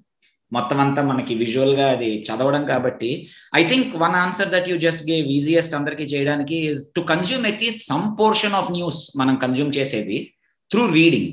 మొత్తం 0.53 0.78
అంతా 0.80 1.03
మనకి 1.03 1.32
విజువల్గా 1.34 1.86
అది 1.88 2.11
చదవడం 2.26 2.62
కాబట్టి 2.64 3.11
I 3.55 3.62
think 3.68 3.90
one 3.96 4.16
answer 4.16 4.51
that 4.51 4.68
you 4.68 4.76
just 4.76 5.05
gave 5.11 5.26
easiest 5.30 5.74
అందరికి 5.74 6.07
చేయడానికి 6.14 6.59
is 6.70 6.82
to 6.96 7.03
consume 7.11 7.44
at least 7.46 7.84
some 7.88 8.07
portion 8.18 8.57
of 8.57 8.70
news 8.72 9.03
మనం 9.16 9.36
కన్జ్యూమ్ 9.36 9.72
చేసేది 9.78 10.18
through 10.70 10.84
reading 10.92 11.30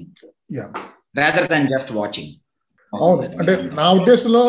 rather 1.18 1.50
than 1.50 1.68
just 1.68 1.94
watching 1.94 2.34
అంటే 3.40 3.54
నా 3.76 3.88
ఉద్దేశంలో 3.92 4.44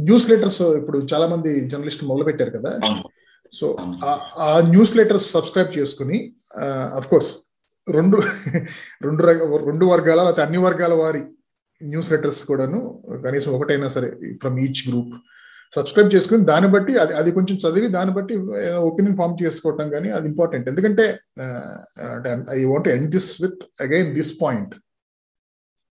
న్యూస్ 0.00 0.26
లెటర్స్ 0.30 0.62
ఇప్పుడు 0.80 0.98
చాలా 1.12 1.26
మంది 1.26 1.50
జర్నలిస్ట్ 1.68 2.04
మొదలు 2.04 2.24
పెట్టారు 2.24 2.50
కదా 2.50 2.72
సో 3.52 3.66
ఆ 4.42 4.50
న్యూస్ 4.68 4.92
లెటర్స్ 4.96 5.26
సబ్స్క్రైబ్ 5.32 5.70
చేసుకుని 5.78 6.18
అఫ్ 6.98 7.08
కోర్స్ 7.08 7.30
రెండు 7.88 8.16
రెండు 9.02 9.22
రెండు 9.68 9.84
వర్గాల 9.84 10.18
లేకపోతే 10.18 10.42
అన్ని 10.42 10.58
వర్గాల 10.58 10.94
వారి 10.94 11.22
న్యూస్ 11.80 12.10
లెటర్స్ 12.12 12.40
కూడాను 12.50 12.78
కనీసం 13.24 13.50
ఒకటైనా 13.56 13.88
సరే 13.96 14.08
ఫ్రమ్ 14.42 14.56
ఈచ్ 14.64 14.82
గ్రూప్ 14.88 15.14
సబ్స్క్రైబ్ 15.74 16.12
చేసుకుని 16.14 16.44
దాన్ని 16.44 16.68
బట్టి 16.68 16.92
అది 16.98 17.12
అది 17.14 17.30
కొంచెం 17.36 17.56
చదివి 17.64 17.88
దాన్ని 17.88 18.12
బట్టి 18.14 18.34
ఒపీనియన్ 18.90 19.16
ఫామ్ 19.16 19.36
చేసుకోవటం 19.42 19.90
కానీ 19.90 20.08
అది 20.10 20.26
ఇంపార్టెంట్ 20.28 20.68
ఎందుకంటే 20.68 21.04
I 22.56 22.62
want 22.64 22.88
end 22.88 23.10
this 23.10 23.42
with 23.42 23.60
again 23.80 24.08
this 24.14 24.32
point 24.42 24.72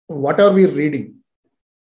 what 0.10 0.42
are 0.42 0.54
we 0.54 0.66
reading 0.82 1.10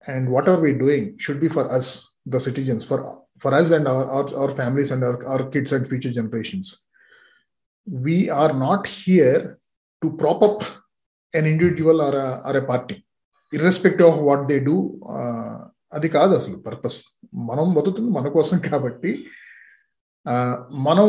and 0.05 0.27
what 0.29 0.49
are 0.53 0.61
we 0.61 0.73
doing 0.83 1.07
should 1.25 1.39
be 1.39 1.47
for 1.47 1.67
us 1.67 1.91
the 2.27 2.37
citizens 2.37 2.85
for 2.85 3.03
for 3.45 3.53
us 3.53 3.71
and 3.71 3.89
our 3.93 4.09
our 4.41 4.55
families 4.61 4.91
and 4.91 5.05
our 5.05 5.25
our 5.25 5.45
kids 5.55 5.73
and 5.73 5.87
future 5.87 6.13
generations 6.13 6.71
we 7.87 8.29
are 8.31 8.53
not 8.53 8.87
here 8.87 9.57
to 10.01 10.17
prop 10.17 10.41
up 10.41 10.63
an 11.33 11.45
individual 11.45 12.01
or 12.01 12.15
a, 12.15 12.41
or 12.43 12.57
a 12.57 12.65
party. 12.65 13.04
Irrespective 13.55 14.07
of 14.07 14.19
what 14.19 14.45
they 14.47 14.57
do 14.59 14.77
అది 15.93 16.07
కాదు 16.09 16.33
అసలు 16.35 16.57
purpose 16.57 16.97
మనం 17.49 17.73
బతుకుతుంది 17.73 18.11
మన 18.11 18.27
కోసం 18.27 18.57
కాబట్టి 18.71 19.11
మనం 20.87 21.07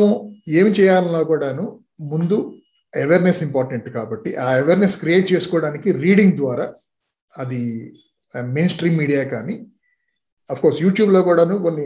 ఏమి 0.49 0.71
చేయాలన్నా 0.71 1.21
కూడాను 1.21 1.65
ముందు 2.11 2.37
అవేర్నెస్ 2.93 3.41
ఇంపార్టెంట్ 3.43 3.87
కాబట్టి 3.89 4.29
ఆ 4.35 4.47
అవేర్నెస్ 4.59 4.99
క్రియేట్ 5.01 5.33
చేసుకోవడానికి 5.33 5.91
రీడింగ్ 5.91 6.37
ద్వారా 6.37 6.67
అది 7.33 7.61
మెయిన్ 8.35 8.69
స్ట్రీమ్ 8.69 8.97
మీడియా 8.97 9.23
కానీ 9.23 9.55
అఫ్ 10.49 10.61
కోర్స్ 10.61 10.79
యూట్యూబ్లో 10.81 11.21
కూడాను 11.21 11.55
కొన్ని 11.57 11.83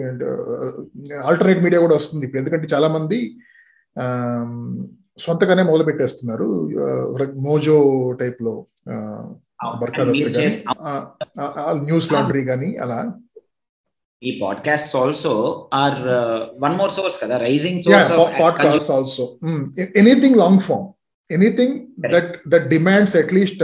ఆల్టర్నేట్ 1.27 1.63
మీడియా 1.63 1.81
కూడా 1.81 1.95
వస్తుంది. 1.95 2.25
ఇప్పుడు 2.25 2.41
ఎందుకంటే 2.41 2.67
చాలామంది 2.73 3.17
సొంతగానే 5.19 5.63
మొదలు 5.63 5.83
పెట్టేస్తున్నారు 5.83 6.47
మోజో 7.47 7.77
టైప్లో 8.19 8.53
న్యూస్ 11.73 12.13
లాండ్రీ 12.13 12.45
కానీ 12.45 12.75
అలా? 12.75 13.13
ఈ 14.23 14.39
podcast 14.41 14.95
also 14.95 15.69
are 15.73 15.99
one 16.63 16.75
more 16.75 16.91
source 16.91 17.21
కదా 17.23 17.37
rising 17.37 17.83
podcast 18.41 18.91
also 18.91 19.39
anything 19.95 20.35
long 20.35 20.59
form 20.59 20.87
anything 21.33 21.79
that 22.13 22.39
that 22.47 22.67
demands 22.67 23.15
at least 23.15 23.63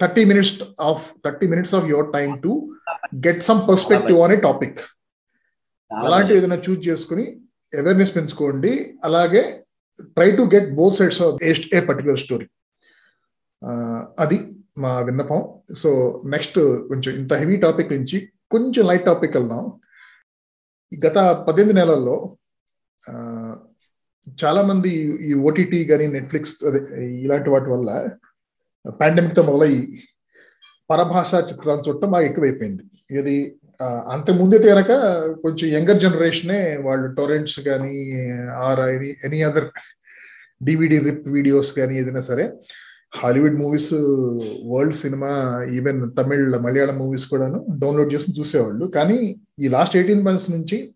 thirty 0.00 0.24
minutes 0.24 0.62
of 0.80 1.10
thirty 1.24 1.46
minutes 1.46 1.74
of 1.74 1.86
your 1.86 2.12
time 2.12 2.42
to 2.42 2.76
get 3.16 3.42
some 3.42 3.68
perspective 3.68 4.20
on 4.20 4.32
a 4.32 4.36
topic 4.36 4.80
అలాంటివి 6.04 6.38
ఏదైనా 6.38 6.56
choose 6.56 6.88
చేసుకుని 6.88 7.40
awareness 7.78 8.16
పెంచుకోండి. 8.16 8.94
అలాగే 9.04 9.64
try 10.02 10.30
to 10.30 10.42
get 10.42 10.74
both 10.74 10.96
sides 10.96 11.22
of 11.22 11.42
a 11.74 11.80
particular 11.80 12.18
story 12.18 12.46
అది. 14.18 14.38
మా 14.76 14.92
విన్నపం. 15.08 15.40
So 15.74 15.90
next 16.34 16.58
కొంచెం 16.90 17.12
ఇంత 17.20 17.32
హెవీ 17.42 17.56
టాపిక్ 17.56 17.92
నుంచి 17.92 18.18
కొంచెం 18.50 18.86
లైట్ 18.90 19.06
టాపిక్ 19.10 19.36
వెళ్దాం. 19.38 19.64
గత 20.92 21.18
పద్దెనిమిది 21.46 21.78
నెలల్లో 21.80 22.16
చాలా 24.42 24.62
మంది 24.62 24.90
ఈ 25.28 25.32
ఓటీటీ 25.48 25.84
కానీ 25.84 26.06
నెట్ఫ్లిక్స్ 26.06 26.54
అదే 26.68 26.80
ఇలాంటి 27.24 27.50
వాటి 27.50 27.68
వల్ల 27.70 27.90
పాండమిక్తో 29.00 29.42
మొదలయ్యి 29.42 29.82
పరభాషా 30.90 31.40
చిత్రాలు 31.40 31.82
చూడటం 31.86 32.10
బాగా 32.10 32.26
ఎక్కువైపోయింది. 32.26 32.84
ఇది 33.18 33.36
అంత 34.14 34.30
ముందైతే 34.30 34.70
కొంచెం 35.44 35.66
యంగర్ 35.68 36.00
జనరేషనే 36.00 36.60
వాళ్ళు 36.86 37.14
టొరెంట్స్ 37.14 37.60
కానీ 37.68 37.96
or 38.66 38.80
any 38.80 39.10
any 39.24 39.42
other 39.42 39.68
DVD 40.62 40.98
rip 40.98 41.28
videos 41.28 41.72
కానీ 41.78 41.94
ఏదైనా 41.98 42.20
సరే 42.20 42.44
Hollywood 43.12 43.58
movies 43.58 43.94
world 44.72 44.94
cinema 44.94 45.30
even 45.76 46.00
Tamil 46.18 46.58
Malayalam 46.58 46.98
movies 46.98 47.26
కూడాను 47.26 47.66
డౌన్లోడ్ 47.70 48.14
చేసి 48.14 48.40
చూసేవాళ్ళు. 48.40 48.86
కానీ 48.86 49.18
ఈ 49.58 49.68
లాస్ట్ 49.68 49.96
ఎయిటీన్ 49.96 50.24
మంత్స్ 50.24 50.50
నుంచి 50.50 50.94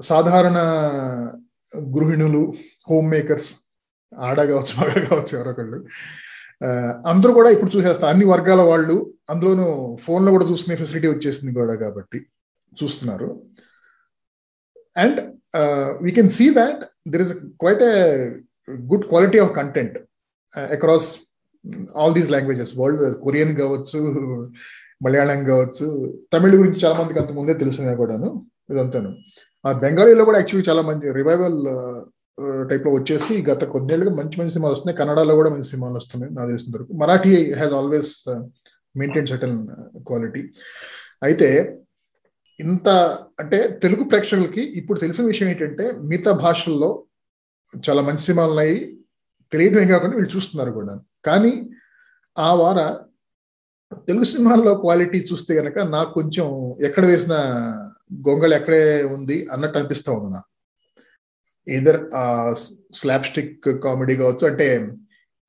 సాధారణ 0.00 0.58
గృహిణులు 1.96 2.52
హోమ్ 2.90 3.10
మేకర్స్ 3.10 3.50
ఆడ 4.18 4.38
కావచ్చు 4.42 4.72
మగ 4.80 4.92
కావచ్చు 5.08 5.38
ఎవరొకళ్ళు 5.38 5.78
అందరూ 7.06 7.32
కూడా 7.32 7.50
ఇప్పుడు 7.50 7.70
చూసేస్తారు 7.76 8.10
అన్ని 8.12 8.24
వర్గాల 8.24 8.60
వాళ్ళు 8.60 9.14
అందులోనూ 9.30 9.96
ఫోన్లో 10.04 10.30
కూడా 10.32 10.46
చూసుకునే 10.50 10.76
ఫెసిలిటీ 10.76 11.08
వచ్చేసింది 11.08 11.52
కూడా 11.54 11.74
కాబట్టి 11.74 12.18
చూస్తున్నారు. 12.82 13.28
And 14.96 15.20
we 16.02 16.10
can 16.10 16.30
see 16.30 16.50
that 16.50 16.80
there 17.08 17.22
is 17.22 17.32
quite 17.32 17.82
a 17.82 17.96
good 18.90 19.06
quality 19.06 19.38
of 19.38 19.52
content 19.56 19.98
across 20.76 21.08
all 22.00 22.14
these 22.18 22.30
languages 22.34 22.72
world 22.80 23.02
Korean 23.24 23.52
కావచ్చు 23.62 24.00
మలయాళం 25.04 25.40
కావచ్చు 25.44 25.86
తమిళ 26.32 26.52
గురించి 26.60 26.80
చాలా 26.84 26.96
మందికి 27.00 27.20
అంత 27.22 27.32
ముందే 27.38 27.54
తెలిసినా 27.62 27.92
కూడాను 28.00 28.28
ఇదంతాను. 28.72 29.10
బెంగాలీలో 29.64 30.24
కూడా 30.28 30.38
యాక్చువల్లీ 30.40 30.66
చాలా 30.70 30.82
మంచి 30.88 31.12
రివైవల్ 31.18 31.58
టైప్లో 32.70 32.90
వచ్చేసి 32.98 33.34
గత 33.48 33.64
కొన్నేళ్ళుగా 33.74 34.12
మంచి 34.18 34.36
మంచి 34.40 34.52
సినిమాలు 34.54 34.74
వస్తున్నాయి. 34.74 34.98
కన్నడలో 35.00 35.34
కూడా 35.40 35.50
మంచి 35.54 35.68
సినిమాలు 35.72 35.98
వస్తున్నాయి 36.00 36.32
నాకు 36.36 36.48
తెలిసిన 36.52 36.72
వరకు. 36.76 36.92
Marathi 37.02 37.32
has 37.60 37.74
always 37.80 38.12
maintain 38.94 39.28
certain 39.32 39.58
quality 40.08 40.42
అయితే 41.22 41.48
ఇంత 42.60 42.88
అంటే 43.40 43.58
తెలుగు 43.82 44.04
ప్రేక్షకులకి 44.04 44.62
ఇప్పుడు 44.80 44.98
తెలిసిన 44.98 45.24
విషయం 45.26 45.48
ఏంటంటే 45.48 45.84
మిగతా 46.10 46.32
భాషల్లో 46.44 46.90
చాలా 47.74 48.02
మంచి 48.02 48.22
సినిమాలు 48.28 48.50
ఉన్నాయి. 48.50 48.78
తెలియటమే 49.52 49.86
కాకుండా 49.92 50.14
వీళ్ళు 50.16 50.32
చూస్తున్నారు 50.36 50.72
కూడా. 50.78 50.94
కానీ 51.28 51.52
ఆ 52.36 52.50
వార 52.60 52.80
తెలుగు 54.08 54.26
సినిమాల్లో 54.32 54.72
క్వాలిటీ 54.84 55.18
చూస్తే 55.30 55.52
కనుక 55.60 55.78
నాకు 55.94 56.10
కొంచెం 56.18 56.46
ఎక్కడ 56.88 57.04
వేసిన 57.10 57.34
గొంగళి 58.26 58.54
ఎక్కడే 58.58 58.84
ఉంది 59.16 59.36
అన్నట్టు 59.52 59.78
అనిపిస్తా 59.78 60.10
ఉంది 60.16 60.28
నాకు. 60.36 60.48
ఏదర్ 61.66 61.98
స్లాబ్ 63.00 63.26
స్టిక్ 63.30 63.66
కామెడీ 63.84 64.14
కావచ్చు 64.22 64.44
అంటే 64.50 64.68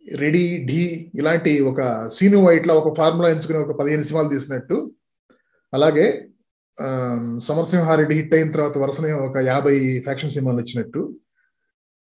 రెడీ 0.06 0.44
ఢీ 0.70 0.82
ఇలాంటి 1.20 1.52
ఒక 1.72 1.82
సీను 2.16 2.40
ఇట్లా 2.60 2.74
ఒక 2.82 2.92
ఫార్ములా 3.00 3.30
ఎంచుకుని 3.34 3.60
ఒక 3.66 3.76
పదిహేను 3.80 4.06
సినిమాలు 4.08 4.30
తీసినట్టు 4.36 4.78
అలాగే 5.74 6.06
సమరసింహారెడ్డి 7.48 8.16
హిట్ 8.20 8.34
అయిన 8.38 8.50
తర్వాత 8.52 8.76
వరుసనే 8.84 9.12
ఒక 9.28 9.38
యాభై 9.52 9.76
ఫ్యాక్షన్ 10.06 10.34
సినిమాలు 10.36 10.60
వచ్చినట్టు. 10.62 11.02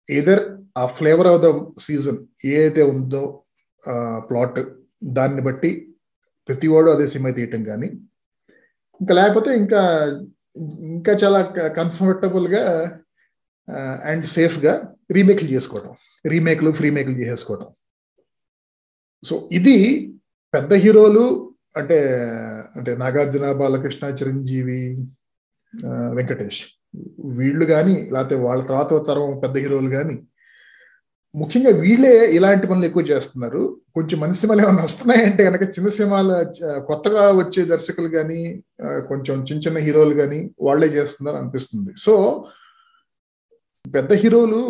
ఇదర్ 0.08 0.44
ఆ 0.76 0.86
ఫ్లేవర్ 0.86 1.28
ఆఫ్ 1.28 1.42
ద 1.42 1.50
సీజన్ 1.80 2.20
ఏదైతే 2.46 2.82
ఉందో 2.82 3.24
ప్లాట్ 4.18 4.60
దాన్ని 5.04 5.42
బట్టి 5.42 5.72
ప్రతి 6.50 6.68
వాడు 6.68 6.90
అదే 6.92 7.08
సినిమా 7.08 7.30
తీయటం 7.32 7.64
కానీ 7.64 7.88
ఇంకా 9.02 9.14
లేకపోతే 9.14 9.56
ఇంకా 9.56 9.82
ఇంకా 10.80 11.14
చాలా 11.24 11.40
కంఫర్టబుల్గా 11.78 12.64
అండ్ 14.04 14.26
సేఫ్గా 14.26 14.74
రీమేక్లు 15.12 15.50
చేసుకోవటం 15.50 15.94
రీమేక్లు 16.26 16.72
ఫ్రీ 16.72 16.90
మేక్లు 16.90 17.16
చేసేసుకోవటం 17.16 17.70
సో 19.24 19.50
ఇది 19.52 19.76
పెద్ద 20.54 20.74
హీరోలు 20.74 21.24
అంటే 21.78 21.98
అంటే 22.76 22.96
నాగార్జున 22.96 23.52
బాలకృష్ణ 23.52 24.06
చిరంజీవి 24.06 24.82
వెంకటేష్. 26.14 26.62
వీళ్ళు 27.38 27.66
కానీ 27.66 27.96
లేకపోతే 28.12 28.36
వాళ్ళ 28.36 28.62
తర్వాత 28.64 29.08
తరం 29.08 29.40
పెద్ద 29.40 29.58
హీరోలు 29.58 29.90
కానీ 29.90 30.16
ముఖ్యంగా 31.42 31.72
వీళ్ళే 31.84 32.12
ఇలాంటి 32.38 32.66
పనులు 32.70 32.86
ఎక్కువ 32.90 33.04
చేస్తున్నారు. 33.12 33.62
కొంచెం 33.96 34.18
మంచి 34.24 34.38
సినిమాలు 34.42 34.62
ఏమైనా 34.66 34.84
వస్తున్నాయంటే 34.88 35.42
కనుక 35.48 35.64
చిన్న 35.76 35.90
సినిమాల 35.98 36.30
కొత్తగా 36.90 37.24
వచ్చే 37.42 37.62
దర్శకులు 37.74 38.10
కానీ 38.18 38.42
కొంచెం 39.10 39.36
చిన్న 39.48 39.64
చిన్న 39.66 39.80
హీరోలు 39.88 40.16
కానీ 40.22 40.40
వాళ్ళే 40.68 40.90
చేస్తున్నారు 40.98 41.38
అనిపిస్తుంది. 41.42 41.92
సో 42.06 42.14
పెద్ద 43.86 44.14
హీరోలు 44.24 44.62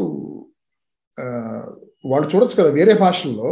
వాళ్ళు 2.11 2.27
చూడొచ్చు 2.31 2.55
కదా 2.61 2.71
వేరే 2.79 2.93
భాషల్లో. 3.05 3.49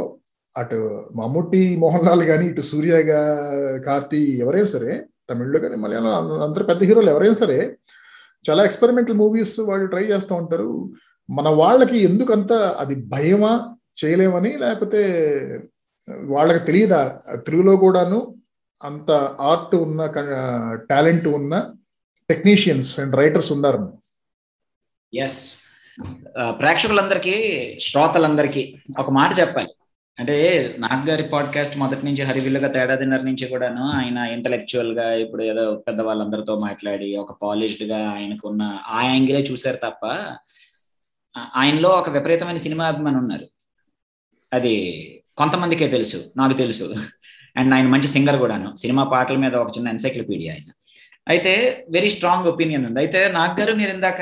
అటు 0.55 0.79
మమ్ముట్టి 1.19 1.61
మోహన్ 1.83 2.05
లాల్ 2.07 2.23
కానీ 2.31 2.45
ఇటు 2.51 2.63
సూర్యగా 2.71 3.21
కార్తి 3.87 4.19
ఎవరైనా 4.43 4.69
సరే 4.75 4.91
తమిళ్ళో 5.29 5.59
కానీ 5.63 5.77
మలయాళం 5.83 6.31
అందరు 6.47 6.63
పెద్ద 6.69 6.81
హీరోలు 6.89 7.09
ఎవరైనా 7.13 7.37
సరే 7.43 7.57
చాలా 8.45 8.61
ఎక్స్పెరిమెంటల్ 8.67 9.17
మూవీస్ 9.21 9.55
వాళ్ళు 9.69 9.85
ట్రై 9.93 10.03
చేస్తూ 10.11 10.33
ఉంటారు. 10.41 10.69
మన 11.29 11.49
వాళ్ళకి 11.49 11.97
ఎందుకంత 11.97 12.53
అది 12.53 12.95
భయమా 12.95 13.75
చేయలేమని 14.05 14.57
లేకపోతే 14.57 15.01
వాళ్ళకి 16.23 16.65
తెలియదా? 16.65 17.21
తెలుగులో 17.35 17.75
కూడాను 17.75 18.35
అంత 18.83 19.11
ఆర్ట్ 19.39 19.75
ఉన్న 19.75 20.05
టాలెంట్ 20.89 21.27
ఉన్న 21.27 21.73
టెక్నీషియన్స్ 22.29 22.99
అండ్ 22.99 23.15
రైటర్స్ 23.15 23.51
ఉన్నారు. 23.51 23.97
ఎస్ 25.13 25.59
ప్రేక్షకులందరికీ 26.59 27.35
శ్రోతలందరికీ 27.81 28.75
ఒక 28.99 29.09
మాట 29.09 29.39
చెప్పాలి. 29.39 29.69
అంటే 30.19 30.35
నాగ్ 30.79 31.09
గారి 31.09 31.23
పాడ్కాస్ట్ 31.23 31.77
మొదటి 31.77 32.05
నుంచి 32.05 32.23
హరివిల్లుగా 32.23 32.67
తేడాదిన్నర 32.67 33.21
నుంచి 33.21 33.47
కూడాను 33.47 33.83
ఆయన 33.91 34.17
ఇంటలెక్చువల్గా 34.17 35.13
ఇప్పుడు 35.13 35.43
ఏదో 35.43 35.75
పెద్ద 35.87 36.01
వాళ్ళందరితో 36.01 36.59
మాట్లాడి 36.59 37.15
ఒక 37.15 37.31
పాలిష్డ్గా 37.41 38.09
ఆయనకున్న 38.09 38.79
ఆ 38.87 39.05
యాంగిలే 39.05 39.41
చూశారు 39.41 39.75
తప్ప 39.75 40.05
ఆయనలో 41.55 41.89
ఒక 41.89 42.09
విపరీతమైన 42.09 42.57
సినిమా 42.57 42.85
అభిమాని 42.85 43.17
ఉన్నారు. 43.17 43.47
అది 44.53 44.75
కొంతమందికే 45.37 45.87
తెలుసు 45.87 46.31
నాకు 46.37 46.53
తెలుసు. 46.53 46.95
అండ్ 47.57 47.73
ఆయన 47.73 47.87
మంచి 47.87 48.07
సింగర్ 48.07 48.39
కూడాను. 48.39 48.75
సినిమా 48.77 49.03
పాటల 49.03 49.37
మీద 49.37 49.55
ఒక 49.55 49.71
చిన్న 49.77 49.87
ఎన్సైక్లోపీడియా 49.89 50.53
ఆయన. 50.53 50.71
అయితే 51.27 51.85
వెరీ 51.89 52.09
స్ట్రాంగ్ 52.09 52.47
ఒపీనియన్ 52.47 52.85
ఉంది. 52.85 52.99
అయితే 52.99 53.27
నాకు 53.27 53.59
గారు 53.59 53.73
మీరు 53.73 53.89
ఇందాక 53.89 54.21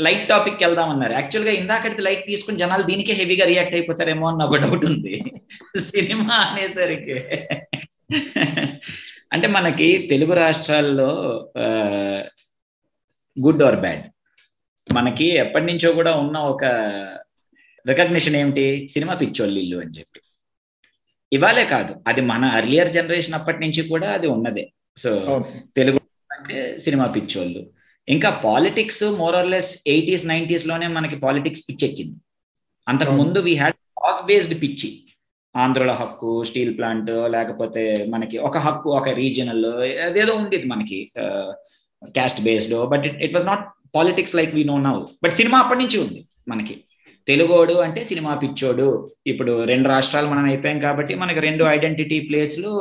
లైట్ 0.00 0.28
టాపిక్ 0.28 0.62
వెళ్దామన్నారు 0.62 1.12
యాక్చువల్గా 1.12 1.52
ఇందాకటి 1.52 2.02
లైట్ 2.02 2.26
తీసుకుని 2.26 2.58
జనాలు 2.58 2.82
దీనికే 2.82 3.12
హెవీగా 3.12 3.46
రియాక్ట్ 3.46 3.74
అయిపోతారేమో 3.74 4.28
అన్న 4.28 4.42
ఒక 4.42 4.56
డౌట్ 4.56 4.84
ఉంది. 4.84 5.22
సినిమా 5.80 6.34
అనేసరికి. 6.34 7.18
అంటే 9.32 9.46
మనకి 9.46 10.06
తెలుగు 10.10 10.32
రాష్ట్రాల్లో 10.32 11.10
గుడ్ 13.46 13.62
ఆర్ 13.62 13.76
బ్యాడ్ 13.76 14.02
మనకి 14.92 15.26
ఎప్పటి 15.42 15.64
నుంచో 15.66 15.88
కూడా 15.92 16.12
ఉన్న 16.22 16.36
ఒక 16.52 16.64
రికగ్నిషన్ 17.88 18.36
ఏమిటి? 18.36 18.64
సినిమా 18.92 19.14
పిచ్చోళ్ళు 19.14 19.58
ఇల్లు 19.58 19.76
అని 19.82 19.92
చెప్పి. 19.98 20.20
ఇవాళే 21.32 21.64
కాదు 21.64 21.92
అది 22.08 22.20
మన 22.20 22.44
అర్లియర్ 22.44 22.92
జనరేషన్ 22.92 23.34
అప్పటి 23.34 23.60
నుంచి 23.60 23.82
కూడా 23.88 24.08
అది 24.10 24.26
ఉన్నదే. 24.26 24.64
సో 24.96 25.10
తెలుగు 25.76 26.00
అంటే 26.36 26.78
సినిమా 26.78 27.06
పిచ్చోళ్ళు. 27.06 27.62
ఇంకా 28.08 28.30
పాలిటిక్స్ 28.30 29.04
మోరర్లెస్ 29.18 29.70
ఎయిటీస్ 29.86 30.26
నైన్టీస్లోనే 30.26 30.86
మనకి 30.86 31.16
పాలిటిక్స్ 31.16 31.64
పిచ్చెక్కింది. 31.68 32.18
అంతకు 32.88 33.10
ముందు 33.10 33.38
వీ 33.38 33.54
హ్యాడ్ 33.54 33.74
కాస్ 33.74 34.26
బేస్డ్ 34.26 34.56
పిచ్చి. 34.62 34.90
ఆంధ్రుల 35.56 35.92
హక్కు 36.00 36.32
స్టీల్ 36.44 36.72
ప్లాంట్ 36.78 37.10
లేకపోతే 37.10 37.82
మనకి 38.08 38.36
ఒక 38.48 38.58
హక్కు 38.58 38.88
ఒక 38.90 39.08
రీజనల్ 39.08 39.66
అదేదో 40.06 40.32
ఉండేది 40.34 40.66
మనకి 40.66 40.98
caste 42.02 42.40
based 42.40 42.74
but 42.92 43.04
it 43.06 43.16
it 43.22 43.34
was 43.34 43.46
not 43.46 43.64
politics 43.94 44.34
like 44.34 44.54
we 44.54 44.64
know 44.64 44.78
now 44.78 44.96
but 45.24 45.32
cinema 45.32 45.58
అప్పటి 45.58 45.80
నుంచి 45.80 45.98
ఉంది 45.98 46.20
మనకి. 46.48 46.76
తెలుగోడు 47.28 47.72
అంటే 47.72 48.04
సినిమా 48.04 48.34
పిచ్చోడు. 48.34 48.86
ఇప్పుడు 49.26 49.64
రెండు 49.64 49.88
రాష్ట్రాలు 49.88 50.26
మనం 50.26 50.44
అయిపోయాం 50.44 50.78
కాబట్టి 50.78 51.14
మనకి 51.14 51.40
రెండు 51.40 51.64
ఐడెంటిటీ 51.64 52.20
ప్లేస్లు 52.20 52.72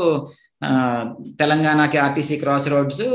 తెలంగాణకి 1.39 1.97
ఆర్టీసీ 1.97 2.37
క్రాస్ 2.37 2.67
రోడ్స్ 2.69 3.05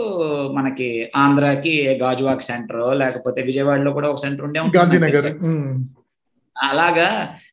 మనకి 0.53 0.89
ఆంధ్రాకి 1.17 1.75
గాజువాక్ 2.03 2.43
సెంటర్ 2.43 2.99
లేకపోతే 2.99 3.43
విజయవాడలో 3.43 3.93
కూడా 3.93 4.09
ఒక 4.09 4.17
సెంటర్ 4.17 4.47
ఉండే 4.47 4.61
గాంధీనగర్ 4.79 5.29
అలాగా 6.57 7.07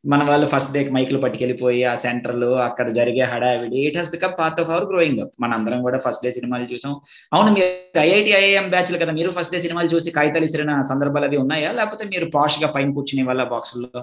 మన 0.05 0.21
వాళ్ళు 0.23 0.47
ఫస్ట్ 0.47 0.73
డే 0.73 0.81
మైకులు 0.95 1.19
పట్టుకెళ్ళిపోయి 1.19 1.81
ఆ 1.83 1.93
సెంటర్లు 2.03 2.49
అక్కడ 2.65 2.87
జరిగే 2.97 3.23
హడావిడి 3.31 3.79
it 3.87 3.97
has 3.97 4.11
become 4.11 4.33
part 4.39 4.59
of 4.61 4.71
our 4.71 4.87
growing 4.91 5.19
up 5.23 5.33
మన 5.41 5.51
అందరం 5.57 5.79
కూడా 5.81 5.97
ఫస్ట్ 6.05 6.23
డే 6.25 6.31
సినిమాలు 6.31 6.67
చూసాం. 6.71 6.93
అవును 7.31 7.51
మీరు 7.55 7.69
ఐఐటి 8.03 8.31
ఐఐఎం 8.39 8.67
బ్యాచ్లు 8.73 8.99
కదా 9.01 9.13
మీరు 9.19 9.31
ఫస్ట్ 9.37 9.53
డే 9.55 9.61
సినిమాలు 9.65 9.89
చూసి 9.93 10.11
కాగితాలు 10.17 10.47
ఇసిన 10.49 10.75
సందర్భాలు 10.91 11.27
అవి 11.29 11.39
ఉన్నాయా? 11.43 11.71
లేకపోతే 11.79 12.05
మీరు 12.13 12.27
పాష్గా 12.35 12.69
పైన 12.75 12.89
కూర్చునే 12.97 13.25
వాళ్ళ 13.29 13.43
బాక్సుల్లో 13.53 14.01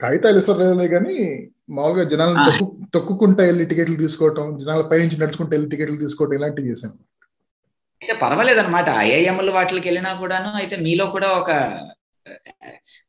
కాగితాలు 0.00 0.38
ఇస్తారులే 0.40 0.86
కానీ 0.92 1.14
మామూలుగా 1.76 2.04
జనాలను 2.12 2.44
తొక్కు 2.48 2.66
తొక్కుకుంటా 2.94 3.42
వెళ్ళి 3.48 3.64
టికెట్లు 3.70 3.96
తీసుకోవటం 4.02 4.44
జనాల 4.60 4.82
పైనుంచి 4.90 5.20
నడుచుకుంటూ 5.22 5.52
వెళ్ళి 5.56 5.70
టికెట్లు 5.72 5.98
తీసుకోవటం 6.04 6.36
ఇలాంటివి 6.38 6.70
చేశాను 6.72 6.96
అయితే 8.02 8.14
పర్వాలేదు 8.22 8.60
అనమాట 8.62 8.88
ఐఐఎంలు 9.04 9.52
వాటికి 9.56 9.86
వెళ్ళినా 9.88 10.12
కూడాను 10.20 10.50
అయితే 10.60 10.76
మీలో 10.84 11.06
కూడా 11.14 11.28
ఒక 11.40 11.50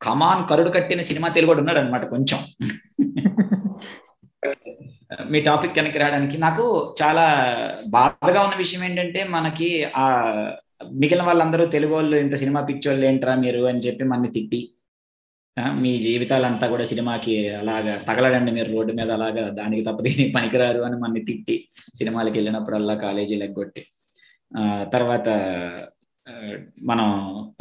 కమాన్ 0.01 0.41
కరుడు 0.49 0.69
కట్టిన 0.69 1.01
సినిమా 1.09 1.29
తెలుగు 1.29 1.53
ఉన్నాడు 1.55 1.79
అనమాట 1.79 2.05
కొంచెం. 2.09 2.39
మీ 5.31 5.39
టాపిక్ 5.41 5.77
కనుక 5.77 5.97
రావడానికి 5.97 6.37
నాకు 6.39 6.65
చాలా 7.01 7.25
బాధగా 7.89 8.39
ఉన్న 8.43 8.55
విషయం 8.55 8.83
ఏంటంటే 8.83 9.21
మనకి 9.29 9.69
ఆ 9.97 10.05
మిగిలిన 10.99 11.23
వాళ్ళందరూ 11.25 11.63
తెలుగు 11.73 11.93
వాళ్ళు 11.93 12.15
ఇంత 12.17 12.35
సినిమా 12.35 12.61
పిచ్చోళ్ళు 12.69 13.03
ఏంట్రా 13.05 13.33
మీరు 13.41 13.61
అని 13.67 13.83
చెప్పి 13.85 14.03
మన 14.11 14.29
తిట్టి 14.29 14.61
మీ 15.77 15.91
జీవితాలంతా 15.99 16.65
కూడా 16.67 16.83
సినిమాకి 16.83 17.33
అలాగా 17.57 17.93
తగలడండి 18.07 18.51
మీరు 18.51 18.69
రోడ్డు 18.71 18.91
మీద 18.93 19.09
అలాగా 19.11 19.43
దానికి 19.57 19.83
తప్ప 19.83 20.01
దీని 20.01 20.25
పనికిరారు 20.31 20.81
అని 20.81 20.97
మన 20.97 21.21
తిట్టి 21.27 21.55
సినిమాలకి 21.95 22.37
వెళ్ళినప్పుడల్లా 22.37 22.95
కాలేజీలు 23.03 23.43
ఎగ్గొట్టి 23.43 23.83
తర్వాత 24.93 25.27
మనం 26.79 27.07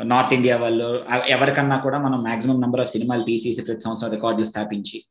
నార్త్ 0.04 0.34
ఇండియా 0.34 0.56
వాళ్ళు 0.56 1.04
ఎవరికన్నా 1.28 1.76
కూడా 1.76 1.98
మనం 1.98 2.22
మాక్సిమం 2.22 2.60
నెంబర్ 2.60 2.80
ఆఫ్ 2.80 2.90
సినిమాలు 2.90 3.22
తీసేసి 3.22 3.62
ప్రతి 3.62 3.80
సంవత్సరం 3.80 4.10
రికార్డులు 4.10 4.44
స్థాపించి 4.44 5.04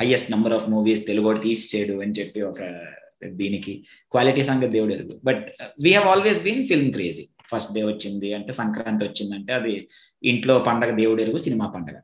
highest 0.00 0.30
number 0.30 0.52
of 0.52 0.70
movies 0.70 1.06
Telugu 1.06 1.38
చేయడు 1.76 2.02
అని 2.02 2.12
చెప్పి 2.12 2.42
ఒక 2.42 2.60
దీనికి 3.26 3.84
క్వాలిటీ 4.10 4.44
సంగతి 4.44 4.68
దేవుడు 4.68 4.94
ఎరుగు. 4.94 5.20
But 5.24 5.48
we 5.84 5.90
have 5.90 6.06
always 6.06 6.42
been 6.42 6.66
film 6.66 6.92
crazy 6.92 7.28
first 7.50 7.74
day 7.74 7.84
వచ్చింది 7.84 8.34
అంటే 8.34 8.52
సంక్రాంతి 8.52 9.04
వచ్చిందంటే 9.04 9.52
అది 9.52 9.88
ఇంట్లో 10.24 10.58
పండగ 10.58 10.90
దేవుడు 10.90 11.22
ఎరుగు 11.22 11.38
సినిమా 11.38 11.66
పండగ. 11.66 11.94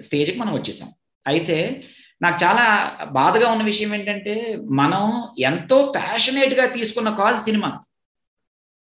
స్టేజ్కి 0.00 0.38
మనం 0.38 0.54
వచ్చేసాం. 0.54 0.88
అయితే 1.26 1.84
నాకు 2.22 2.44
చాలా 2.44 2.90
బాధగా 3.04 3.50
ఉన్న 3.50 3.62
విషయం 3.62 3.94
ఏంటంటే 3.94 4.58
మనం 4.70 5.24
ఎంతో 5.38 5.92
ప్యాషనేట్గా 5.94 6.66
తీసుకున్న 6.66 7.10
కాజ్ 7.10 7.38
సినిమా. 7.38 7.80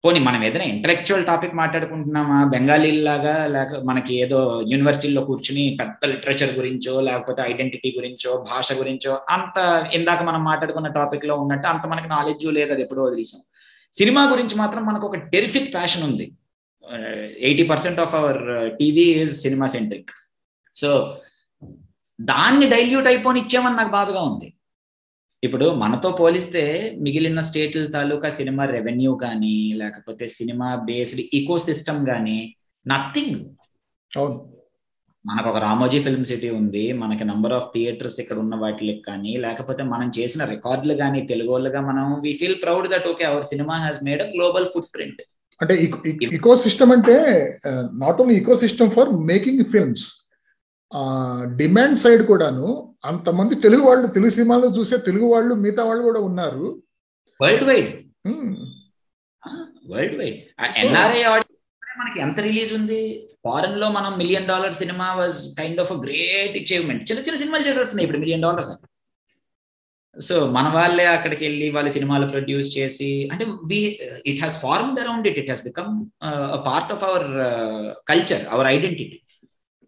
పోనీ 0.06 0.20
మనం 0.20 0.44
ఏదైనా 0.44 0.66
ఇంటలెక్చువల్ 0.72 1.26
టాపిక్ 1.26 1.54
మాట్లాడుకుంటున్నామా? 1.60 2.44
బెంగాలీ 2.54 2.90
లాగా 3.06 3.36
లేక 3.54 3.76
మనకి 3.90 4.14
ఏదో 4.24 4.40
యూనివర్సిటీల్లో 4.72 5.22
కూర్చుని 5.28 5.78
పెద్ద 5.80 6.10
లిటరేచర్ 6.12 6.52
గురించో 6.58 7.02
లేకపోతే 7.02 7.42
ఐడెంటిటీ 7.42 7.90
గురించో 7.98 8.46
భాష 8.50 8.74
గురించో 8.74 9.14
అంత 9.30 9.58
ఇందాక 9.94 10.22
మనం 10.24 10.44
మాట్లాడుకున్న 10.44 10.88
టాపిక్లో 10.88 11.36
ఉన్నట్టు 11.36 11.68
అంత 11.68 11.86
మనకి 11.86 12.10
నాలెడ్జ్ 12.10 12.46
లేదు 12.46 12.74
అది 12.74 12.82
ఎప్పుడో 12.82 13.04
వదిలేసాం. 13.04 13.42
సినిమా 13.94 14.24
గురించి 14.32 14.56
మాత్రం 14.56 14.86
మనకు 14.86 15.08
ఒక 15.08 15.16
టెరిఫిక్ 15.16 15.74
ప్యాషన్ 15.74 16.04
ఉంది. 16.04 16.26
Eighty 17.40 17.64
percent 17.64 18.00
of 18.00 18.16
our 18.16 18.42
TV 18.78 19.06
is 19.22 19.42
cinema 19.42 19.68
centric 19.68 20.12
so 20.76 21.18
దాన్ని 22.22 22.70
డైల్యూట్ 22.70 23.08
అయిపోని 23.08 23.40
ఇచ్చామని 23.40 23.76
నాకు 23.76 23.92
బాధగా 23.92 24.22
ఉంది. 24.22 24.53
ఇప్పుడు 25.44 25.68
మనతో 25.74 26.10
పోలిస్తే 26.12 26.64
మిగిలిన 27.02 27.42
స్టేట్ల 27.42 27.86
తాలూకా 27.94 28.30
సినిమా 28.30 28.64
రెవెన్యూ 28.68 29.12
కానీ 29.24 29.56
లేకపోతే 29.74 30.26
సినిమా 30.36 30.70
బేస్డ్ 30.86 31.22
ఈకో 31.34 31.58
సిస్టమ్ 31.66 32.02
కానీ 32.06 32.38
నథింగ్. 32.86 33.38
అవును. 34.12 34.38
మనకు 35.26 35.48
ఒక 35.50 35.60
రామోజీ 35.60 36.00
ఫిల్మ్ 36.00 36.26
సిటీ 36.26 36.50
ఉంది 36.52 36.86
మనకి 36.94 37.24
నంబర్ 37.24 37.54
ఆఫ్ 37.54 37.70
థియేటర్స్ 37.74 38.18
ఇక్కడ 38.20 38.38
ఉన్న 38.38 38.56
వాటికి 38.56 38.96
కానీ 39.06 39.34
లేకపోతే 39.38 39.84
మనం 39.84 40.08
చేసిన 40.18 40.46
రికార్డులు 40.46 40.94
కానీ 40.94 41.20
తెలుగు 41.30 41.52
వాళ్ళుగా 41.52 41.82
మనం 41.82 42.08
we 42.24 42.34
feel 42.42 42.58
proud 42.64 42.88
that 42.92 43.08
okay 43.08 43.26
our 43.26 43.46
cinema 43.46 43.76
has 43.84 44.02
made 44.04 44.24
a 44.24 44.28
global 44.34 44.68
footprint 44.94 45.22
అంటే 45.62 45.76
ఈకో 46.38 46.54
సిస్టమ్ 46.66 46.92
అంటే 46.92 47.16
not 48.02 48.20
only 48.22 48.36
ecosystem 48.64 48.92
for 48.92 49.12
making 49.26 49.64
films 49.72 50.08
demand 51.58 52.00
side 52.00 52.24
కూడాను 52.28 52.68
అంతమంది 53.06 53.56
తెలుగు 53.62 53.84
వాళ్ళు 53.88 54.08
తెలుగు 54.16 54.34
సినిమాలు 54.36 54.68
చూసే 54.78 54.98
తెలుగు 55.08 55.28
వాళ్ళు 55.34 55.54
మిగతా 55.64 55.84
వాళ్ళు 55.84 56.04
కూడా 56.04 56.20
ఉన్నారు. 56.30 56.66
World 57.40 57.66
wide 57.70 57.90
world 59.92 60.16
wide 60.20 60.38
NRI 60.84 61.22
మనకి 62.00 62.20
ఎంత 62.20 62.40
రిలీజ్ 62.40 62.72
ఉంది? 62.74 63.02
ఫారెన్లో 63.46 63.88
మనం 63.90 64.12
million 64.18 64.48
dollar 64.48 64.76
cinema 64.80 65.08
was 65.20 65.40
kind 65.58 65.82
of 65.82 65.92
great 66.06 66.56
achievement 66.62 67.04
చిన్న 67.10 67.22
చిన్న 67.26 67.38
సినిమాలు 67.42 67.68
చేసేస్తున్నాయి 67.68 68.06
ఇప్పుడు 68.08 68.22
మిలియన్ 68.24 68.46
డాలర్స్ 68.46 68.72
సో 70.16 70.36
మన 70.56 70.68
వాళ్ళే 70.76 71.06
అక్కడికి 71.14 71.44
వెళ్ళి 71.46 71.68
వాళ్ళ 71.76 71.90
సినిమాలు 71.90 72.26
ప్రొడ్యూస్ 72.34 72.70
చేసి 72.78 73.12
అంటే 73.32 73.46
we 73.70 73.80
it 74.32 74.42
has 74.44 74.58
formed 74.62 75.00
around 75.00 75.28
it 75.30 75.40
it 75.42 75.50
has 75.50 75.64
become 75.70 75.92
part 76.68 76.92
of 76.96 77.04
our 77.10 77.28
culture 78.12 78.44
our 78.56 78.68
identity 78.68 79.18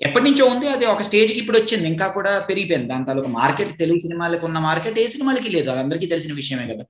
ఎప్పటి 0.01 0.25
నుంచో 0.25 0.45
ఉంది. 0.45 0.67
అది 0.67 0.85
ఒక 0.85 1.01
స్టేజ్కి 1.01 1.39
ఇప్పుడు 1.39 1.57
వచ్చింది. 1.57 1.87
ఇంకా 1.87 2.07
కూడా 2.07 2.39
పెరిగిపోయింది. 2.39 2.87
దాని 2.89 3.05
తాలూకు 3.05 3.27
మార్కెట్ 3.27 3.77
తెలుగు 3.77 3.99
సినిమాలకు 3.99 4.45
ఉన్న 4.45 4.59
మార్కెట్ 4.59 4.99
ఏ 4.99 5.07
సినిమాలకి 5.07 5.49
లేదు. 5.49 5.69
అది 5.69 5.79
అందరికీ 5.79 6.05
తెలిసిన 6.05 6.33
విషయమే 6.33 6.73
కదా. 6.73 6.83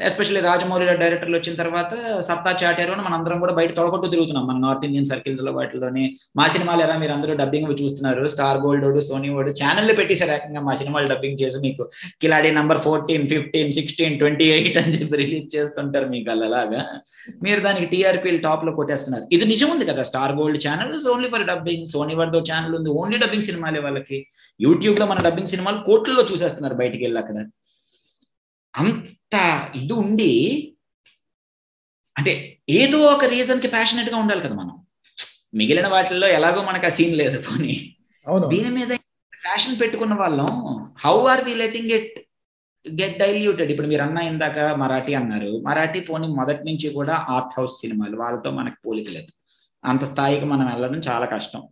ఎస్పెషల్లీ 0.00 0.40
రాజమౌళి 0.40 0.86
డైరెక్టర్లు 0.86 1.36
వచ్చిన 1.36 1.54
తర్వాత 1.56 2.20
సత్తా 2.20 2.58
చాటారు 2.62 2.92
అని 2.92 3.02
మనందరం 3.02 3.38
కూడా 3.38 3.52
బయట 3.52 3.76
తొడగొట్టు 3.76 4.08
తిరుగుతున్నాం. 4.08 4.46
మన 4.46 4.58
నార్త్ 4.58 4.84
ఇండియన్ 4.84 5.06
సర్కిల్స్లో 5.06 5.52
వాటిలోని 5.52 6.16
మా 6.36 6.48
సినిమాలు 6.48 6.82
ఎలా 6.82 6.98
మీరు 6.98 7.12
అందరూ 7.12 7.34
డబ్బింగ్ 7.34 7.82
చూస్తున్నారు? 7.82 8.28
స్టార్ 8.28 8.58
గోల్డ్ 8.58 8.84
వాడు 8.84 9.00
సోనీ 9.00 9.28
వాడు 9.28 9.50
ఛానల్ 9.50 9.96
పెట్టేశారు 9.96 10.30
ఏకంగా 10.30 10.60
మా 10.60 10.74
సినిమాలు 10.74 11.08
డబ్బింగ్ 11.08 11.38
చేసి 11.42 11.58
మీకు. 11.58 11.90
Khiladi 12.20 12.52
number 12.52 12.78
fourteen 12.78 13.28
fifteen 13.28 13.72
sixteen 13.72 14.18
twenty 14.18 14.44
eight 14.44 14.78
అని 14.78 15.00
చెప్పి 15.00 15.16
రిలీజ్ 15.16 15.56
చేస్తుంటారు 15.56 16.06
మీకు 16.06 16.30
అలాగా 16.30 16.86
మీరు 17.42 17.60
దానికి 17.60 17.86
టీఆర్పీలు 17.86 18.38
టాప్లో 18.38 18.72
కొట్టేస్తున్నారు. 18.72 19.26
ఇది 19.32 19.44
నిజం 19.44 19.70
ఉంది 19.70 19.84
కదా? 19.84 20.02
Star 20.02 20.32
Gold 20.32 20.68
channel 20.68 21.08
only 21.08 21.28
for 21.28 21.46
dubbing 21.46 21.86
Sony 21.86 22.14
వాడితో 22.14 22.38
ఛానల్ 22.38 22.74
ఉంది. 22.74 22.90
ఓన్లీ 22.90 23.18
డబ్బింగ్ 23.18 23.42
సినిమాలే 23.42 23.80
వాళ్ళకి. 23.80 24.26
యూట్యూబ్లో 24.60 25.06
మన 25.06 25.18
డబ్బింగ్ 25.24 25.48
సినిమాలు 25.48 25.78
కోట్లలో 25.86 26.26
చూసేస్తున్నారు 26.32 26.74
బయటికి 26.74 27.04
వెళ్ళి 27.04 27.20
అక్కడ. 27.20 27.44
అంత 28.74 29.34
ఇది 29.76 29.92
ఉండి 29.92 30.32
అంటే 32.18 32.58
ఏదో 32.68 32.98
ఒక 32.98 33.24
రీజన్కి 33.24 33.68
ప్యాషనెట్గా 33.68 34.16
ఉండాలి 34.16 34.40
కదా 34.40 34.54
మనం. 34.54 34.86
మిగిలిన 35.54 35.88
వాటిల్లో 35.88 36.28
ఎలాగో 36.28 36.62
మనకు 36.62 36.86
ఆ 36.86 36.88
సీన్ 36.88 37.16
లేదు 37.16 37.42
పోనీ. 37.42 37.94
దీని 38.48 38.68
మీద 38.68 38.88
ప్యాషన్ 39.44 39.80
పెట్టుకున్న 39.80 40.14
వాళ్ళం. 40.14 40.48
How 40.98 41.26
are 41.26 41.44
we 41.44 41.54
letting 41.54 41.90
it 41.90 42.18
get 43.00 43.18
diluted 43.18 43.70
ఇప్పుడు 43.70 43.86
మీరు 43.86 44.02
అన్న 44.02 44.18
ఇందాక 44.18 44.58
మరాఠీ 44.58 45.14
అన్నారు. 45.14 45.62
మరాఠీ 45.66 46.00
పోనీ 46.00 46.28
మొదటి 46.28 46.64
నుంచి 46.64 46.90
కూడా 46.90 47.26
ఆర్ట్ 47.28 47.60
హౌస్ 47.60 47.80
సినిమాలు 47.80 48.16
వాళ్ళతో 48.16 48.50
మనకు 48.50 48.76
పోలిక 48.86 49.10
లేదు. 49.10 49.32
అంత 49.84 50.04
స్థాయికి 50.04 50.44
మనం 50.44 50.66
వెళ్ళడం 50.66 50.98
చాలా 50.98 51.26
కష్టం. 51.26 51.68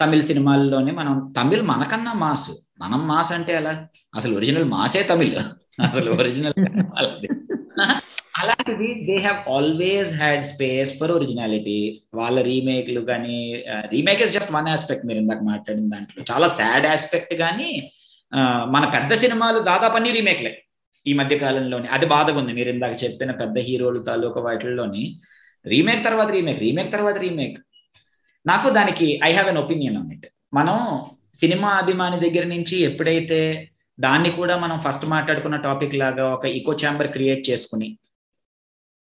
తమిళ 0.00 0.20
సినిమాల్లోనే 0.20 0.92
మనం 0.92 1.14
తమిళ్ 1.38 1.62
మనకన్నా 1.62 2.12
మాస్. 2.12 2.50
మనం 2.80 3.00
మాస్ 3.08 3.32
అంటే 3.32 3.52
ఎలా? 3.56 3.72
అసలు 4.14 4.34
ఒరిజినల్ 4.36 4.66
మాసే 4.74 5.02
తమిళ్. 5.02 5.34
అసలు 5.82 6.10
ఒరిజినల్ 6.10 6.54
అలాంటిది 8.38 8.88
they 9.06 9.14
have 9.16 9.38
always 9.50 10.10
had 10.14 10.44
space 10.44 10.90
for 10.98 11.12
originality 11.12 11.78
వాళ్ళ 12.14 12.38
రీమేక్లు 12.42 13.00
కానీ 13.10 13.38
remake 13.92 14.22
is 14.22 14.32
just 14.32 14.52
one 14.52 14.68
aspect 14.68 15.06
మీరు 15.06 15.18
ఇందాక 15.18 15.42
మాట్లాడిన 15.42 15.88
దాంట్లో. 15.94 16.24
చాలా 16.30 16.48
సాడ్ 16.58 16.86
ఆస్పెక్ట్ 16.86 17.34
కానీ 17.34 17.70
మన 18.74 18.84
పెద్ద 18.94 19.12
సినిమాలు 19.22 19.58
దాదాపు 19.70 19.96
అన్ని 19.96 20.10
రీమేక్లే 20.10 20.52
ఈ 21.06 21.12
మధ్య 21.12 21.38
కాలంలోని. 21.38 21.88
అది 21.88 22.06
బాధగా 22.06 22.38
ఉంది. 22.38 22.52
మీరు 22.52 22.70
ఇందాక 22.70 22.94
చెప్పిన 23.04 23.30
పెద్ద 23.40 23.58
హీరోలు 23.58 24.00
తాలూకా 24.08 24.40
వాటిల్లోని 24.40 25.04
రీమేక్ 25.66 26.04
తర్వాత 26.04 26.30
రీమేక్ 26.30 26.60
రీమేక్ 26.60 26.92
తర్వాత 26.92 27.18
రీమేక్. 27.18 27.58
నాకు 28.46 28.70
దానికి 28.70 29.20
I 29.24 29.32
have 29.32 29.48
an 29.48 29.58
opinion 29.58 29.96
on 29.96 30.12
it 30.12 30.26
మనం 30.54 31.04
సినిమా 31.34 31.68
అభిమాని 31.68 32.20
దగ్గర 32.20 32.44
నుంచి 32.46 32.76
ఎప్పుడైతే 32.78 33.70
దాన్ని 34.00 34.30
కూడా 34.30 34.56
మనం 34.56 34.78
ఫస్ట్ 34.78 35.06
మాట్లాడుకున్న 35.06 35.56
టాపిక్ 35.56 35.94
లాగా 35.94 36.34
ఒక 36.34 36.44
ఈకో 36.46 36.72
ఛాంబర్ 36.72 37.08
క్రియేట్ 37.08 37.50
చేసుకుని 37.50 37.98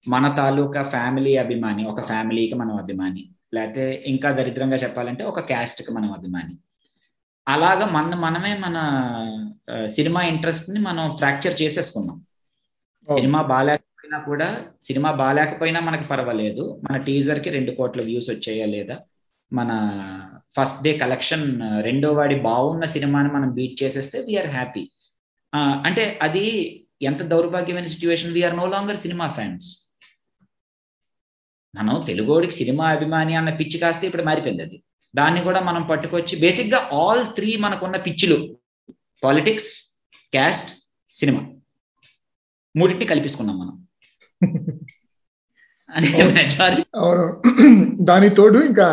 మన 0.08 0.34
తాలూకా 0.36 0.82
ఫ్యామిలీ 0.82 1.36
అభిమాని 1.36 1.84
ఒక 1.84 2.00
ఫ్యామిలీకి 2.00 2.54
మనం 2.54 2.76
అభిమాని 2.76 3.30
లేకపోతే 3.54 4.04
ఇంకా 4.06 4.30
దరిద్రంగా 4.30 4.76
చెప్పాలంటే 4.76 5.24
ఒక 5.24 5.40
క్యాస్ట్కి 5.40 5.92
మనం 5.92 6.12
అభిమాని. 6.12 6.54
అలాగా 7.48 7.86
మన 7.86 8.14
మనమే 8.14 8.56
మన 8.58 8.76
సినిమా 9.86 10.22
ఇంట్రెస్ట్ని 10.22 10.80
మనం 10.80 11.16
ఫ్రాక్చర్ 11.16 11.62
చేసేసుకున్నాం. 11.62 12.16
సినిమా 13.14 13.42
బాగాలేకపోయినా 13.42 14.18
కూడా 14.18 14.48
సినిమా 14.82 15.10
బాగాలేకపోయినా 15.12 15.80
మనకి 15.80 16.04
పర్వాలేదు. 16.04 16.80
మన 16.84 16.96
టీజర్కి 16.96 17.50
రెండు 17.50 17.70
కోట్ల 17.70 18.00
వ్యూస్ 18.00 18.30
వచ్చాయా 18.30 18.66
లేదా? 18.66 18.96
మన 19.52 19.70
ఫస్ట్ 20.56 20.82
డే 20.82 20.98
కలెక్షన్ 20.98 21.44
రెండో 21.80 22.12
వాడి 22.12 22.34
బాగున్న 22.40 22.84
సినిమాని 22.84 23.28
మనం 23.28 23.50
బీట్ 23.50 23.82
చేసేస్తే 23.82 24.20
వీఆర్ 24.20 24.46
హ్యాపీ 24.46 24.84
అంటే 25.84 26.18
అది 26.22 26.44
ఎంత 27.02 27.22
దౌర్భాగ్యమైన 27.22 27.86
situation 27.86 28.32
we're 28.32 28.56
no 28.56 28.66
longer 28.66 28.96
cinema 28.96 29.28
fans 29.28 29.68
మనం 31.74 32.02
తెలుగోడికి 32.06 32.52
సినిమా 32.52 32.84
అభిమాని 32.88 33.34
అన్న 33.34 33.50
పిచ్చి 33.50 33.78
కాస్తే 33.78 34.06
ఇప్పుడు 34.06 34.22
మారిపోయింది 34.22 34.62
అది. 34.62 34.78
దాన్ని 35.14 35.42
కూడా 35.42 35.60
మనం 35.60 35.82
పట్టుకొచ్చి 35.82 36.36
బేసిక్గా 36.36 36.88
ఆల్ 36.92 37.26
త్రీ 37.34 37.56
మనకున్న 37.56 37.96
పిచ్చులు 37.96 38.38
పాలిటిక్స్ 39.22 39.70
క్యాస్ట్ 40.32 40.70
సినిమా 41.16 41.42
మూడింటిని 42.74 43.06
కల్పించుకున్నాం 43.06 43.58
మనం. 43.58 43.74
అవును. 46.94 47.26
దాని 48.00 48.28
తోడు 48.28 48.58
ఇంకా 48.64 48.88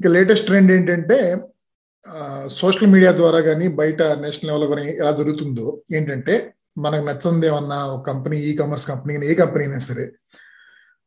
ఇంకా 0.00 0.10
లేటెస్ట్ 0.10 0.46
ట్రెండ్ 0.46 0.70
ఏంటంటే 0.72 1.16
సోషల్ 2.48 2.92
మీడియా 2.92 3.12
ద్వారా 3.12 3.40
కానీ 3.40 3.68
బయట 3.68 4.02
నేషనల్ 4.02 4.48
లెవెల్ 4.50 4.70
కానీ 4.70 4.86
ఎలా 5.02 5.10
జరుగుతుందో 5.10 5.66
ఏంటంటే 5.94 6.34
మనకు 6.78 7.04
నచ్చంది 7.06 7.46
ఏమన్నా 7.46 7.78
ఒక 7.86 8.02
కంపెనీ 8.06 8.36
ఈ 8.40 8.56
కామర్స్ 8.56 8.86
కంపెనీ 8.86 9.26
ఏ 9.26 9.34
కంపెనీ 9.34 9.64
అయినా 9.64 9.78
సరే 9.78 10.04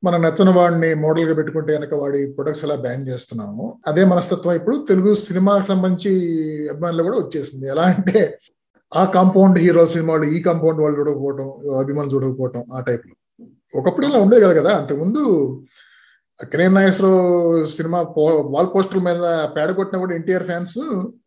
మనం 0.04 0.22
నచ్చిన 0.22 0.50
వాడిని 0.50 0.96
మోడల్గా 0.96 1.34
పెట్టుకుంటే 1.34 1.72
కనుక 1.78 1.94
వాడి 1.94 2.32
ప్రొడక్ట్స్ 2.32 2.64
ఎలా 2.66 2.76
బ్యాన్ 2.76 3.08
చేస్తున్నాము 3.08 3.80
అదే 3.88 4.04
మనస్తత్వం 4.06 4.56
ఇప్పుడు 4.56 4.86
తెలుగు 4.90 5.14
సినిమాకి 5.14 5.68
సంబంధించి 5.68 6.12
అభిమానులు 6.70 7.04
కూడా 7.04 7.18
వచ్చేసింది. 7.18 7.66
ఎలా 7.68 7.84
అంటే 7.84 8.22
ఆ 8.92 9.06
కాంపౌండ్ 9.06 9.60
హీరో 9.60 9.86
సినిమాలు 9.86 10.26
ఈ 10.26 10.40
కాంపౌండ్ 10.42 10.82
వాళ్ళు 10.82 11.00
చూడకపోవటం 11.00 11.48
అభిమానులు 11.80 12.14
చూడకపోవటం 12.16 12.64
ఆ 12.74 12.80
టైప్లో. 12.80 13.14
ఒకప్పుడు 13.74 14.06
ఇలా 14.06 14.20
ఉండేది 14.20 14.44
కదా 14.46 14.54
కదా 14.54 14.72
అంతకుముందు 14.78 15.22
అక్కడే 16.44 16.66
నాగేశ్వర 16.76 17.10
సినిమా 17.76 18.00
వాల్ 18.54 18.70
పోస్టర్ 18.74 19.04
మీద 19.08 19.28
పేడ 19.56 19.70
కొట్టిన 19.78 20.00
కూడా 20.04 20.14
ఎన్టీఆర్ 20.20 20.46
ఫ్యాన్స్ 20.50 20.78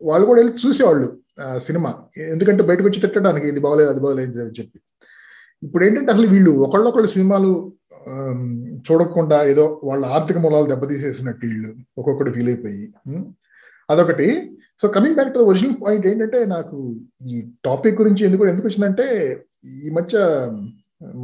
వాళ్ళు 0.09 0.25
కూడా 0.29 0.39
వెళ్ళి 0.41 0.55
చూసేవాళ్ళు 0.63 1.09
సినిమా. 1.67 1.91
ఎందుకంటే 2.33 2.63
బయటకు 2.69 2.87
వచ్చి 2.89 3.03
తిట్టడానికి 3.05 3.47
ఇది 3.53 3.61
బాగోలేదు 3.65 3.91
అది 3.95 4.01
బాగోలేదు 4.05 4.41
అని 4.45 4.57
చెప్పి. 4.59 4.79
ఇప్పుడు 5.63 5.83
ఏంటంటే 5.87 6.11
అసలు 6.15 6.29
వీళ్ళు 6.35 6.53
ఒకళ్ళొకళ్ళు 6.67 7.11
సినిమాలు 7.15 7.51
చూడకుండా 8.89 9.39
ఏదో 9.53 9.65
వాళ్ళ 9.89 10.03
ఆర్థిక 10.17 10.39
మూలాలు 10.43 10.69
దెబ్బతీసేసినట్టు 10.73 11.45
వీళ్ళు 11.47 11.71
ఒక్కొక్కటి 12.01 12.31
ఫీల్ 12.37 12.51
అయిపోయి 12.53 12.85
అదొకటి. 13.89 14.29
So 14.83 14.87
coming 14.97 15.17
back 15.19 15.33
to 15.35 15.43
original 15.51 15.77
point 15.83 16.07
ఏంటంటే 16.11 16.39
నాకు 16.55 16.79
ఈ 17.33 17.37
టాపిక్ 17.65 18.01
గురించి 18.01 18.23
ఎందుకు 18.25 18.49
ఎందుకు 18.53 18.67
వచ్చిందంటే 18.69 19.07
ఈ 19.87 19.91
మధ్య 19.91 20.17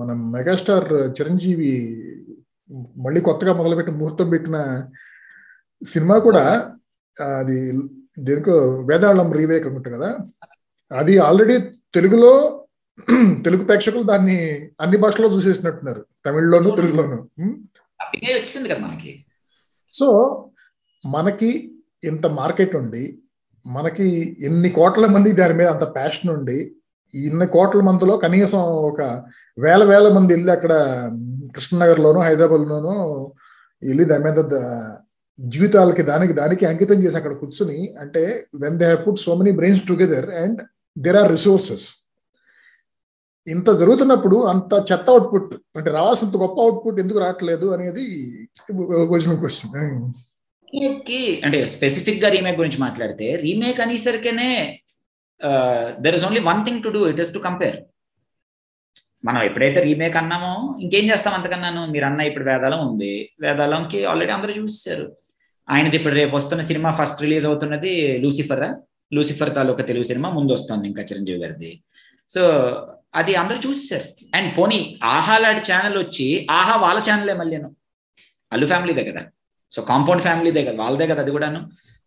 మన 0.01 0.13
మెగాస్టార్ 0.37 0.89
చిరంజీవి 1.17 1.73
మళ్ళీ 2.97 3.21
కొత్తగా 3.21 3.53
మొదలుపెట్టి 3.53 3.93
ముహూర్తం 3.93 4.29
పెట్టిన 4.29 4.87
సినిమా 5.87 6.19
కూడా 6.19 6.73
అది 7.39 7.73
దేనికో 8.19 8.53
వేదాళం 8.91 9.33
రీవేక్ 9.33 9.67
అనుకుంటా 9.67 9.91
కదా. 9.91 10.19
అది 10.97 11.19
ఆల్రెడీ 11.19 11.59
తెలుగులో 11.95 12.59
తెలుగు 13.45 13.65
ప్రేక్షకులు 13.65 14.03
దాన్ని 14.03 14.71
అన్ని 14.81 14.97
భాషలో 14.97 15.29
చూసేసినట్టున్నారు. 15.29 16.07
తమిళ్ళోను 16.27 16.71
తెలుగులోను. 16.71 17.29
సో 19.93 20.09
మనకి 21.07 21.73
ఇంత 22.05 22.27
మార్కెట్ 22.27 22.77
ఉండి 22.77 23.19
మనకి 23.67 24.37
ఎన్ని 24.41 24.71
కోట్ల 24.71 25.07
మంది 25.07 25.33
దాని 25.33 25.55
మీద 25.55 25.67
అంత 25.67 25.95
ప్యాషన్ 25.95 26.31
ఉండి 26.31 26.75
ఇన్ని 27.15 27.47
కోట్ల 27.47 27.81
మందిలో 27.81 28.17
కనీసం 28.17 28.59
ఒక 28.59 29.25
వేల 29.59 29.85
వేల 29.85 30.09
మంది 30.09 30.35
వెళ్ళి 30.35 30.53
అక్కడ 30.53 30.73
కృష్ణనగర్లోను 31.53 32.21
హైదరాబాద్లోనూ 32.21 32.95
వెళ్ళి 33.83 34.05
దాని 34.05 34.25
మీద 34.25 34.43
జీవితాలకి 35.39 36.03
దానికి 36.03 36.33
దానికి 36.33 36.65
అంకితం 36.67 36.99
చేసి 37.05 37.17
అక్కడ 37.17 37.33
కూర్చుని 37.33 37.79
అంటే 38.01 38.23
when 38.55 38.77
they 38.79 38.85
have 38.85 39.03
put 39.07 39.21
so 39.21 39.35
many 39.35 39.53
brains 39.53 39.83
together 39.89 40.29
and 40.43 40.61
there 40.97 41.19
are 41.23 41.31
resources 41.31 41.87
ఇంత 43.47 43.69
జరుగుతున్నప్పుడు 43.79 44.37
అంత 44.47 44.73
చెత్త 44.91 45.09
అవుట్పుట్ 45.11 45.53
అంటే 45.79 45.91
రావాల్సినంత 45.91 46.37
గొప్ప 46.37 46.59
అవుట్పుట్ 46.61 46.99
ఎందుకు 47.01 47.19
రావట్లేదు 47.19 47.69
అనేది 47.71 48.05
క్వశ్చన్ 49.09 49.39
క్వశ్చన్ 49.39 49.73
అంటే 51.43 51.59
స్పెసిఫిక్గా 51.69 52.29
రీమేక్ 52.29 52.61
గురించి 52.61 52.79
మాట్లాడితే 52.79 53.27
remake 53.37 53.81
అనేసరికేనే 53.81 54.51
there 56.01 56.17
is 56.17 56.25
only 56.25 56.43
one 56.43 56.61
thing 56.65 56.83
to 56.83 56.89
do 56.89 57.03
it 57.09 57.21
is 57.21 57.33
to 57.35 57.41
compare 57.41 57.79
మనం 59.25 59.41
ఎప్పుడైతే 59.49 59.81
రీమేక్ 59.87 60.17
అన్నామో 60.21 60.53
ఇంకేం 60.85 61.05
చేస్తాం 61.11 61.35
అంతకన్నాను? 61.39 61.83
మీరు 61.93 62.05
అన్న 62.09 62.21
ఇప్పుడు 62.31 62.47
వేదాలం 62.51 62.81
ఉంది. 62.89 63.13
వేదాలంకి 63.45 63.99
ఆల్రెడీ 64.13 64.33
అందరూ 64.37 64.53
చూసారు 64.61 65.07
ఆయనది 65.69 65.97
ఇప్పుడు 65.99 66.15
రేపు 66.21 66.35
వస్తున్న 66.37 66.63
సినిమా 66.71 66.91
ఫస్ట్ 67.01 67.23
రిలీజ్ 67.25 67.47
అవుతున్నది 67.51 67.93
లూసిఫర్ 68.25 68.65
లూసిఫర్ 69.17 69.55
తాలూకా 69.57 69.83
తెలుగు 69.91 70.07
సినిమా 70.11 70.29
ముందు 70.39 70.53
వస్తుంది 70.57 70.87
ఇంకా 70.91 71.03
చిరంజీవి 71.03 71.41
గారిది. 71.45 71.71
సో 72.29 72.43
అది 73.21 73.33
అందరూ 73.41 73.59
చూసారు 73.67 74.09
అండ్ 74.37 74.51
పోనీ 74.59 74.81
ఆహా 75.15 75.35
లాంటి 75.39 75.63
ఛానల్ 75.71 75.97
వచ్చి 75.99 76.27
ఆహా 76.59 76.75
వాళ్ళ 76.85 76.99
ఛానలే 77.09 77.35
మళ్ళీ 77.41 77.57
అల్లు 78.53 78.67
ఫ్యామిలీదే 78.67 79.05
కదా. 79.11 79.23
సో 79.73 79.81
కాంపౌండ్ 79.91 80.23
ఫ్యామిలీదే 80.23 80.63
కదా 80.65 80.79
వాళ్ళదే 80.83 81.07
కదా 81.13 81.21
అది 81.25 81.33
కూడాను. 81.37 81.61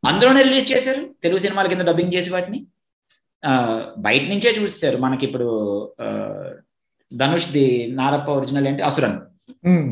అందులోనే 0.03 0.41
రిలీజ్ 0.41 0.67
చేశారు. 0.71 1.03
తెలుగు 1.23 1.41
సినిమాల 1.45 1.67
కింద 1.71 1.83
డబ్బింగ్ 1.89 2.15
చేసి 2.15 2.29
వాటిని. 2.33 2.59
బయట 4.05 4.23
నుంచే 4.33 4.49
చూసారు 4.59 4.97
మనకి 4.97 5.23
ఇప్పుడు 5.25 5.47
ధనుష్ 7.15 7.49
ది 7.49 7.91
నారప్ప 7.91 8.29
ఒరిజినల్ 8.29 8.67
ఏంటి? 8.67 8.81
అసురన్. 8.81 9.19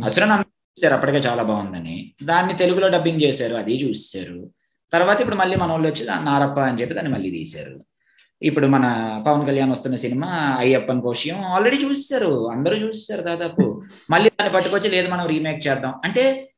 అసురన్ 0.04 0.32
చూసారు 0.40 0.94
అప్పటికే 0.94 1.18
చాలా 1.18 1.44
బాగుందని. 1.44 2.14
దాన్ని 2.24 2.54
తెలుగులో 2.54 2.90
డబ్బింగ్ 2.90 3.22
చేశారు 3.22 3.56
అది 3.56 3.84
చూసారు 3.84 4.50
తర్వాత 4.94 5.20
ఇప్పుడు 5.20 5.36
మళ్ళీ 5.36 5.56
మన 5.56 5.72
వాళ్ళు 5.72 5.88
వచ్చి 5.88 6.08
నారప్ప 6.26 6.60
అని 6.60 6.82
చెప్పి 6.82 6.96
దాన్ని 6.96 7.14
మళ్ళీ 7.14 7.32
తీశారు. 7.32 7.86
ఇప్పుడు 8.42 8.68
మన 8.68 8.86
పవన్ 9.28 9.48
కళ్యాణ్ 9.48 9.72
వస్తున్న 9.72 9.96
సినిమా 9.96 10.28
అయ్యప్పన్ 10.60 11.02
కోశం 11.02 11.42
ఆల్రెడీ 11.42 11.78
చూస్తారు 11.78 12.52
అందరూ 12.52 12.76
చూస్తారు 12.76 13.22
దాదాపు. 13.22 13.82
మళ్ళీ 14.10 14.30
దాన్ని 14.30 14.56
పట్టుకొచ్చి 14.56 14.90
లేదు 14.90 15.08
మనం 15.08 15.28
రీమేక్ 15.28 15.68
చేద్దాం. 15.68 15.94
అంటే 16.04 16.54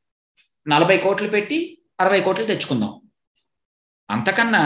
నలభై 0.68 0.98
కోట్లు 0.98 1.28
పెట్టి 1.28 1.78
అరవై 2.00 2.20
కోట్లు 2.20 2.44
తెచ్చుకుందాం. 2.44 2.94
అంతకన్నా 4.10 4.62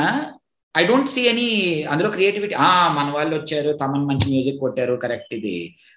ఐ 0.75 0.83
డోంట్ 0.87 1.11
సీ 1.11 1.23
ఎనీ 1.29 1.47
అందులో 1.91 2.09
క్రియేటివిటీ 2.11 2.55
ఆ 2.55 2.69
మన 2.97 3.07
వాళ్ళు 3.11 3.37
వచ్చారు 3.37 3.71
తమన్ 3.73 4.05
మంచి 4.07 4.27
మ్యూజిక్ 4.31 4.59
కొట్టారు 4.59 4.95
కరెక్ట్ 4.95 5.33
ఇది. 5.35 5.55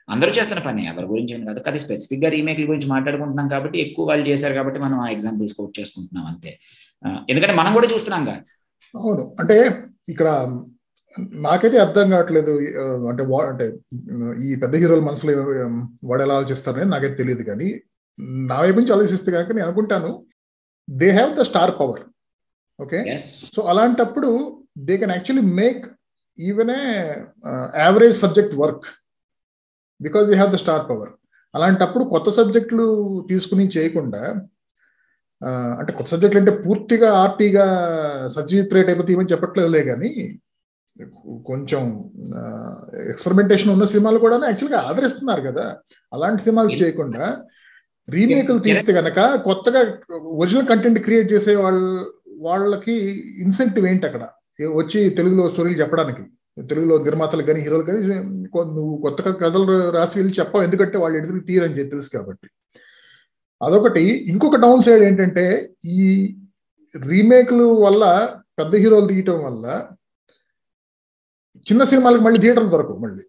అందరూ 0.09 0.31
చేస్తున్న 0.31 0.61
పని 0.67 0.81
ఎవరి 0.87 1.05
గురించి 1.05 1.33
కాదు. 1.49 1.61
అది 1.67 1.79
స్పెసిఫిక్గా 1.79 2.29
రీమేక్ల 2.29 2.65
గురించి 2.65 2.87
మాట్లాడుకుంటున్నాం 2.87 3.47
కాబట్టి 3.47 3.77
ఎక్కువ 3.79 4.05
వాళ్ళు 4.05 4.25
చేశారు 4.27 4.53
కాబట్టి 4.53 4.79
మనం 4.79 4.99
ఆ 4.99 5.09
ఎగ్జాంపుల్స్ 5.09 5.53
కోట్ 5.53 5.79
చేసుకుంటున్నాం 5.79 6.25
అంతే. 6.25 6.51
ఎందుకంటే 7.29 7.55
మనం 7.55 7.71
కూడా 7.73 7.87
చూస్తున్నాం 7.93 8.25
అవును. 8.95 9.23
అంటే 9.39 9.57
ఇక్కడ 10.09 10.29
నాకైతే 11.45 11.77
అర్థం 11.77 12.09
కావట్లేదు 12.09 12.53
అంటే 13.09 13.23
అంటే 13.51 13.65
ఈ 14.47 14.55
పెద్ద 14.55 14.75
హీరోల 14.75 14.99
మనసులో 14.99 15.33
వాడు 16.03 16.21
ఎలా 16.23 16.35
ఆలోచిస్తారని 16.35 16.89
నాకైతే 16.89 17.15
తెలియదు 17.15 17.43
కానీ 17.43 17.67
నా 18.49 18.57
వైపు 18.61 18.77
నుంచి 18.79 18.93
ఆలోచిస్తే 18.93 19.29
కనుక 19.31 19.51
నేను 19.51 19.67
అనుకుంటాను 19.67 20.09
they 20.87 21.09
have 21.11 21.31
the 21.39 21.41
star 21.41 21.73
power 21.79 22.01
okay 22.79 22.99
so 23.55 23.61
అలాంటప్పుడు 23.61 24.29
they 24.75 24.93
can 24.97 25.13
actually 25.15 25.45
make 25.57 25.83
even 26.39 26.71
a 26.75 26.83
average 27.83 28.15
subject 28.23 28.55
work 28.61 28.87
because 29.99 30.25
they 30.29 30.35
have 30.35 30.53
the 30.53 30.59
star 30.63 30.85
power 30.89 31.11
అలాంటప్పుడు 31.53 32.03
కొత్త 32.13 32.29
సబ్జెక్టులు 32.37 32.85
తీసుకుని 33.29 33.65
చేయకుండా 33.75 34.21
అంటే 35.79 35.91
కొత్త 35.93 36.09
సబ్జెక్టులు 36.11 36.41
అంటే 36.41 36.53
పూర్తిగా 36.63 37.09
ఆర్టీగా 37.23 37.65
సత్యజిత్ 38.35 38.73
రేట్ 38.75 38.89
అయిపోతే 38.89 39.13
ఏమని 39.13 39.31
చెప్పట్లేదులే 39.33 39.81
కానీ 39.89 40.11
కొంచెం 41.45 41.81
ఎక్స్పెరిమెంటేషన్ 43.11 43.71
ఉన్న 43.71 43.85
సినిమాలు 43.91 44.19
కూడా 44.19 44.35
యాక్చువల్గా 44.43 44.79
ఆదరిస్తున్నారు 44.89 45.41
కదా. 45.47 45.65
అలాంటి 46.11 46.41
సినిమాలు 46.43 46.77
చేయకుండా 46.81 47.23
రీమేక్లు 48.07 48.57
తీస్తే 48.67 48.91
గనక 48.97 49.19
కొత్తగా 49.45 49.81
ఒరిజినల్ 50.39 50.69
కంటెంట్ 50.71 50.99
క్రియేట్ 51.05 51.29
చేసే 51.33 51.53
వాళ్ళ 51.55 51.79
వాళ్ళకి 52.41 52.95
ఇన్సెంటివ్ 53.43 53.85
ఏంటి 53.87 54.05
అక్కడ? 54.09 54.23
వచ్చి 54.61 55.09
తెలుగులో 55.09 55.49
స్టోరీలు 55.49 55.81
చెప్పడానికి. 55.81 56.23
తెలుగులో 56.67 57.03
నిర్మాతలు 57.03 57.43
కానీ 57.43 57.61
హీరోలు 57.61 57.83
కానీ 57.83 57.99
నువ్వు 58.55 58.97
కొత్తగా 59.01 59.33
కథలు 59.33 59.91
రాసి 59.91 60.19
వెళ్ళి 60.19 60.33
చెప్పావు. 60.39 60.63
ఎందుకంటే 60.63 60.97
వాళ్ళు 60.97 61.17
ఎదురు 61.17 61.39
తీరని 61.39 61.77
చెప్పి 61.77 61.89
తెలుసు 61.89 62.09
కాబట్టి. 62.09 62.49
అదొకటి. 63.61 64.01
ఇంకొక 64.01 64.55
డౌన్ 64.55 64.81
సైడ్ 64.81 65.03
ఏంటంటే 65.03 65.69
ఈ 65.85 66.01
రీమేక్లు 67.09 67.63
వల్ల 67.63 68.03
పెద్ద 68.59 68.75
హీరోలు 68.75 69.07
తీయటం 69.07 69.45
వల్ల 69.45 69.87
చిన్న 71.57 71.83
సినిమాలకు 71.83 72.21
మళ్ళీ 72.21 72.39
థియేటర్లు 72.39 72.69
దొరకవు 72.69 72.97
మళ్ళీ. 72.97 73.23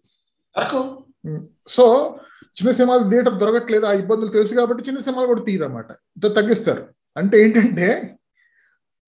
సో 1.67 2.15
చిన్న 2.43 2.71
సినిమాలు 2.71 3.09
థియేటర్ 3.09 3.33
దొరకట్లేదు 3.33 3.85
ఆ 3.85 3.91
ఇబ్బందులు 3.91 4.31
తెలుసు 4.31 4.53
కాబట్టి 4.55 4.83
చిన్న 4.83 4.99
సినిమాలు 4.99 5.27
కూడా 5.27 5.41
తీయరన్నమాట. 5.41 5.91
తగ్గిస్తారు. 6.27 6.87
అంటే 7.17 7.41
ఏంటంటే 7.43 8.17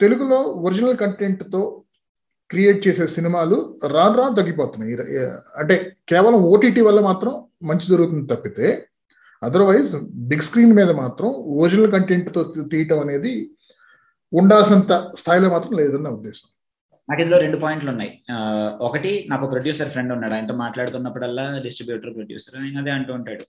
తెలుగులో 0.02 0.38
ఒరిజినల్ 0.38 0.98
కంటెంట్తో 0.98 1.84
క్రియేట్ 2.52 2.88
చేసే 2.88 3.08
సినిమాలు 3.08 3.80
రాను 3.88 4.18
రాను 4.20 4.36
తగ్గిపోతున్నాయి. 4.36 4.96
అంటే 5.56 5.98
కేవలం 6.10 6.40
ఓటీటీ 6.40 6.82
వల్ల 6.82 7.00
మాత్రం 7.00 7.34
మంచి 7.64 7.88
జరుగుతుంది 7.88 8.36
తప్పితే 8.36 8.88
అదర్వైజ్ 9.44 9.92
బిగ్ 10.14 10.42
స్క్రీన్ 10.42 10.74
మీద 10.74 10.92
మాత్రం 10.92 11.30
ఒరిజినల్ 11.30 11.92
కంటెంట్తో 11.92 12.44
తీయటం 12.72 13.00
అనేది 13.00 13.52
ఉండాల్సినంత 14.34 15.12
స్థాయిలో 15.18 15.50
మాత్రం 15.50 15.78
లేదన్న 15.78 16.08
ఉద్దేశం. 16.08 16.48
నాకు 17.10 17.22
ఇందులో 17.22 17.38
రెండు 17.40 17.58
పాయింట్లు 17.58 17.90
ఉన్నాయి. 17.90 18.24
ఒకటి 18.80 19.28
నాకు 19.30 19.46
ప్రొడ్యూసర్ 19.48 19.90
ఫ్రెండ్ 19.90 20.14
ఉన్నాడు. 20.14 20.34
ఆయనతో 20.34 20.56
మాట్లాడుతున్నప్పుడల్లా 20.56 21.58
డిస్ట్రిబ్యూటర్ 21.58 22.16
ప్రొడ్యూసర్ 22.16 22.62
ఆయన 22.62 22.78
అదే 22.78 22.92
అంటూ 22.92 23.14
ఉంటాడు. 23.14 23.46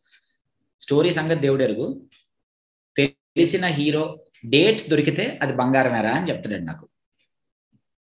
స్టోరీ 0.81 1.11
సంగతి 1.13 1.41
దేవుడు 1.41 1.63
ఎరుగు. 1.63 2.03
తెలిసిన 2.97 3.67
హీరో 3.67 4.21
డేట్స్ 4.47 4.91
దొరికితే 4.91 5.39
అది 5.43 5.53
బంగారమేరా 5.53 6.11
అని 6.11 6.29
చెప్తాడు 6.29 6.63
నాకు. 6.63 6.88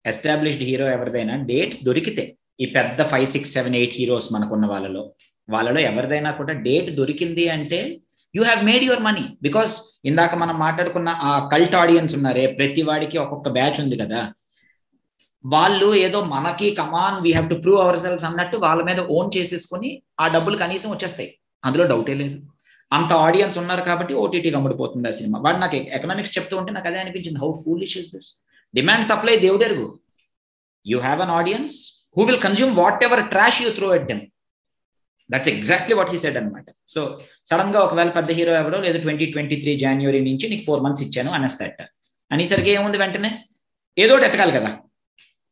ఎస్టాబ్లిష్డ్ 0.07 0.63
హీరో 0.63 0.87
ఎవరిదైనా 0.87 1.35
డేట్స్ 1.35 1.85
దొరికితే 1.85 2.37
ఈ 2.61 2.65
పెద్ద 2.65 3.01
five 3.03 3.27
six 3.27 3.53
seven 3.53 3.75
eight 3.75 3.93
heroes 3.93 4.33
మనకున్న 4.33 4.65
వాళ్ళలో 4.65 5.13
వాళ్ళలో 5.49 5.79
ఎవరిదైనా 5.79 6.31
కూడా 6.31 6.53
డేట్ 6.53 6.89
దొరికింది 6.91 7.49
అంటే 7.49 7.99
you 8.35 8.43
have 8.43 8.63
made 8.63 8.83
your 8.83 9.03
money 9.03 9.37
because 9.41 10.01
ఇందాక 10.05 10.35
మనం 10.35 10.59
మాట్లాడుకున్న 10.59 11.09
ఆ 11.09 11.49
కల్ట్ 11.51 11.75
ఆడియన్స్ 11.75 12.15
ఉన్నారే 12.15 12.47
ప్రతి 12.47 12.81
వాడికి 12.81 13.17
ఒక్కొక్క 13.17 13.49
బ్యాచ్ 13.49 13.81
ఉంది 13.81 13.97
కదా. 13.97 14.33
వాళ్ళు 15.45 15.95
ఏదో 15.95 16.23
మనకి 16.23 16.75
come on 16.75 17.21
we 17.21 17.31
have 17.31 17.49
to 17.49 17.55
prove 17.55 17.81
our 17.81 17.99
selves 17.99 18.23
అన్నట్టు 18.23 18.57
వాళ్ళ 18.57 18.83
మీద 18.83 18.99
ఓన్ 18.99 19.37
చేసేసుకుని 19.37 20.01
ఆ 20.19 20.27
డబ్బులు 20.27 20.57
కనీసం 20.57 20.89
వచ్చేస్తాయి. 20.89 21.29
అందులో 21.65 21.87
డౌటే 21.87 22.13
లేదు. 22.13 22.37
అంత 22.93 23.13
ఆడియన్స్ 23.13 23.57
ఉన్నారు 23.57 23.81
కాబట్టి 23.81 24.13
ఓటీటీ 24.13 24.51
కమ్ముడిపోతుంది 24.51 25.07
ఆ 25.07 25.11
సినిమా. 25.11 25.39
వాడు 25.39 25.57
నాకు 25.57 25.75
ఎకనామిక్స్ 25.75 26.37
చెప్తూ 26.37 26.57
ఉంటే 26.57 26.73
నాకు 26.73 26.87
అదే 26.87 26.99
అనిపించింది. 26.99 27.39
How 27.39 27.51
foolish 27.65 27.97
is 27.97 28.07
this 28.15 28.29
demand 28.77 29.05
supply 29.05 29.35
దేవుడెరుగు 29.37 29.87
you 30.85 30.97
have 30.99 31.21
an 31.21 31.33
audiences 31.33 31.77
who 32.17 32.23
will 32.25 32.41
consume 32.41 32.73
whatever 33.03 33.23
trash 33.29 33.59
you 33.63 33.69
throw 33.77 33.89
at 33.95 34.07
them 34.11 34.23
that's 35.29 35.49
exactly 35.53 35.95
what 35.95 36.11
he 36.11 36.17
said 36.17 36.37
అనమాట 36.37 36.67
సో 36.87 37.01
సడన్గా 37.49 37.79
ఒకవేళ 37.79 38.09
పెద్ద 38.09 38.31
హీరో 38.31 38.53
ఎవరో 38.61 38.77
లేదా 38.79 38.99
ట్వంటీ 38.99 39.25
ట్వంటీ 39.33 39.55
త్రీ 39.63 39.71
జనవరి 39.77 40.19
నుంచి 40.27 40.47
నీకు 40.47 40.63
ఫోర్ 40.65 40.83
మంత్స్ 40.85 41.03
ఇచ్చాను 41.07 41.31
అనేస్తాట 41.33 41.81
అనేసరికి 42.31 42.71
ఏముంది 42.71 42.97
వెంటనే 42.97 43.31
ఏదో 43.97 44.15
ఎతకాలి 44.21 44.53
కదా 44.57 44.71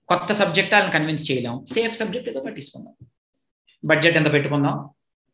కొత్త 0.09 0.31
సబ్జెక్ట్ 0.33 0.73
వాళ్ళని 0.73 0.93
కన్విన్స్ 0.95 1.23
చేయలేం 1.29 1.55
సేఫ్ 1.67 1.93
సబ్జెక్ట్ 1.99 2.27
ఏదో 2.29 2.41
పట్టించుకుందాం 2.45 2.93
బడ్జెట్ 3.83 4.17
ఎంత 4.17 4.29
పెట్టుకుందాం 4.33 4.75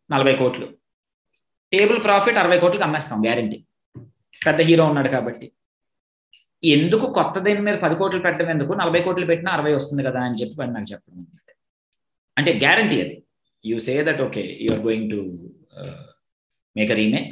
నలభై 0.10 0.34
కోట్లు 0.36 0.68
టేబుల్ 1.72 2.00
ప్రాఫిట్ 2.04 2.38
అరవై 2.38 2.58
కోట్లకి 2.60 2.86
అమ్మేస్తాం 2.88 3.20
గ్యారంటీ 3.26 3.58
పెద్ద 4.42 4.62
హీరో 4.62 4.86
ఉన్నాడు 4.86 5.10
కాబట్టి 5.10 5.46
ఎందుకు 6.64 7.06
కొత్త 7.18 7.36
దీని 7.46 7.62
మీద 7.68 7.76
పది 7.84 7.96
కోట్లు 8.00 8.22
పెట్టడం 8.26 8.50
ఎందుకు? 8.54 8.72
నలభై 8.82 9.02
కోట్లు 9.06 9.26
పెట్టినా 9.30 9.52
అరవై 9.58 9.74
వస్తుంది 9.78 10.04
కదా 10.08 10.20
అని 10.28 10.40
చెప్పి 10.42 10.68
నాకు 10.76 10.90
చెప్పడం 10.92 11.18
అనమాట 11.20 11.48
అంటే 12.38 12.52
గ్యారంటీ 12.64 12.98
అది. 13.04 13.16
You 13.64 13.78
say 13.88 13.94
that 14.08 14.22
okay 14.28 14.44
are 14.74 14.82
going 14.88 15.08
to 15.14 15.20
make 16.76 16.92
a 16.96 16.98
remake 17.02 17.32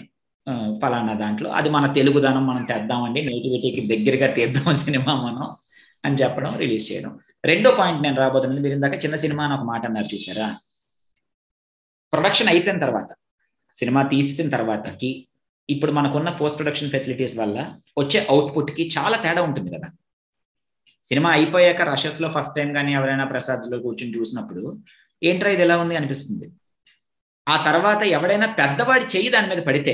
ఫలానా 0.81 1.13
దాంట్లో. 1.21 1.49
అది 1.59 1.69
మన 1.75 1.85
తెలుగుదనం 1.97 2.43
మనం 2.49 2.63
తెద్దామండి. 2.71 3.19
నేటివిటీకి 3.29 3.81
దగ్గరగా 3.93 4.27
తీద్దాం 4.37 4.75
సినిమా 4.85 5.13
మనం 5.25 5.45
అని 6.03 6.17
చెప్పడం 6.21 6.51
రిలీజ్ 6.63 6.85
చేయడం. 6.91 7.11
రెండో 7.45 7.69
పాయింట్ 7.79 8.01
నేను 8.05 8.17
రాబోతున్నది 8.23 8.61
మీరు 8.65 8.75
ఇందాక 8.77 8.97
చిన్న 9.03 9.15
సినిమా 9.23 9.43
అని 9.45 9.53
ఒక 9.57 9.65
మాట 9.71 9.83
అన్నారు 9.89 10.09
చూసారా? 10.15 10.47
ప్రొడక్షన్ 12.13 12.49
అయిపోయిన 12.51 12.79
తర్వాత 12.85 13.09
సినిమా 13.77 14.01
తీసిన 14.13 14.47
తర్వాతకి 14.55 15.11
ఇప్పుడు 15.69 15.91
మనకున్న 15.91 16.29
పోస్ట్ 16.39 16.57
ప్రొడక్షన్ 16.59 16.91
ఫెసిలిటీస్ 16.93 17.35
వల్ల 17.39 17.57
వచ్చే 18.01 18.19
అవుట్పుట్కి 18.29 18.83
చాలా 18.97 19.17
తేడా 19.17 19.41
ఉంటుంది 19.47 19.69
కదా. 19.75 19.87
సినిమా 21.09 21.29
అయిపోయాక 21.29 21.81
రషెస్లో 21.81 22.27
ఫస్ట్ 22.35 22.55
టైం 22.55 22.69
కానీ 22.73 22.91
ఎవరైనా 22.93 23.25
ప్రసాద్స్లో 23.25 23.77
కూర్చొని 23.79 24.15
చూసినప్పుడు 24.17 24.63
ఏంట్రా 25.23 25.51
ఇది 25.55 25.63
ఎలా 25.67 25.75
ఉంది 25.83 25.95
అనిపిస్తుంది. 25.99 26.47
ఆ 27.47 27.55
తర్వాత 27.67 28.01
ఎవడైనా 28.17 28.47
పెద్దవాడి 28.59 29.05
చెయ్యి 29.13 29.29
దాని 29.35 29.47
మీద 29.51 29.61
పడితే 29.67 29.93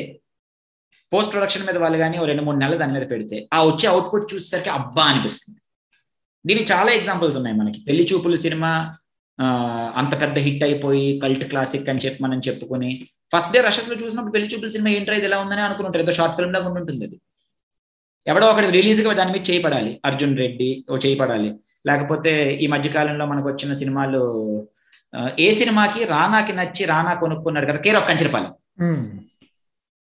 పోస్ట్ 1.12 1.32
ప్రొడక్షన్ 1.32 1.66
మీద 1.68 1.78
వాళ్ళు 1.78 1.98
కానీ 1.98 2.16
ఓ 2.20 2.26
రెండు 2.26 2.44
మూడు 2.44 2.58
నెలలు 2.58 2.78
దాని 2.78 2.94
మీద 2.94 3.06
పెడితే 3.12 3.38
ఆ 3.54 3.60
వచ్చే 3.64 3.88
అవుట్పుట్ 3.88 4.34
చూసేసరికి 4.34 4.70
అబ్బా 4.70 5.04
అనిపిస్తుంది. 5.04 5.60
దీనికి 6.46 6.68
చాలా 6.74 6.92
ఎగ్జాంపుల్స్ 6.92 7.38
ఉన్నాయి 7.38 7.56
మనకి. 7.56 7.80
పెళ్ళి 7.88 8.04
చూపులు 8.14 8.38
సినిమా 8.46 8.72
అంత 9.98 10.14
పెద్ద 10.22 10.38
హిట్ 10.46 10.64
అయిపోయి 10.64 11.08
కల్ట్ 11.20 11.46
క్లాసిక్ 11.50 11.90
అని 11.90 12.04
చెప్పి 12.06 12.24
మనం 12.24 12.40
చెప్పుకుని 12.40 12.90
ఫస్ట్ 13.34 13.54
డే 13.54 13.62
రషెస్లో 13.62 13.96
చూసినప్పుడు 14.02 14.34
పెళ్ళి 14.36 14.50
చూపుల 14.52 14.70
సినిమా 14.70 14.92
ఏంట్రా 14.92 15.16
ఇది 15.16 15.28
ఎలా 15.30 15.38
ఉందని 15.44 15.64
అనుకుంటారు 15.66 16.04
ఏదో 16.04 16.14
షార్ట్ 16.20 16.36
ఫిల్మ్ 16.38 16.54
లాగా 16.56 16.70
ఉంటుంది 16.74 17.06
అది. 17.08 17.18
ఎవడో 18.28 18.46
ఒకటి 18.52 18.70
రిలీజ్గా 18.72 19.14
దాని 19.14 19.32
మీద 19.32 19.44
చేయపడాలి 19.50 19.92
అర్జున్ 20.06 20.38
రెడ్డి 20.38 20.70
ఓ 20.90 20.98
చేయబడాలి 20.98 21.50
లేకపోతే 21.86 22.32
ఈ 22.64 22.68
మధ్య 22.68 22.90
కాలంలో 22.90 23.26
మనకు 23.26 23.48
వచ్చిన 23.50 23.74
సినిమాలు 23.74 24.22
ఏ 25.40 25.50
సినిమాకి 25.60 26.02
రానాకి 26.06 26.54
నచ్చి 26.54 26.84
రానా 26.86 27.12
కొనుక్కున్నాడు 27.16 27.68
కదా 27.70 27.80
కేర్ 27.80 27.98
ఆఫ్ 28.00 28.08
కంచరపాలెం. 28.10 28.52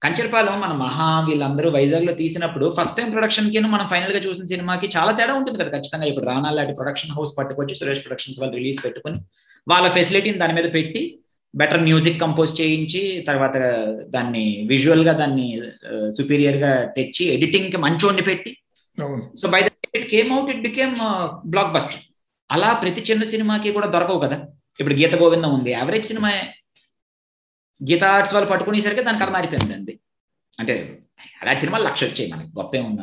కంచరపాలెం 0.02 0.58
మన 0.64 0.72
మహా 0.82 1.06
వీళ్ళందరూ 1.28 1.68
వైజాగ్లో 1.76 2.12
తీసినప్పుడు 2.20 2.66
ఫస్ట్ 2.76 2.96
టైం 2.98 3.08
ప్రొడక్షన్కి 3.14 3.60
మనం 3.74 3.86
ఫైనల్గా 3.92 4.20
చూసిన 4.26 4.44
సినిమాకి 4.52 4.86
చాలా 4.96 5.12
తేడా 5.12 5.32
ఉంటుంది 5.38 5.58
కదా 5.60 5.70
ఖచ్చితంగా. 5.76 6.06
ఇప్పుడు 6.06 6.26
రానా 6.26 6.50
లాంటి 6.50 6.74
ప్రొడక్షన్ 6.74 7.14
హౌస్ 7.16 7.32
పట్టుకొచ్చి 7.38 7.74
సురేష్ 7.74 8.02
ప్రొడక్షన్స్ 8.04 8.38
వాళ్ళు 8.40 8.54
రిలీజ్ 8.56 8.78
పెట్టుకుని 8.84 9.18
వాళ్ళ 9.66 9.86
ఫెసిలిటీని 9.96 10.38
దాని 10.38 10.54
మీద 10.58 10.68
పెట్టి 10.76 11.02
బెటర్ 11.54 11.82
మ్యూజిక్ 11.82 12.20
కంపోజ్ 12.20 12.52
చేయించి 12.60 13.00
తర్వాత 13.28 13.56
దాన్ని 14.14 14.44
విజువల్గా 14.72 15.12
దాన్ని 15.12 15.46
సుపీరియర్గా 16.18 16.72
తెచ్చి 16.96 17.24
ఎడిటింగ్కి 17.34 17.76
మంచోడిని 17.76 18.24
పెట్టి 18.30 18.52
so 19.40 19.48
by 19.54 19.60
it 19.98 20.08
came 20.14 20.30
out 20.32 20.50
it 20.54 20.62
became 20.68 20.94
blockbuster 21.76 22.02
అలా 22.50 22.68
ప్రతి 22.82 23.00
చిన్న 23.00 23.22
సినిమాకి 23.32 23.72
కూడా 23.72 23.88
దొరకవు 23.94 24.20
కదా. 24.26 24.36
ఇప్పుడు 24.80 24.94
గీత 24.94 25.14
గోవిందం 25.14 25.50
ఉంది. 25.54 25.70
యావరేజ్ 25.70 26.06
సినిమా 26.06 26.30
గీత 27.80 28.04
ఆర్ట్స్ 28.14 28.34
వాళ్ళు 28.34 28.48
పట్టుకునేసరికి 28.50 29.02
దాని 29.08 29.22
కథ 29.22 29.30
మారిపోయింది 29.36 29.74
అండి 29.74 29.94
అంటే 30.58 30.74
అలాంటి 31.42 31.60
సినిమాలు 31.60 31.84
లక్ష 31.88 32.02
వచ్చాయి 32.04 32.28
మనకి 32.32 32.50
గొప్ప 32.58 32.72
ఏముంది 32.76 33.02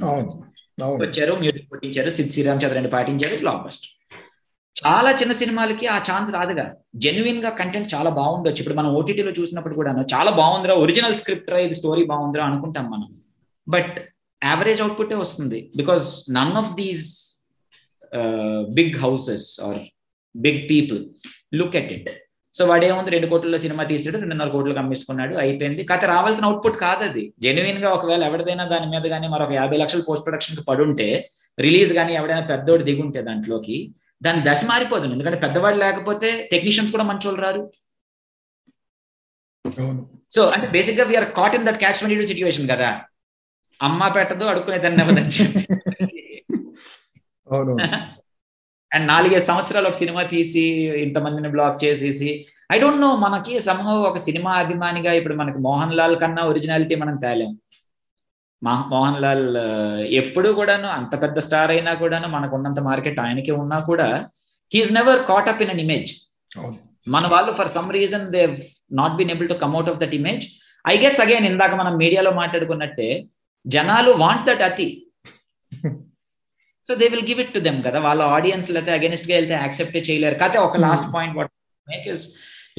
వచ్చారు 1.06 1.34
మ్యూజిక్ 1.44 1.68
పట్టించారు 1.74 2.10
సిద్ 2.18 2.32
శ్రీరామ్ 2.36 2.62
చంద్రని 2.64 2.92
పాటించారు 2.96 3.36
బ్లాక్ 3.44 3.62
బస్టర్ 3.66 3.92
చాలా 4.76 5.12
చిన్న 5.20 5.34
సినిమాలకి 5.42 5.86
ఆ 5.88 5.98
ఛాన్స్ 6.08 6.30
రాదుగా. 6.36 6.66
జెన్యున్గా 7.04 7.52
కంటెంట్ 7.60 7.94
చాలా 7.94 8.10
బాగుండొచ్చు. 8.18 8.60
ఇప్పుడు 8.62 8.78
మనం 8.80 8.90
ఓటీటీలో 9.00 9.32
చూసినప్పుడు 9.38 9.76
కూడా 9.76 9.92
చాలా 10.14 10.32
బాగుందిరా 10.40 10.74
ఒరిజినల్ 10.86 11.16
స్క్రిప్ట్ 11.16 11.52
రా 11.54 11.60
ఇది 11.66 11.76
స్టోరీ 11.80 12.04
బాగుందిరా 12.12 12.46
అనుకుంటాం 12.46 12.86
మనం. 12.94 13.08
బట్ 13.68 13.96
యావరేజ్ 14.42 14.82
అవుట్పుటే 14.82 15.16
వస్తుంది. 15.22 15.60
Because 15.76 16.08
none 16.38 16.54
of 16.62 16.72
these 16.82 17.08
big 18.80 18.98
houses 19.04 19.48
or 19.68 19.80
big 20.36 20.62
people 20.70 21.00
look 21.60 21.78
at 21.82 21.92
it 21.98 22.10
so 22.56 22.66
వాడు 22.66 22.86
ఏముంది 22.86 23.14
రెండు 23.14 23.28
కోట్లలో 23.32 23.58
సినిమా 23.58 23.84
తీసాడు 23.84 24.18
రెండున్నర 24.18 24.50
కోట్లకు 24.50 24.82
అమ్మేసుకున్నాడు 24.82 25.34
అయిపోయింది. 25.36 25.82
కథ 25.90 26.04
రావాల్సిన 26.12 26.46
అవుట్పుట్ 26.46 26.78
కాదు 26.84 27.04
అది 27.04 27.24
జెన్యున్గా 27.44 27.90
ఒకవేళ 27.98 28.22
ఎవరిదైనా 28.30 28.66
దాని 28.74 28.88
మీద 28.94 29.06
కానీ 29.14 29.28
మరొక 29.34 29.54
యాభై 29.54 29.78
లక్షలు 29.82 30.04
పోస్ట్ 30.08 30.26
ప్రొడక్షన్కి 30.28 30.64
పడుంటే 30.70 31.08
రిలీజ్ 31.58 31.92
కానీ 31.94 32.14
ఎవడైనా 32.20 32.44
పెద్దోడు 32.52 32.84
దిగుంటే 32.84 33.22
దాంట్లోకి 33.28 33.78
దాని 34.22 34.42
దశ 34.48 34.62
మారిపోతుంది 34.70 35.14
ఎందుకంటే 35.14 35.40
పెద్దవాళ్ళు 35.46 35.80
లేకపోతే 35.80 36.30
టెక్నీషియన్స్ 36.52 36.94
కూడా 36.96 37.06
మంచి 37.10 37.28
వాళ్ళు 37.28 37.42
రారు 37.46 37.62
సో 40.32 40.42
అంటే 40.56 40.68
బేసిక్గా 40.68 41.04
we're 41.04 41.28
caught 41.32 41.56
in 41.56 41.66
that 41.68 41.80
catch 41.80 42.00
twenty 42.00 42.26
situation 42.32 42.68
కదా. 42.74 42.90
అమ్మ 43.80 44.08
పెట్టదు 44.16 44.46
అడుక్కునే 44.46 44.78
దాన్ని 44.78 45.02
అవ్వదని 45.04 45.32
చెప్పి. 45.38 45.62
అండ్ 48.96 49.08
నాలుగైదు 49.08 49.46
సంవత్సరాలు 49.46 49.88
ఒక 49.88 49.94
సినిమా 49.94 50.24
తీసి 50.24 50.64
ఇంతమందిని 50.96 51.50
బ్లాక్ 51.50 51.84
చేసేసి 51.84 52.30
ఐ 52.72 52.80
డోంట్ 52.80 53.02
నో 53.02 53.16
మనకి 53.16 53.60
సంహవ్ 53.60 54.02
ఒక 54.02 54.18
సినిమా 54.18 54.52
అభిమానిగా 54.54 55.14
ఇప్పుడు 55.14 55.36
మనకి 55.36 55.58
మోహన్ 55.58 55.94
లాల్ 55.94 56.20
కన్నా 56.20 56.42
ఒరిజినాలిటీ 56.42 56.96
మనం 56.96 57.16
తేలేం. 57.16 57.52
మోహన్ 58.62 59.22
లాల్ 59.22 59.48
ఎప్పుడు 60.12 60.50
కూడాను 60.50 60.88
అంత 60.88 61.22
పెద్ద 61.22 61.40
స్టార్ 61.40 61.72
అయినా 61.72 61.94
కూడాను 61.94 62.28
మనకు 62.28 62.56
ఉన్నంత 62.56 62.80
మార్కెట్ 62.80 63.20
ఆయనకి 63.20 63.52
ఉన్నా 63.52 63.80
కూడా 63.80 64.08
he's 64.72 64.94
never 64.94 65.24
caught 65.26 65.50
up 65.50 65.62
in 65.62 65.70
an 65.70 65.80
image 65.80 66.12
మన 67.08 67.28
వాళ్ళు 67.28 67.52
for 67.52 67.68
some 67.68 67.92
reason 67.92 68.32
they 68.32 68.42
not 68.92 69.14
been 69.14 69.32
able 69.32 69.50
to 69.50 69.54
come out 69.54 69.90
of 69.90 70.00
that 70.00 70.16
image 70.16 70.46
I 70.88 70.98
guess 70.98 71.22
again 71.22 71.46
ఇందాక 71.46 71.76
మనం 71.76 71.98
మీడియాలో 71.98 72.32
మాట్లాడుకున్నట్టే 72.32 73.10
జనాలు 73.66 74.12
వాంట్ 74.12 74.46
దట్ 74.46 74.62
అతి. 74.62 74.88
So 76.88 76.94
they 77.02 77.06
will 77.14 77.28
give 77.30 77.40
it 77.44 77.54
to 77.54 77.62
them 77.68 77.80
కదా. 77.88 78.00
వాళ్ళ 78.08 78.22
ఆడియన్స్ 78.38 78.68
అయితే 78.80 78.92
అగెనిస్ట్గా 78.98 79.36
వెళ్తే 79.40 79.56
యాక్సెప్ట్ 79.64 79.96
చేయలేరు. 80.10 80.36
కాకపోతే 80.42 80.60
ఒక 80.68 80.78
last 80.88 81.08
point 81.16 81.38
what 81.40 81.52
make 81.88 82.08
is 82.16 82.26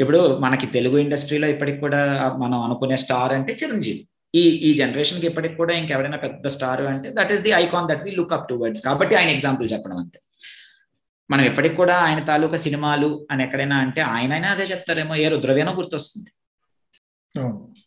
ఇప్పుడు 0.03 0.21
మనకి 0.45 0.67
తెలుగు 0.77 0.97
ఇండస్ట్రీలో 1.05 1.47
ఇప్పటికి 1.55 1.79
కూడా 1.85 2.01
మనం 2.43 2.59
అనుకునే 2.67 2.97
స్టార్ 3.05 3.33
అంటే 3.39 3.53
చిరంజీవి. 3.63 4.03
ఈ 4.35 4.43
ఈ 4.69 4.71
జనరేషన్కి 4.81 5.27
ఇప్పటికి 5.31 5.57
కూడా 5.61 5.73
ఇంకెవరైనా 5.81 6.19
పెద్ద 6.25 6.47
స్టార్ 6.57 6.83
అంటే 6.93 7.09
that 7.19 7.33
is 7.35 7.43
the 7.47 7.53
icon 7.63 7.89
that 7.91 8.03
we 8.07 8.11
look 8.19 8.35
up 8.37 8.49
towards 8.63 8.83
కాబట్టి 8.87 9.15
ఆయన 9.21 9.31
ఎగ్జాంపుల్ 9.37 9.69
చెప్పడం 9.75 9.99
అంతే. 10.03 10.19
మనం 11.31 11.45
ఎప్పటికి 11.51 11.77
కూడా 11.81 11.95
ఆయన 12.07 12.21
తాలూకా 12.31 12.59
సినిమాలు 12.65 13.09
అని 13.31 13.43
ఎక్కడైనా 13.45 13.77
అంటే 13.85 14.01
ఆయనైనా 14.15 14.49
అదే 14.55 14.65
చెప్తారేమో. 14.73 15.15
ఏ 15.25 15.29
రుద్రవేనో 15.35 15.73
గుర్తొస్తుంది. 15.81 16.31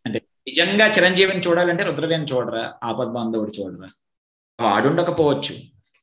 అంటే 0.06 0.20
నిజంగా 0.50 0.86
చిరంజీవిని 0.96 1.44
చూడాలంటే 1.48 1.84
రుద్రవేణి 1.90 2.28
చూడరా? 2.32 2.64
ఆపద్ 2.84 3.14
బాంధవుడు 3.18 3.54
చూడరా? 3.60 3.90
వాడుండకపోవచ్చు. 4.60 5.56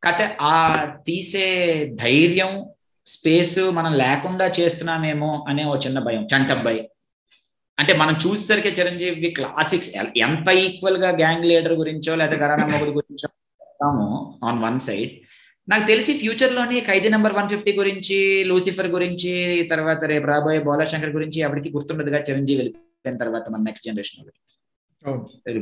కాకపోతే 0.07 0.27
ఆ 0.47 0.57
తీసే 1.07 1.47
ధైర్యం 2.01 2.51
స్పేస్ 3.07 3.59
మనం 3.71 3.93
లేకుండా 3.95 4.47
చేస్తున్నామేమో 4.59 5.31
అనే 5.49 5.63
ఓ 5.65 5.75
చిన్న 5.77 5.99
భయం 5.99 6.23
చంటబ్బాయి 6.33 6.81
అంటే 7.79 7.93
మనం 7.93 8.15
చూసేసరికి 8.25 8.71
చిరంజీవి 8.71 9.31
క్లాసిక్స్ 9.31 9.91
ఎంత 10.19 10.49
ఈక్వల్గా 10.61 11.11
గ్యాంగ్ 11.19 11.47
లీడర్ 11.47 11.75
గురించో 11.75 12.13
లేదా 12.15 12.37
గరానా 12.37 12.67
మొగుడు 12.67 12.93
గురించో 12.99 13.29
ఆన్ 14.43 14.61
వన్ 14.63 14.81
సైడ్ 14.81 15.13
నాకు 15.69 15.85
తెలిసి 15.87 16.13
ఫ్యూచర్లోని 16.19 16.79
ఖైదీ 16.89 17.09
నెంబర్ 17.09 17.37
వన్ 17.37 17.49
ఫిఫ్టీ 17.49 17.73
గురించి 17.73 18.19
లూసిఫర్ 18.51 18.89
గురించి 18.89 19.33
తర్వాత 19.71 20.05
రేపు 20.13 20.27
రాబోయే 20.27 20.61
బోలాశంకర్ 20.67 21.17
గురించి 21.17 21.41
ఎవరికి 21.41 21.71
గుర్తుండదుగా 21.71 22.21
చిరంజీవి 22.29 22.61
వెళ్ళిపోయిన 22.61 23.19
తర్వాత 23.19 23.47
మన 23.49 23.63
నెక్స్ట్ 23.63 23.89
జనరేషన్ 23.89 24.23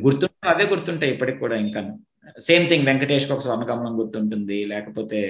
గుర్తుంటే 0.01 0.49
అవే 0.49 0.66
గుర్తుంటాయి 0.66 1.12
ఇప్పటికి 1.14 1.38
కూడా 1.38 1.57
ఇంకా 1.59 1.82
సేమ్ 2.41 2.68
థింగ్ 2.68 2.87
వెంకటేష్ 2.87 3.33
ఒక 3.33 3.41
స్వర్ణకమలం 3.41 3.99
గుర్తుంటుంది 3.99 4.64
లేకపోతే 4.64 5.20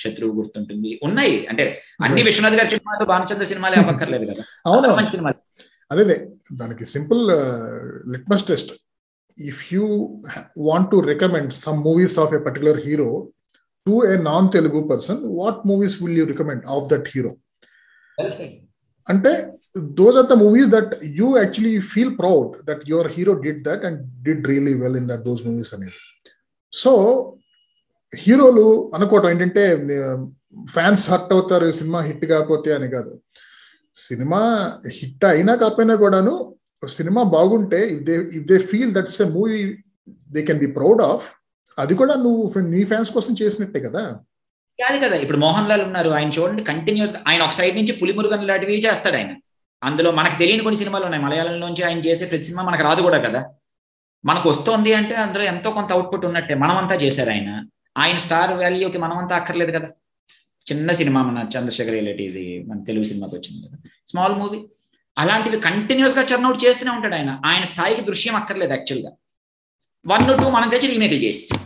శత్రువు 0.00 0.36
గుర్తుంటుంది. 0.36 1.00
ఉన్నాయి. 1.02 1.46
అంటే 1.46 1.82
అన్ని 2.02 2.22
విశ్వనాథ్ 2.22 2.54
గారి 2.54 2.66
సినిమాలు 2.66 3.06
భానుచంద్ర 3.06 3.44
సినిమాలే 3.44 3.76
అవ్వక్కర్లేదు 3.82 4.32
కదా. 4.32 4.44
అవును 4.66 5.10
సినిమాలు. 5.10 5.62
అదే 5.92 6.30
దానికి 6.52 6.86
simple 6.86 7.22
litmus 8.12 8.46
test. 8.46 8.72
If 9.38 9.74
you 9.74 9.84
want 10.58 10.90
to 10.90 10.96
recommend 10.96 11.52
some 11.52 11.78
movies 11.78 12.18
of 12.18 12.34
a 12.34 12.38
particular 12.38 12.80
hero 12.86 13.32
to 13.86 14.06
a 14.06 14.22
non 14.22 14.48
Telugu 14.52 14.88
person 14.88 15.18
what 15.24 15.66
movies 15.66 16.02
will 16.02 16.18
you 16.18 16.24
recommend 16.24 16.66
of 16.66 16.88
that 16.92 17.08
hero 17.14 17.36
అంటే 19.08 19.57
those 19.74 20.16
are 20.16 20.22
the 20.22 20.36
movies 20.36 20.68
that 20.68 21.02
you 21.02 21.38
actually 21.38 21.80
feel 21.80 22.14
proud 22.16 22.66
that 22.66 22.86
your 22.86 23.08
hero 23.08 23.34
did 23.42 23.64
that 23.64 23.84
and 23.84 23.96
did 24.22 24.46
really 24.48 24.74
well 24.74 24.94
in 24.94 25.06
that 25.06 25.24
those 25.24 25.44
movies 25.44 25.72
అనేది 25.74 25.98
so 26.72 26.92
హీరోలు 28.16 28.90
అనుకోవటం 28.94 29.30
ఏంటంటే 29.30 29.76
fans 30.70 31.10
hurt 31.10 31.32
అవుతారు 31.32 31.70
cinema 31.70 32.00
hit 32.00 32.26
కాకపోతే 32.26 32.74
అని 32.74 32.88
కాదు. 32.88 33.20
Cinema 33.94 34.40
hit 34.88 35.24
అయినా 35.24 35.54
కాకపోయినా 35.54 35.94
కూడాను 35.94 36.54
సినిమా 36.88 37.22
బాగుంటే 37.22 37.88
if 37.88 38.02
they 38.02 38.12
if 38.12 38.46
they 38.46 38.58
feel 38.58 38.94
that's 38.94 39.22
a 39.22 39.24
movie 39.24 39.76
they 40.32 40.42
can 40.42 40.58
be 40.58 40.66
proud 40.66 41.02
of 41.02 41.26
అది 41.78 41.94
కూడా 41.94 42.14
నువ్వు 42.14 42.58
నీ 42.58 42.84
ఫ్యాన్స్ 42.84 43.10
కోసం 43.10 43.34
చేసినట్టే 43.42 43.80
కదా. 43.80 44.20
కాదు 44.78 45.06
కదా. 45.06 45.16
ఇప్పుడు 45.16 45.38
మోహన్ 45.38 45.68
లాల్ 45.68 45.82
ఉన్నారు 45.82 46.08
ఆయన 46.08 46.28
చూడండి 46.28 46.64
కంటిన్యూస్ 46.64 47.14
ఆయన 47.28 47.42
ఒక 47.42 47.50
సైడ్ 47.50 47.76
నుంచి 47.76 47.92
పులిమురుగన్ 47.92 48.46
లాంటివి 48.46 48.78
చేస్తాడు 48.78 49.16
ఆయన. 49.16 49.32
అందులో 49.82 50.10
మనకు 50.10 50.38
తెలియని 50.38 50.62
కొన్ని 50.62 50.78
సినిమాలు 50.78 51.04
ఉన్నాయి. 51.04 51.24
మలయాళంలోంచి 51.24 51.84
ఆయన 51.84 51.98
చేసే 51.98 52.26
ప్రతి 52.26 52.44
సినిమా 52.44 52.62
మనకు 52.62 52.82
రాదు 52.82 53.02
కూడా 53.02 53.18
కదా. 53.18 53.54
మనకు 54.24 54.50
వస్తోంది 54.50 54.94
అంటే 54.94 55.14
అందులో 55.14 55.44
ఎంతో 55.44 55.70
కొంత 55.70 55.92
అవుట్పుట్ 55.92 56.24
ఉన్నట్టే. 56.24 56.54
మనమంతా 56.54 56.94
చేశారు 56.94 57.30
ఆయన. 57.30 57.66
ఆయన 57.98 58.16
స్టార్ 58.16 58.52
వాల్యూకి 58.52 58.98
మనమంతా 58.98 59.36
అక్కర్లేదు 59.36 59.70
కదా. 59.70 59.88
చిన్న 60.72 60.92
సినిమా 60.92 61.22
మన 61.22 61.58
చంద్రశేఖర్ 61.58 61.92
రిలేటివ్ది 61.92 62.64
మన 62.68 62.84
తెలుగు 62.84 63.04
సినిమాకి 63.04 63.36
వచ్చింది 63.36 63.68
కదా. 63.68 63.76
స్మాల్ 64.08 64.32
మూవీ 64.32 64.68
అలాంటివి 65.18 65.60
కంటిన్యూస్గా 65.60 66.22
చేస్తూనే 66.66 66.90
ఉంటాడు 66.90 67.14
ఆయన. 67.14 67.40
ఆయన 67.46 67.64
స్థాయికి 67.64 68.00
దృశ్యం 68.00 68.36
అక్కర్లేదు 68.36 68.72
యాక్చువల్గా 68.72 69.12
వన్ 70.06 70.42
టూ 70.42 70.50
మనం 70.50 70.68
తెచ్చి 70.68 70.86
రీమేక్ 70.86 71.12
చేసి. 71.12 71.58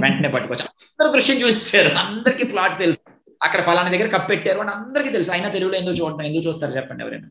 వెంటనే 0.00 0.28
పట్టుకోవచ్చు 0.28 0.64
అందరూ 0.64 1.12
దృశ్యం 1.12 1.40
చూసారు 1.40 1.94
అందరికీ 1.94 2.44
ప్లాట్ 2.44 2.78
తెలుసు. 2.78 2.97
అక్కడ 3.46 3.60
ఫలానా 3.66 3.90
దగ్గర 3.94 4.08
కప్పెట్టారు 4.14 4.60
అని 4.62 4.72
అందరికీ 4.76 5.10
తెలుసు. 5.16 5.30
అయినా 5.36 5.48
తెలుగులో 5.56 5.76
ఎందుకు 5.80 5.96
చూడటం 6.00 6.24
ఎందుకు 6.28 6.44
చూస్తారు 6.48 6.72
చెప్పండి 6.78 7.04
ఎవరైనా. 7.04 7.28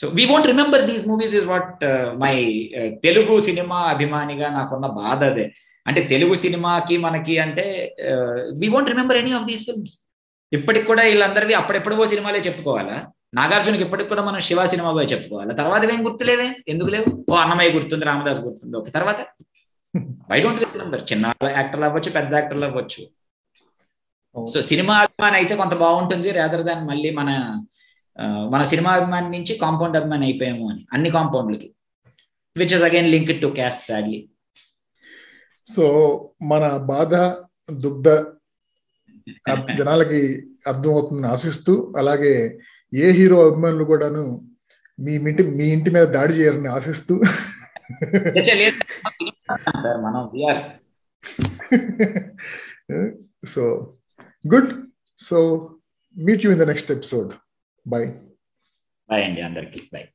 So 0.00 0.06
we 0.18 0.24
won't 0.30 0.48
remember 0.52 0.82
these 0.90 1.04
movies 1.10 1.34
is 1.38 1.48
what 1.52 1.82
my 2.24 2.36
Telugu 3.06 3.34
cinema 3.48 3.78
అభిమానిగా 3.94 4.48
నాకున్న 4.58 4.88
బాధ 5.00 5.20
అదే. 5.32 5.46
అంటే 5.88 6.00
తెలుగు 6.12 6.34
సినిమాకి 6.44 6.96
మనకి 7.06 7.34
అంటే 7.46 7.66
we 8.60 8.68
won't 8.74 8.92
remember 8.92 9.18
any 9.22 9.32
of 9.38 9.48
these 9.50 9.64
films 9.68 9.96
ఇప్పటికి 10.56 10.86
కూడా 10.90 11.02
వీళ్ళందరివి 11.08 11.54
అప్పుడెప్పుడో 11.60 12.06
సినిమాలే 12.12 12.40
చెప్పుకోవాలా? 12.46 12.96
నాగార్జునకి 13.38 13.84
ఇప్పటికి 13.86 14.08
కూడా 14.12 14.22
మనం 14.28 14.40
శివ 14.46 14.60
సినిమా 14.72 14.90
పోయి 14.96 15.10
చెప్పుకోవాలి? 15.12 15.52
తర్వాత 15.60 15.90
ఏం 15.94 16.00
గుర్తులేవే? 16.06 16.48
ఎందుకు 16.72 16.90
లేవు? 16.94 17.08
ఓ 17.30 17.34
అన్నమయ్య 17.42 17.74
గుర్తుంది 17.76 18.04
రామదాస్ 18.08 18.40
గుర్తుంది. 18.46 18.74
ఓకే 18.80 18.90
తర్వాత? 18.96 19.20
ఐ 20.36 20.38
డోంట్ 20.44 20.62
రిమెంబర్ 20.76 21.02
చిన్న 21.10 21.32
యాక్టర్లు 21.58 21.86
అవ్వచ్చు 21.88 22.10
పెద్ద 22.16 22.32
యాక్టర్లు 22.38 22.66
అవ్వచ్చు. 22.68 23.02
సో 24.34 24.62
సినిమా 24.62 25.00
అభిమాని 25.00 25.36
అయితే 25.36 25.56
కొంత 25.56 25.74
బాగుంటుంది 25.74 26.30
రేదర్ 26.30 26.62
దాన్ 26.62 26.86
మళ్ళీ 26.86 27.10
మన 27.10 27.60
మన 28.50 28.62
సినిమా 28.62 28.92
అభిమాని 28.92 29.36
నుంచి 29.36 29.54
కాంపౌండ్ 29.54 29.96
అభిమాని 29.96 30.24
అయిపోయాము 30.24 30.70
అని 30.70 30.86
అన్ని 30.92 31.10
కాంపౌండ్లకి 31.10 31.74
which 32.56 32.74
is 32.74 32.82
again 32.82 33.10
link 33.10 33.42
to 33.42 33.54
caste 33.54 33.86
sadly 33.86 34.28
so 35.66 35.84
మన 36.42 36.86
బాధ 36.86 37.14
దుగ్ధ 37.78 38.26
జనాలకి 39.78 40.48
అర్థమవుతుందని 40.66 41.26
ఆశిస్తూ 41.26 41.92
అలాగే 41.96 42.58
ఏ 42.92 43.10
హీరో 43.10 43.46
అభిమానులు 43.46 43.84
కూడాను 43.84 44.40
మీ 44.98 45.20
ఇంటి 45.20 45.50
మీ 45.50 45.72
ఇంటి 45.72 45.90
మీద 45.90 46.08
దాడి 46.08 46.34
చేయరని 46.34 46.68
ఆశిస్తూ. 46.68 47.22
మనం 50.04 50.30
so 53.46 53.92
good 54.45 54.71
so 55.19 55.39
meet 56.15 56.43
you 56.45 56.51
in 56.51 56.61
the 56.63 56.67
next 56.67 56.91
episode 56.91 57.31
bye 57.85 58.07
bye 59.09 59.23
అండి 59.23 59.41
అందరికి 59.41 59.81
బాయ్ 59.93 60.07